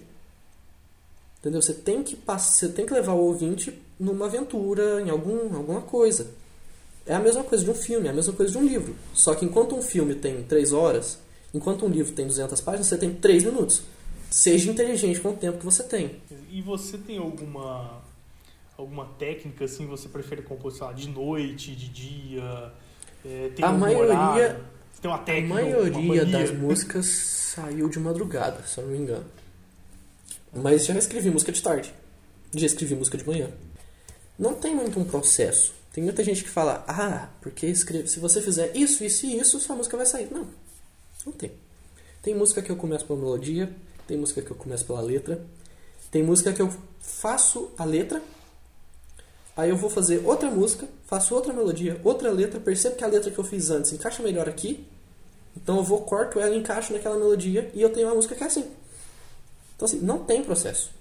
Entendeu? 1.41 1.61
Você 1.61 1.73
tem 1.73 2.01
que 2.01 2.17
você 2.25 2.69
tem 2.69 2.85
que 2.85 2.93
levar 2.93 3.11
o 3.11 3.25
ouvinte 3.25 3.77
numa 3.99 4.27
aventura, 4.27 5.01
em 5.01 5.09
algum, 5.09 5.53
alguma 5.53 5.81
coisa. 5.81 6.31
É 7.05 7.13
a 7.13 7.19
mesma 7.19 7.43
coisa 7.43 7.61
de 7.61 7.69
um 7.69 7.75
filme, 7.75 8.07
é 8.07 8.11
a 8.11 8.13
mesma 8.13 8.31
coisa 8.31 8.53
de 8.53 8.57
um 8.57 8.63
livro. 8.63 8.95
Só 9.13 9.35
que 9.35 9.43
enquanto 9.43 9.75
um 9.75 9.81
filme 9.81 10.15
tem 10.15 10.41
3 10.43 10.71
horas, 10.71 11.24
enquanto 11.55 11.85
um 11.85 11.89
livro 11.89 12.13
tem 12.13 12.27
200 12.27 12.59
páginas, 12.61 12.87
você 12.87 12.97
tem 12.97 13.13
3 13.13 13.45
minutos. 13.45 13.81
Seja 14.29 14.69
inteligente 14.69 15.19
com 15.21 15.29
o 15.29 15.33
tempo 15.33 15.59
que 15.59 15.65
você 15.65 15.83
tem. 15.83 16.21
E 16.51 16.61
você 16.61 16.97
tem 16.97 17.17
alguma 17.17 18.03
alguma 18.77 19.05
técnica 19.17 19.65
assim? 19.65 19.87
Você 19.87 20.09
prefere 20.09 20.41
compor 20.41 20.71
sei 20.71 20.85
lá, 20.85 20.91
de 20.91 21.07
noite, 21.09 21.75
de 21.75 21.87
dia? 21.87 22.73
É, 23.23 23.49
tem 23.55 23.63
a 23.63 23.71
maioria 23.71 24.13
horário? 24.13 24.65
Tem 25.01 25.09
uma 25.09 25.19
técnica? 25.19 25.53
A 25.53 25.63
maioria 25.63 26.25
das 26.25 26.51
músicas 26.51 27.05
saiu 27.05 27.87
de 27.87 27.99
madrugada, 27.99 28.61
se 28.65 28.79
eu 28.79 28.85
não 28.85 28.91
me 28.91 28.97
engano. 28.97 29.25
Mas 30.53 30.85
já 30.85 30.97
escrevi 30.97 31.29
música 31.29 31.51
de 31.51 31.61
tarde. 31.61 31.93
Já 32.53 32.65
escrevi 32.65 32.95
música 32.95 33.17
de 33.17 33.25
manhã. 33.25 33.49
Não 34.37 34.53
tem 34.53 34.75
muito 34.75 34.99
um 34.99 35.05
processo. 35.05 35.73
Tem 35.93 36.03
muita 36.03 36.23
gente 36.23 36.43
que 36.43 36.49
fala, 36.49 36.83
ah, 36.87 37.29
porque 37.41 37.65
escreve, 37.67 38.07
se 38.07 38.19
você 38.19 38.41
fizer 38.41 38.75
isso, 38.75 39.03
isso 39.03 39.25
e 39.25 39.37
isso, 39.37 39.59
sua 39.61 39.77
música 39.77 39.95
vai 39.95 40.05
sair. 40.05 40.27
Não, 40.29 40.45
não 41.25 41.33
tem. 41.33 41.51
Tem 42.21 42.33
música 42.33 42.61
que 42.61 42.71
eu 42.71 42.75
começo 42.75 43.05
pela 43.05 43.19
melodia, 43.19 43.69
tem 44.07 44.17
música 44.17 44.41
que 44.41 44.51
eu 44.51 44.55
começo 44.55 44.85
pela 44.85 45.01
letra, 45.01 45.43
tem 46.11 46.23
música 46.23 46.53
que 46.53 46.61
eu 46.61 46.73
faço 46.99 47.71
a 47.77 47.83
letra, 47.83 48.21
aí 49.55 49.69
eu 49.69 49.77
vou 49.77 49.89
fazer 49.89 50.25
outra 50.25 50.49
música, 50.49 50.87
faço 51.05 51.35
outra 51.35 51.53
melodia, 51.53 51.99
outra 52.03 52.31
letra, 52.31 52.59
percebo 52.59 52.95
que 52.95 53.03
a 53.03 53.07
letra 53.07 53.31
que 53.31 53.37
eu 53.37 53.43
fiz 53.43 53.69
antes 53.69 53.93
encaixa 53.93 54.23
melhor 54.23 54.47
aqui, 54.47 54.85
então 55.55 55.77
eu 55.77 55.83
vou, 55.83 56.01
corto 56.01 56.39
ela, 56.39 56.55
encaixo 56.55 56.93
naquela 56.93 57.15
melodia 57.15 57.71
e 57.73 57.81
eu 57.81 57.89
tenho 57.89 58.07
uma 58.07 58.15
música 58.15 58.35
que 58.35 58.43
é 58.43 58.47
assim. 58.47 58.65
Então, 59.75 59.85
assim, 59.85 59.99
não 59.99 60.19
tem 60.19 60.43
processo. 60.43 60.91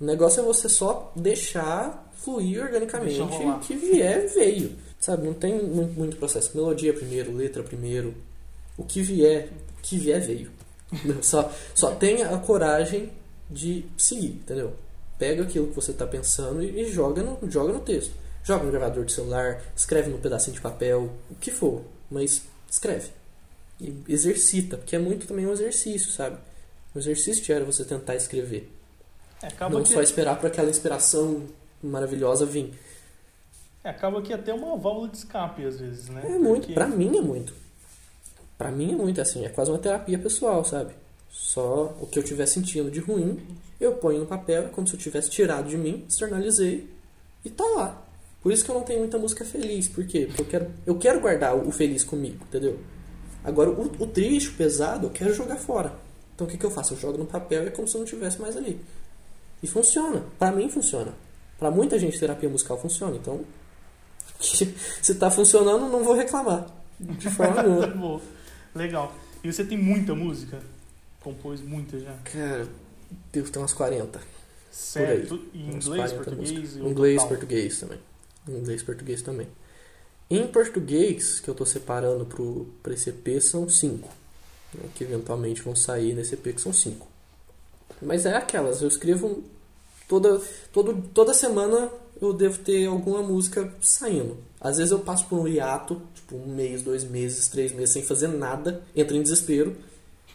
O 0.00 0.04
negócio 0.04 0.40
é 0.40 0.42
você 0.42 0.68
só 0.68 1.12
deixar 1.14 2.12
fluir 2.16 2.62
organicamente. 2.62 3.20
o 3.20 3.58
que 3.60 3.74
vier, 3.74 4.28
veio. 4.28 4.76
Sabe, 4.98 5.26
não 5.26 5.34
tem 5.34 5.60
muito 5.62 6.16
processo. 6.16 6.56
Melodia 6.56 6.92
primeiro, 6.92 7.32
letra 7.32 7.62
primeiro. 7.62 8.14
O 8.76 8.84
que 8.84 9.02
vier, 9.02 9.48
que 9.82 9.98
vier, 9.98 10.20
veio. 10.20 10.50
só, 11.20 11.52
só 11.74 11.94
tenha 11.94 12.34
a 12.34 12.38
coragem 12.38 13.12
de 13.50 13.84
seguir, 13.96 14.28
entendeu? 14.28 14.74
Pega 15.18 15.42
aquilo 15.42 15.68
que 15.68 15.74
você 15.74 15.90
está 15.90 16.06
pensando 16.06 16.62
e, 16.62 16.80
e, 16.80 16.92
joga, 16.92 17.22
no, 17.22 17.38
joga 17.50 17.72
no 17.72 17.80
texto. 17.80 18.12
Joga 18.44 18.64
no 18.64 18.72
gravador 18.72 19.04
de 19.04 19.12
celular, 19.12 19.62
escreve 19.76 20.10
num 20.10 20.18
pedacinho 20.18 20.54
de 20.54 20.60
papel, 20.60 21.10
o 21.30 21.34
que 21.36 21.50
for. 21.50 21.82
Mas 22.10 22.42
escreve. 22.68 23.10
E 23.80 24.02
exercita, 24.08 24.76
porque 24.76 24.96
é 24.96 24.98
muito 24.98 25.26
também 25.26 25.46
um 25.46 25.52
exercício, 25.52 26.10
sabe? 26.10 26.38
Um 26.94 26.98
exercício 26.98 27.42
diário 27.42 27.66
você 27.66 27.84
tentar 27.84 28.16
escrever. 28.16 28.70
É, 29.42 29.48
não 29.68 29.82
que... 29.82 29.90
só 29.90 30.02
esperar 30.02 30.38
para 30.38 30.48
aquela 30.48 30.70
inspiração 30.70 31.46
maravilhosa 31.82 32.44
vir. 32.44 32.72
É, 33.84 33.90
acaba 33.90 34.22
que 34.22 34.32
é 34.32 34.36
até 34.36 34.54
uma 34.54 34.76
válvula 34.76 35.08
de 35.08 35.18
escape 35.18 35.64
às 35.64 35.80
vezes, 35.80 36.08
né? 36.08 36.20
É 36.20 36.26
Porque... 36.26 36.38
muito, 36.38 36.72
pra 36.72 36.86
mim 36.86 37.16
é 37.16 37.20
muito. 37.20 37.61
Pra 38.62 38.70
mim 38.70 38.92
é 38.92 38.94
muito 38.94 39.20
assim, 39.20 39.44
é 39.44 39.48
quase 39.48 39.72
uma 39.72 39.78
terapia 39.80 40.16
pessoal, 40.16 40.64
sabe? 40.64 40.92
Só 41.28 41.96
o 42.00 42.06
que 42.06 42.16
eu 42.16 42.22
estiver 42.22 42.46
sentindo 42.46 42.92
de 42.92 43.00
ruim, 43.00 43.44
eu 43.80 43.94
ponho 43.94 44.20
no 44.20 44.26
papel, 44.26 44.66
é 44.66 44.68
como 44.68 44.86
se 44.86 44.94
eu 44.94 45.00
tivesse 45.00 45.28
tirado 45.30 45.68
de 45.68 45.76
mim, 45.76 46.04
externalizei 46.08 46.88
e 47.44 47.50
tá 47.50 47.64
lá. 47.64 48.00
Por 48.40 48.52
isso 48.52 48.64
que 48.64 48.70
eu 48.70 48.76
não 48.76 48.84
tenho 48.84 49.00
muita 49.00 49.18
música 49.18 49.44
feliz, 49.44 49.88
por 49.88 50.06
quê? 50.06 50.28
Porque 50.28 50.42
eu 50.42 50.46
quero, 50.46 50.70
eu 50.86 50.94
quero 50.96 51.20
guardar 51.20 51.56
o 51.56 51.72
feliz 51.72 52.04
comigo, 52.04 52.44
entendeu? 52.44 52.78
Agora, 53.42 53.68
o, 53.70 53.82
o 53.98 54.06
triste, 54.06 54.50
o 54.50 54.52
pesado, 54.52 55.08
eu 55.08 55.10
quero 55.10 55.34
jogar 55.34 55.56
fora. 55.56 55.92
Então 56.32 56.46
o 56.46 56.50
que, 56.50 56.56
que 56.56 56.64
eu 56.64 56.70
faço? 56.70 56.94
Eu 56.94 56.98
jogo 56.98 57.18
no 57.18 57.26
papel 57.26 57.64
e 57.64 57.66
é 57.66 57.70
como 57.70 57.88
se 57.88 57.96
eu 57.96 57.98
não 57.98 58.06
tivesse 58.06 58.40
mais 58.40 58.56
ali. 58.56 58.80
E 59.60 59.66
funciona. 59.66 60.22
Para 60.38 60.52
mim 60.52 60.68
funciona. 60.68 61.12
Para 61.58 61.68
muita 61.68 61.98
gente 61.98 62.16
terapia 62.16 62.48
musical 62.48 62.78
funciona. 62.78 63.16
Então, 63.16 63.40
se 64.38 65.14
tá 65.16 65.32
funcionando, 65.32 65.88
não 65.88 66.04
vou 66.04 66.14
reclamar. 66.14 66.64
De 67.00 67.28
forma 67.28 67.60
nenhuma. 67.66 68.20
Legal. 68.74 69.14
E 69.42 69.52
você 69.52 69.64
tem 69.64 69.78
muita 69.78 70.14
música? 70.14 70.60
Compôs 71.20 71.60
muita 71.60 71.98
já? 71.98 72.14
Cara, 72.24 72.68
devo 73.32 73.50
ter 73.50 73.58
umas 73.58 73.72
40. 73.72 74.20
Certo. 74.70 75.40
Em 75.54 75.74
inglês, 75.74 76.12
português? 76.12 76.76
Inglês, 76.76 77.24
português 77.24 77.80
também. 77.80 77.98
Inglês, 78.48 78.82
português 78.82 79.22
também. 79.22 79.48
Em 80.30 80.46
português, 80.46 81.40
que 81.40 81.48
eu 81.48 81.52
estou 81.52 81.66
separando 81.66 82.26
para 82.82 82.94
esse 82.94 83.10
EP, 83.10 83.40
são 83.40 83.68
5 83.68 84.22
né, 84.74 84.88
que 84.94 85.04
eventualmente 85.04 85.62
vão 85.62 85.74
sair 85.74 86.14
nesse 86.14 86.34
EP, 86.34 86.54
que 86.54 86.60
são 86.60 86.72
cinco. 86.72 87.06
Mas 88.00 88.26
é 88.26 88.34
aquelas, 88.34 88.82
eu 88.82 88.88
escrevo 88.88 89.44
toda, 90.08 90.40
todo, 90.72 91.02
toda 91.14 91.34
semana 91.34 91.90
eu 92.20 92.32
devo 92.32 92.58
ter 92.58 92.86
alguma 92.86 93.22
música 93.22 93.72
saindo. 93.80 94.38
Às 94.60 94.78
vezes 94.78 94.92
eu 94.92 95.00
passo 95.00 95.26
por 95.26 95.38
um 95.38 95.48
hiato, 95.48 96.00
tipo 96.32 96.36
um 96.36 96.54
mês, 96.54 96.82
dois 96.82 97.04
meses, 97.04 97.46
três 97.48 97.72
meses 97.72 97.90
sem 97.90 98.02
fazer 98.02 98.28
nada, 98.28 98.82
entro 98.96 99.16
em 99.16 99.22
desespero, 99.22 99.76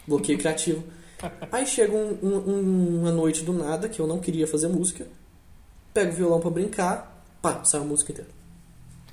bloqueio 0.08 0.38
criativo. 0.38 0.84
Aí 1.52 1.66
chega 1.66 1.94
um, 1.96 2.18
um, 2.22 3.00
uma 3.02 3.12
noite 3.12 3.44
do 3.44 3.52
nada 3.52 3.90
que 3.90 4.00
eu 4.00 4.06
não 4.06 4.20
queria 4.20 4.48
fazer 4.48 4.68
música, 4.68 5.08
pego 5.94 6.12
o 6.12 6.16
violão 6.16 6.40
para 6.40 6.52
brincar, 6.52 7.26
pá, 7.42 7.64
sai 7.64 7.82
a 7.82 7.84
música 7.84 8.12
inteira. 8.12 8.30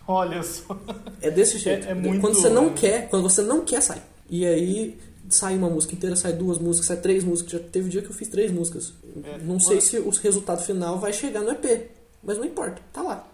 Olha 0.06 0.42
só. 0.42 0.78
É 1.22 1.30
desse 1.30 1.56
jeito. 1.56 1.86
É, 1.86 1.92
é 1.92 1.94
muito... 1.94 2.20
Quando 2.20 2.34
você 2.34 2.50
não 2.50 2.74
quer, 2.74 3.08
quando 3.08 3.22
você 3.22 3.40
não 3.40 3.64
quer, 3.64 3.80
sai. 3.80 4.02
E 4.28 4.44
aí 4.44 4.98
sai 5.30 5.56
uma 5.56 5.70
música 5.70 5.94
inteira, 5.94 6.14
sai 6.14 6.34
duas 6.34 6.58
músicas, 6.58 6.88
sai 6.88 6.98
três 6.98 7.24
músicas. 7.24 7.52
Já 7.52 7.58
teve 7.58 7.88
dia 7.88 8.02
que 8.02 8.10
eu 8.10 8.14
fiz 8.14 8.28
três 8.28 8.52
músicas. 8.52 8.92
É, 9.24 9.38
não 9.38 9.58
sei 9.58 9.80
se 9.80 9.96
o 9.96 10.10
resultado 10.10 10.62
final 10.62 10.98
vai 10.98 11.10
chegar 11.10 11.40
no 11.40 11.52
EP, 11.52 11.88
mas 12.22 12.36
não 12.36 12.44
importa, 12.44 12.82
tá 12.92 13.00
lá. 13.00 13.26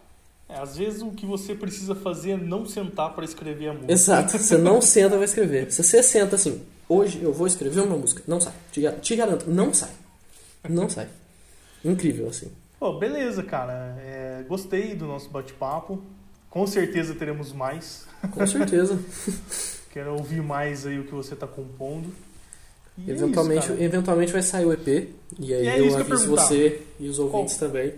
É, 0.51 0.59
às 0.61 0.77
vezes 0.77 1.01
o 1.03 1.11
que 1.13 1.25
você 1.25 1.55
precisa 1.55 1.95
fazer 1.95 2.33
é 2.33 2.37
não 2.37 2.67
sentar 2.67 3.15
para 3.15 3.25
escrever 3.25 3.69
a 3.69 3.73
música. 3.73 3.93
Exato, 3.93 4.39
você 4.39 4.59
não 4.59 4.81
senta 4.81 5.17
para 5.17 5.25
escrever. 5.25 5.71
Se 5.71 5.83
você 5.83 6.03
senta 6.03 6.37
assim, 6.37 6.63
hoje 6.89 7.21
eu 7.23 7.33
vou 7.33 7.47
escrever 7.47 7.81
uma 7.81 7.97
música, 7.97 8.23
não 8.27 8.41
sai. 8.41 8.53
Te, 9.01 9.17
garanto, 9.17 9.49
não 9.49 9.73
sai. 9.73 9.91
Não 10.69 10.89
sai. 10.89 11.09
Incrível, 11.85 12.29
assim. 12.29 12.51
Pô, 12.79 12.99
beleza, 12.99 13.43
cara. 13.43 13.97
É, 14.01 14.45
gostei 14.49 14.95
do 14.95 15.07
nosso 15.07 15.31
bate-papo. 15.31 16.03
Com 16.51 16.67
certeza 16.67 17.15
teremos 17.15 17.53
mais. 17.53 18.07
Com 18.33 18.47
certeza. 18.47 18.99
Quero 19.93 20.15
ouvir 20.15 20.43
mais 20.43 20.87
aí 20.87 20.99
o 20.99 21.05
que 21.05 21.15
você 21.15 21.35
está 21.35 21.47
compondo. 21.47 22.13
E 22.99 23.11
eventualmente, 23.11 23.73
é 23.73 23.83
eventualmente 23.83 24.33
vai 24.33 24.43
sair 24.43 24.65
o 24.65 24.73
EP. 24.73 24.87
E 25.39 25.55
aí 25.55 25.65
e 25.65 25.69
é 25.69 25.81
eu 25.81 25.97
aviso 25.97 26.29
você 26.29 26.83
e 26.99 27.09
os 27.09 27.19
ouvintes 27.19 27.57
qual, 27.57 27.71
também. 27.71 27.95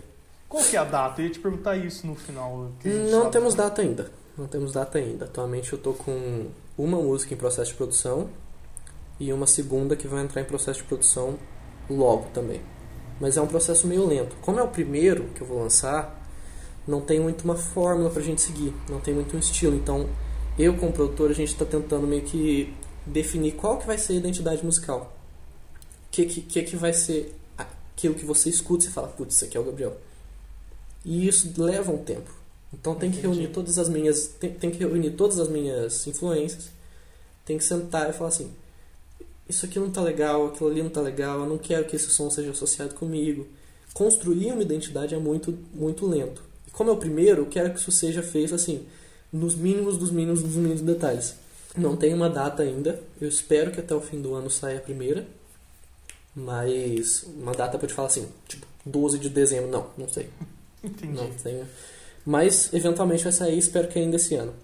Qual 0.52 0.62
que 0.62 0.76
é 0.76 0.78
a 0.78 0.84
data? 0.84 1.22
Eu 1.22 1.28
ia 1.28 1.32
te 1.32 1.38
perguntar 1.38 1.78
isso 1.78 2.06
no 2.06 2.14
final. 2.14 2.70
Não 3.10 3.30
temos 3.30 3.54
data 3.54 3.80
ainda. 3.80 4.12
Não 4.36 4.46
temos 4.46 4.70
data 4.70 4.98
ainda. 4.98 5.24
Atualmente 5.24 5.72
eu 5.72 5.78
estou 5.78 5.94
com 5.94 6.48
uma 6.76 6.98
música 6.98 7.32
em 7.32 7.38
processo 7.38 7.70
de 7.70 7.76
produção 7.78 8.28
e 9.18 9.32
uma 9.32 9.46
segunda 9.46 9.96
que 9.96 10.06
vai 10.06 10.22
entrar 10.22 10.42
em 10.42 10.44
processo 10.44 10.80
de 10.80 10.84
produção 10.84 11.38
logo 11.88 12.26
também. 12.34 12.60
Mas 13.18 13.38
é 13.38 13.40
um 13.40 13.46
processo 13.46 13.86
meio 13.86 14.06
lento. 14.06 14.36
Como 14.42 14.60
é 14.60 14.62
o 14.62 14.68
primeiro 14.68 15.24
que 15.34 15.40
eu 15.40 15.46
vou 15.46 15.58
lançar, 15.58 16.22
não 16.86 17.00
tem 17.00 17.18
muito 17.18 17.44
uma 17.44 17.56
fórmula 17.56 18.10
pra 18.10 18.20
gente 18.20 18.42
seguir, 18.42 18.74
não 18.90 19.00
tem 19.00 19.14
muito 19.14 19.34
um 19.34 19.38
estilo. 19.38 19.74
Então 19.74 20.06
eu 20.58 20.76
como 20.76 20.92
produtor 20.92 21.30
a 21.30 21.34
gente 21.34 21.48
está 21.48 21.64
tentando 21.64 22.06
meio 22.06 22.24
que 22.24 22.74
definir 23.06 23.52
qual 23.52 23.78
que 23.78 23.86
vai 23.86 23.96
ser 23.96 24.12
a 24.12 24.16
identidade 24.16 24.62
musical. 24.62 25.16
O 26.08 26.10
que, 26.10 26.26
que, 26.26 26.62
que 26.62 26.76
vai 26.76 26.92
ser 26.92 27.34
aquilo 27.56 28.14
que 28.14 28.26
você 28.26 28.50
escuta 28.50 28.84
e 28.84 28.88
fala, 28.88 29.08
putz, 29.08 29.36
isso 29.36 29.46
aqui 29.46 29.56
é 29.56 29.60
o 29.60 29.64
Gabriel. 29.64 29.96
E 31.04 31.26
isso 31.26 31.52
leva 31.56 31.92
um 31.92 31.98
tempo. 31.98 32.30
Então 32.72 32.94
tem 32.94 33.10
que 33.10 33.20
reunir 33.20 33.48
todas 33.48 33.78
as 33.78 33.88
minhas. 33.88 34.28
Tem, 34.28 34.50
tem 34.52 34.70
que 34.70 34.78
reunir 34.78 35.10
todas 35.12 35.38
as 35.38 35.48
minhas 35.48 36.06
influências. 36.06 36.70
Tem 37.44 37.58
que 37.58 37.64
sentar 37.64 38.08
e 38.08 38.12
falar 38.12 38.28
assim, 38.28 38.50
isso 39.48 39.66
aqui 39.66 39.78
não 39.78 39.90
tá 39.90 40.00
legal, 40.00 40.46
aquilo 40.46 40.70
ali 40.70 40.82
não 40.82 40.90
tá 40.90 41.00
legal, 41.00 41.40
eu 41.40 41.46
não 41.46 41.58
quero 41.58 41.84
que 41.86 41.96
esse 41.96 42.08
som 42.08 42.30
seja 42.30 42.50
associado 42.52 42.94
comigo. 42.94 43.46
Construir 43.92 44.52
uma 44.52 44.62
identidade 44.62 45.14
é 45.14 45.18
muito, 45.18 45.58
muito 45.74 46.06
lento. 46.06 46.42
E 46.66 46.70
como 46.70 46.88
é 46.88 46.92
o 46.92 46.96
primeiro, 46.96 47.42
eu 47.42 47.46
quero 47.46 47.72
que 47.74 47.80
isso 47.80 47.90
seja 47.90 48.22
feito 48.22 48.54
assim 48.54 48.86
nos 49.32 49.54
mínimos 49.54 49.96
dos 49.96 50.10
mínimos 50.10 50.42
dos 50.42 50.54
mínimos 50.54 50.82
detalhes. 50.82 51.34
Não 51.76 51.96
tem 51.96 52.12
uma 52.12 52.28
data 52.28 52.62
ainda. 52.62 53.02
Eu 53.20 53.28
espero 53.28 53.70
que 53.70 53.80
até 53.80 53.94
o 53.94 54.00
fim 54.00 54.20
do 54.20 54.34
ano 54.34 54.50
saia 54.50 54.78
a 54.78 54.82
primeira. 54.82 55.26
Mas 56.34 57.24
uma 57.24 57.52
data 57.52 57.78
para 57.78 57.88
te 57.88 57.94
falar 57.94 58.08
assim, 58.08 58.28
tipo 58.46 58.66
12 58.84 59.18
de 59.18 59.28
dezembro, 59.28 59.70
não, 59.70 59.86
não 59.96 60.08
sei. 60.08 60.28
Entendi. 60.82 61.20
Não 61.20 61.30
tenho. 61.30 61.66
Mas 62.24 62.72
eventualmente 62.72 63.24
vai 63.24 63.32
sair, 63.32 63.58
espero 63.58 63.88
que 63.88 63.98
ainda 63.98 64.16
esse 64.16 64.34
ano. 64.34 64.54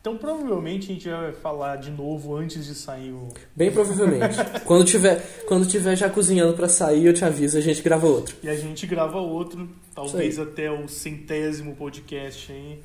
Então 0.00 0.16
provavelmente 0.16 0.90
a 0.90 0.94
gente 0.94 1.08
vai 1.08 1.32
falar 1.32 1.76
de 1.76 1.90
novo 1.90 2.34
antes 2.36 2.64
de 2.64 2.74
sair 2.74 3.10
o. 3.10 3.28
Bem 3.54 3.70
provavelmente. 3.70 4.36
quando 4.64 4.84
tiver, 4.84 5.20
quando 5.46 5.66
tiver 5.66 5.96
já 5.96 6.08
cozinhando 6.08 6.54
para 6.54 6.68
sair, 6.68 7.04
eu 7.04 7.12
te 7.12 7.24
aviso, 7.24 7.58
a 7.58 7.60
gente 7.60 7.82
grava 7.82 8.06
outro. 8.06 8.36
E 8.42 8.48
a 8.48 8.54
gente 8.54 8.86
grava 8.86 9.18
outro, 9.18 9.68
talvez 9.94 10.38
até 10.38 10.70
o 10.70 10.88
centésimo 10.88 11.74
podcast 11.74 12.52
aí. 12.52 12.78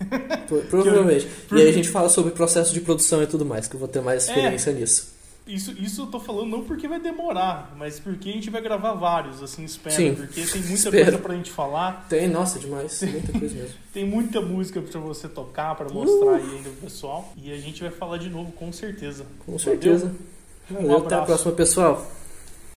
Provavelmente. 0.69 1.27
Eu... 1.51 1.57
E 1.59 1.61
aí 1.61 1.69
a 1.69 1.71
gente 1.71 1.87
fala 1.87 2.09
sobre 2.09 2.31
processo 2.31 2.73
de 2.73 2.81
produção 2.81 3.21
e 3.21 3.27
tudo 3.27 3.45
mais, 3.45 3.67
que 3.67 3.75
eu 3.75 3.79
vou 3.79 3.87
ter 3.87 4.01
mais 4.01 4.27
é. 4.27 4.31
experiência 4.31 4.71
é. 4.71 4.73
nisso. 4.73 5.13
Isso, 5.45 5.71
isso 5.71 6.03
eu 6.03 6.07
tô 6.07 6.19
falando 6.21 6.49
não 6.49 6.63
porque 6.63 6.87
vai 6.87 6.99
demorar, 6.99 7.73
mas 7.77 7.99
porque 7.99 8.29
a 8.29 8.31
gente 8.31 8.49
vai 8.49 8.61
gravar 8.61 8.93
vários, 8.93 9.43
assim, 9.43 9.65
espera. 9.65 9.95
Sim, 9.95 10.15
porque 10.15 10.41
tem 10.41 10.61
muita 10.61 10.73
espero. 10.75 11.03
coisa 11.03 11.17
pra 11.17 11.35
gente 11.35 11.51
falar. 11.51 12.05
Tem, 12.07 12.29
nossa, 12.29 12.59
demais. 12.59 13.01
Muita 13.01 13.39
coisa 13.39 13.55
mesmo. 13.55 13.75
tem 13.93 14.05
muita 14.05 14.41
música 14.41 14.81
pra 14.81 14.99
você 15.01 15.27
tocar, 15.27 15.75
pra 15.75 15.89
mostrar 15.89 16.31
uh. 16.31 16.35
aí 16.35 16.55
ainda 16.57 16.69
pro 16.69 16.81
pessoal. 16.83 17.33
E 17.35 17.51
a 17.51 17.57
gente 17.57 17.81
vai 17.81 17.91
falar 17.91 18.17
de 18.17 18.29
novo, 18.29 18.53
com 18.53 18.71
certeza. 18.71 19.25
Com 19.45 19.59
certeza. 19.59 20.15
Valeu, 20.69 20.91
um 20.91 20.97
até 20.97 21.15
a 21.15 21.21
próxima, 21.23 21.51
pessoal. 21.51 22.05